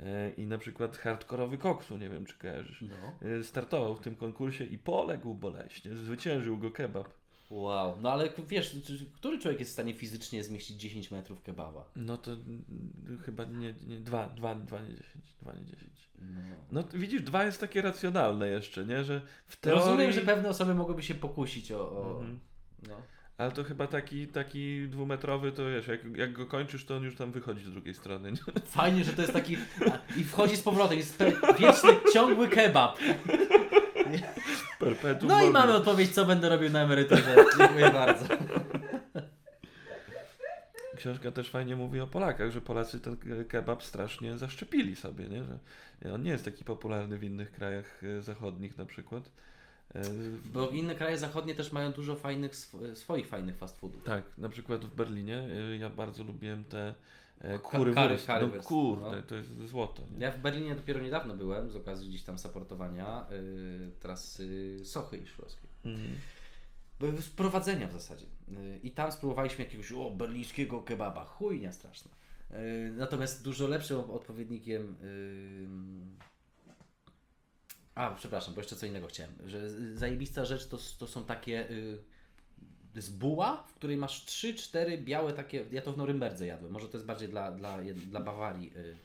[0.00, 2.82] E, I na przykład hardkorowy koksu, nie wiem czy kojarzysz.
[2.82, 3.28] No.
[3.28, 5.94] E, Startował w tym konkursie i poległ boleśnie.
[5.94, 7.08] Zwyciężył go kebab.
[7.50, 7.98] Wow.
[8.00, 8.76] No ale wiesz,
[9.14, 11.84] który człowiek jest w stanie fizycznie zmieścić 10 metrów kebaba?
[11.96, 12.64] No to mm,
[13.24, 16.10] chyba nie, nie dwa, dwa, dwa, nie dziesięć, dwa, nie dziesięć.
[16.20, 16.54] No.
[16.72, 19.04] No widzisz, dwa jest takie racjonalne jeszcze, nie?
[19.04, 19.84] Że w teorii...
[19.84, 21.90] Rozumiem, że pewne osoby mogłyby się pokusić o.
[21.90, 22.40] o Mhm.
[22.88, 23.02] no.
[23.38, 27.16] Ale to chyba taki, taki dwumetrowy, to wiesz, jak, jak go kończysz, to on już
[27.16, 28.32] tam wychodzi z drugiej strony.
[28.32, 28.38] Nie?
[28.66, 29.56] Fajnie, że to jest taki.
[30.16, 30.98] I wchodzi z powrotem.
[30.98, 31.18] Jest
[31.58, 32.98] wieczny, ciągły kebab.
[34.78, 35.52] Perpetuum No i mobile.
[35.60, 37.36] mamy odpowiedź, co będę robił na emeryturze.
[37.58, 38.24] Dziękuję bardzo.
[40.96, 45.44] Książka też fajnie mówi o Polakach, że Polacy ten ke- kebab strasznie zaszczepili sobie, nie?
[46.02, 49.30] Że on nie jest taki popularny w innych krajach e, zachodnich na przykład.
[49.94, 50.02] E,
[50.52, 54.02] Bo inne kraje zachodnie też mają dużo fajnych, sw- swoich fajnych fast foodów.
[54.04, 56.94] Tak, na przykład w Berlinie e, ja bardzo lubiłem te
[57.40, 59.22] e, kury kary- kary No kurde, no.
[59.22, 60.02] to jest złoto.
[60.12, 60.24] Nie?
[60.24, 65.70] Ja w Berlinie dopiero niedawno byłem, z okazji gdzieś tam supportowania yy, trasy Sochy Iszłowskiej.
[65.84, 66.10] Mhm.
[67.00, 68.26] Były Sprowadzenia w zasadzie.
[68.48, 71.24] Yy, I tam spróbowaliśmy jakiegoś o, berlińskiego kebaba.
[71.24, 72.10] Chujnia straszna.
[72.50, 72.56] Yy,
[72.96, 74.96] natomiast dużo lepszym odpowiednikiem...
[77.94, 79.32] A, przepraszam, bo jeszcze co innego chciałem.
[79.46, 81.68] Że z- zajebista rzecz to, to są takie...
[82.92, 85.64] To jest buła, w której masz 3-4 białe takie.
[85.72, 86.72] Ja to w Norymberdze jadłem.
[86.72, 87.78] Może to jest bardziej dla, dla,
[88.10, 88.96] dla Bawarii y,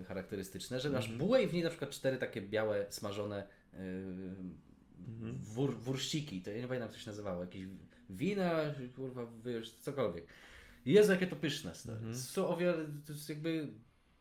[0.00, 3.78] y, charakterystyczne, że masz bułę i w niej na przykład cztery takie białe, smażone y,
[5.42, 6.42] wór, wurściki.
[6.42, 7.40] To ja nie pamiętam, jak to się nazywało.
[7.40, 7.62] Jakieś
[8.10, 8.60] wina,
[8.96, 10.26] kurwa, wiesz, cokolwiek.
[10.86, 11.74] Jezu, jakie to pyszne.
[11.74, 12.16] stary.
[12.16, 13.68] Są o wiele, to jest jakby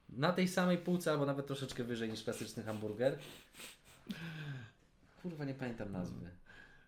[0.09, 3.17] na tej samej półce, albo nawet troszeczkę wyżej niż klasyczny hamburger.
[5.21, 6.29] Kurwa, nie pamiętam nazwy.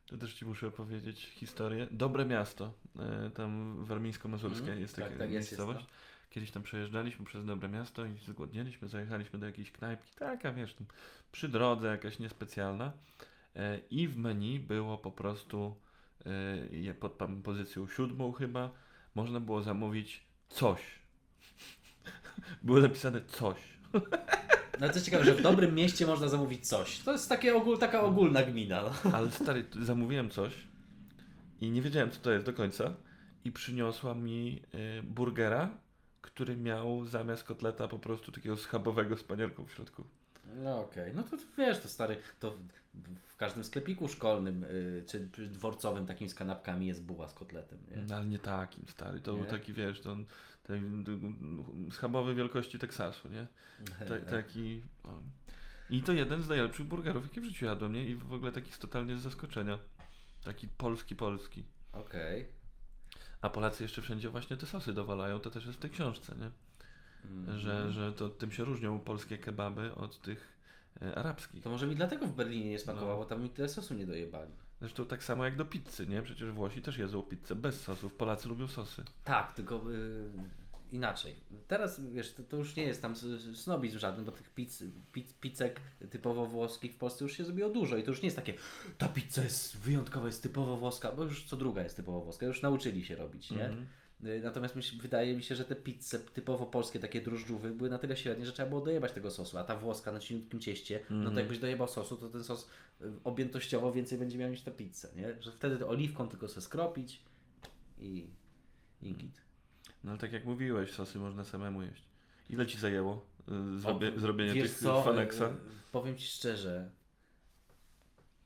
[0.06, 1.88] To też Ci muszę opowiedzieć historię.
[1.92, 4.80] Dobre miasto, e, tam warmińsko-mazurskie Mhm.
[4.80, 5.80] jest Tak, taka tak, jest, miejscowość.
[5.80, 5.92] jest,
[6.30, 10.88] Kiedyś tam przejeżdżaliśmy przez Dobre Miasto i zgłodnieliśmy, zajechaliśmy do jakiejś knajpki, taka wiesz, tam
[11.32, 12.92] przy drodze jakaś niespecjalna
[13.56, 15.76] e, i w menu było po prostu
[16.90, 18.70] e, pod pozycją siódmą chyba
[19.16, 20.82] można było zamówić coś.
[22.64, 23.58] było napisane coś.
[24.80, 27.00] No co ciekawe, że w dobrym mieście można zamówić coś.
[27.00, 28.82] To jest takie ogól, taka ogólna gmina.
[28.84, 29.12] No.
[29.18, 30.54] Ale stary, zamówiłem coś
[31.62, 32.94] i nie wiedziałem co to jest do końca
[33.46, 34.62] i przyniosła mi
[35.00, 35.70] y, burgera,
[36.22, 40.04] który miał zamiast kotleta po prostu takiego schabowego z panierką w środku.
[40.56, 42.52] No okej, no to wiesz, to stary, to
[42.94, 47.80] w- każdym sklepiku szkolnym y, czy czy dworcowym takim z kanapkami jest buła z kotletem,
[47.92, 47.98] nie?
[47.98, 49.22] No, ale nie takim, stary.
[49.22, 49.38] To Nie?
[49.38, 50.18] był taki, wiesz, to,
[50.64, 51.06] ten,
[51.92, 53.48] schabowy wielkości Teksasu, nie?
[54.08, 54.82] Ta, taki...
[55.04, 55.10] O.
[55.90, 58.06] I to jeden z najlepszych burgerów, jakie w życiu jadłem, nie?
[58.06, 59.80] I w ogóle taki z totalnie z zaskoczenia.
[60.44, 61.64] Taki polski, polski.
[61.94, 62.48] Okej.
[63.42, 66.52] A Polacy jeszcze wszędzie właśnie te sosy dowalają, to też jest w tej książce, nie?
[67.26, 67.60] Mhm.
[67.60, 70.58] Że, że to tym się różnią polskie kebaby od tych
[71.02, 71.64] e, arabskich.
[71.64, 73.18] To może mi dlatego w Berlinie nie smakowało, No.
[73.18, 74.52] bo tam mi tyle sosu nie dojebali.
[74.80, 76.22] Zresztą tak samo jak do pizzy, nie?
[76.22, 79.04] Przecież Włosi też jedzą pizzę bez sosów, Polacy lubią sosy.
[79.24, 80.30] Tak, tylko y,
[80.92, 81.36] inaczej.
[81.68, 83.16] Teraz wiesz, to, to już nie jest tam
[83.54, 87.98] snobizm żaden, bo tych pizz, pizz, pizzek typowo włoskich w Polsce już się zrobiło dużo
[87.98, 88.54] i to już nie jest takie
[88.98, 92.62] ta pizza jest wyjątkowa, jest typowo włoska, bo już co druga jest typowo włoska, już
[92.62, 93.66] nauczyli się robić, nie?
[93.66, 93.84] Mhm.
[93.84, 93.88] Y,
[94.44, 98.18] Natomiast myśl, wydaje mi się, że te pizze typowo polskie, takie drożdżówy, były na tyle
[98.18, 101.34] średnie, że trzeba było dojebać tego sosu, a ta włoska na cieniutkim cieście, no Mhm.
[101.36, 102.70] to jakbyś dojebał sosu, to ten sos
[103.02, 105.42] y, objętościowo więcej będzie miał niż ta pizza, nie?
[105.42, 107.22] Że wtedy to oliwką tylko se skropić
[108.00, 108.28] i,
[109.02, 109.42] i git.
[110.04, 112.04] No ale tak jak mówiłeś, sosy można samemu jeść.
[112.50, 113.26] Ile ci zajęło
[114.16, 115.50] y, zrobienie wiesz tych co, faneksa?
[115.92, 116.90] Powiem Ci szczerze,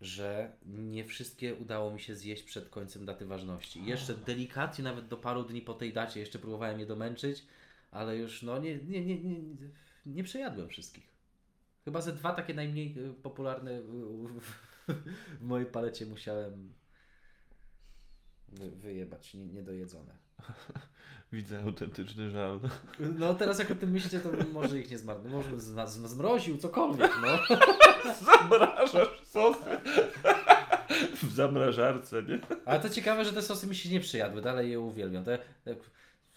[0.04, 3.86] że nie wszystkie udało mi się zjeść przed końcem daty ważności.
[3.86, 7.46] Jeszcze delikatnie, nawet do paru dni po tej dacie, jeszcze próbowałem je domęczyć,
[7.92, 9.40] ale już no nie, nie, nie, nie,
[10.06, 11.14] nie przejadłem wszystkich.
[11.86, 13.82] Chyba ze dwa takie najmniej e, popularne e,
[15.40, 16.74] w mojej palecie musiałem
[18.48, 20.18] wy, wyjebać, nie, niedojedzone.
[21.34, 22.60] Widzę autentyczny żal.
[23.00, 25.20] No teraz jak o tym myślę, to może ich nie zmarł.
[25.30, 27.58] Może bym zna- z- zmroził, cokolwiek, no.
[28.26, 29.60] Zamrażasz sosy
[31.24, 32.40] w zamrażarce, nie?
[32.66, 35.24] Ale to ciekawe, że te sosy mi się nie przyjadły, dalej je uwielbiam.
[35.24, 35.76] Te, te,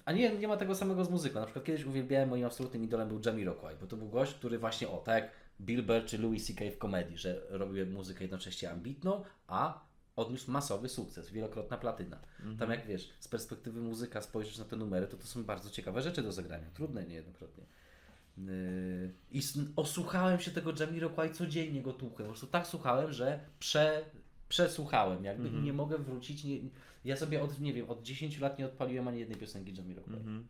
[0.05, 1.40] a nie, nie ma tego samego z muzyką.
[1.40, 4.89] Na przykład kiedyś uwielbiałem, moim absolutnym idolem był Jamiroquai, bo to był gość, który właśnie,
[4.89, 6.64] o tak Bill Burr czy Louis C.K.
[6.74, 9.81] w komedii, że robił muzykę jednocześnie ambitną, a
[10.16, 12.18] odniósł masowy sukces, wielokrotna platyna.
[12.59, 16.02] Tam jak wiesz, z perspektywy muzyka spojrzysz na te numery, to to są bardzo ciekawe
[16.02, 17.64] rzeczy do zagrania, trudne niejednokrotnie.
[18.38, 19.43] Yy, I
[19.76, 22.28] osłuchałem się tego Jamiroquai codziennie go tłukłem.
[22.28, 24.05] Po prostu tak słuchałem, że prze,
[24.48, 26.44] przesłuchałem jakby i nie mogę wrócić.
[26.44, 26.59] Nie,
[27.05, 30.16] ja sobie od, nie wiem, od 10 lat nie odpaliłem ani jednej piosenki Jamiroquai.
[30.16, 30.47] Mhm.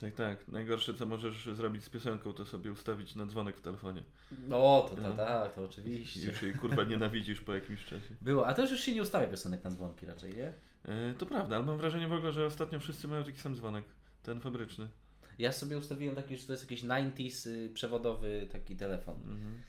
[0.00, 0.48] Tak, tak.
[0.48, 4.02] Najgorsze, co możesz zrobić z piosenką, to sobie ustawić na dzwonek w telefonie.
[4.48, 5.12] No, to, to No.
[5.16, 6.20] tak, to I oczywiście.
[6.26, 8.14] już jej kurwa nienawidzisz po jakimś czasie.
[8.20, 10.52] Było, a też już się nie ustawia piosenek na dzwonki raczej, nie?
[10.84, 13.84] E, to prawda, ale mam wrażenie w ogóle, że ostatnio wszyscy mają taki sam dzwonek.
[14.22, 14.88] Ten fabryczny.
[15.38, 19.14] Ja sobie ustawiłem taki, że to jest jakiś 90s y, przewodowy taki telefon.
[19.16, 19.62] Mhm.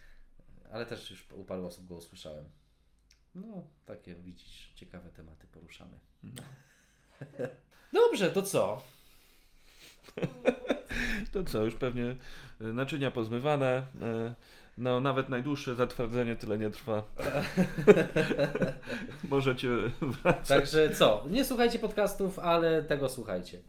[0.72, 2.46] Ale też już u paru osób go usłyszałem.
[3.36, 6.00] No, takie widzisz, ciekawe tematy poruszamy.
[7.94, 8.84] Dobrze, to co?
[11.34, 12.16] To co, już pewnie
[12.62, 13.84] e, naczynia pozmywane.
[14.02, 14.34] e,
[14.78, 17.04] No, nawet najdłuższe zatwardzenie tyle nie trwa.
[19.30, 19.70] Możecie
[20.02, 20.48] wracać.
[20.48, 21.26] Także co?
[21.30, 23.60] Nie słuchajcie podcastów, ale tego słuchajcie.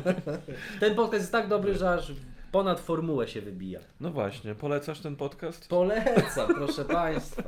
[0.80, 2.12] Ten podcast jest tak dobry, że aż
[2.52, 3.80] ponad formułę się wybija.
[4.00, 5.68] No właśnie, polecasz ten podcast?
[5.68, 7.42] Polecam, proszę Państwa.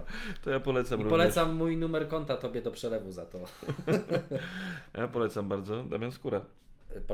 [0.44, 1.20] To ja polecam I również.
[1.20, 3.38] polecam mój numer konta Tobie do przelewu za to.
[4.98, 5.84] Ja polecam bardzo.
[5.84, 6.40] Damian Skóra.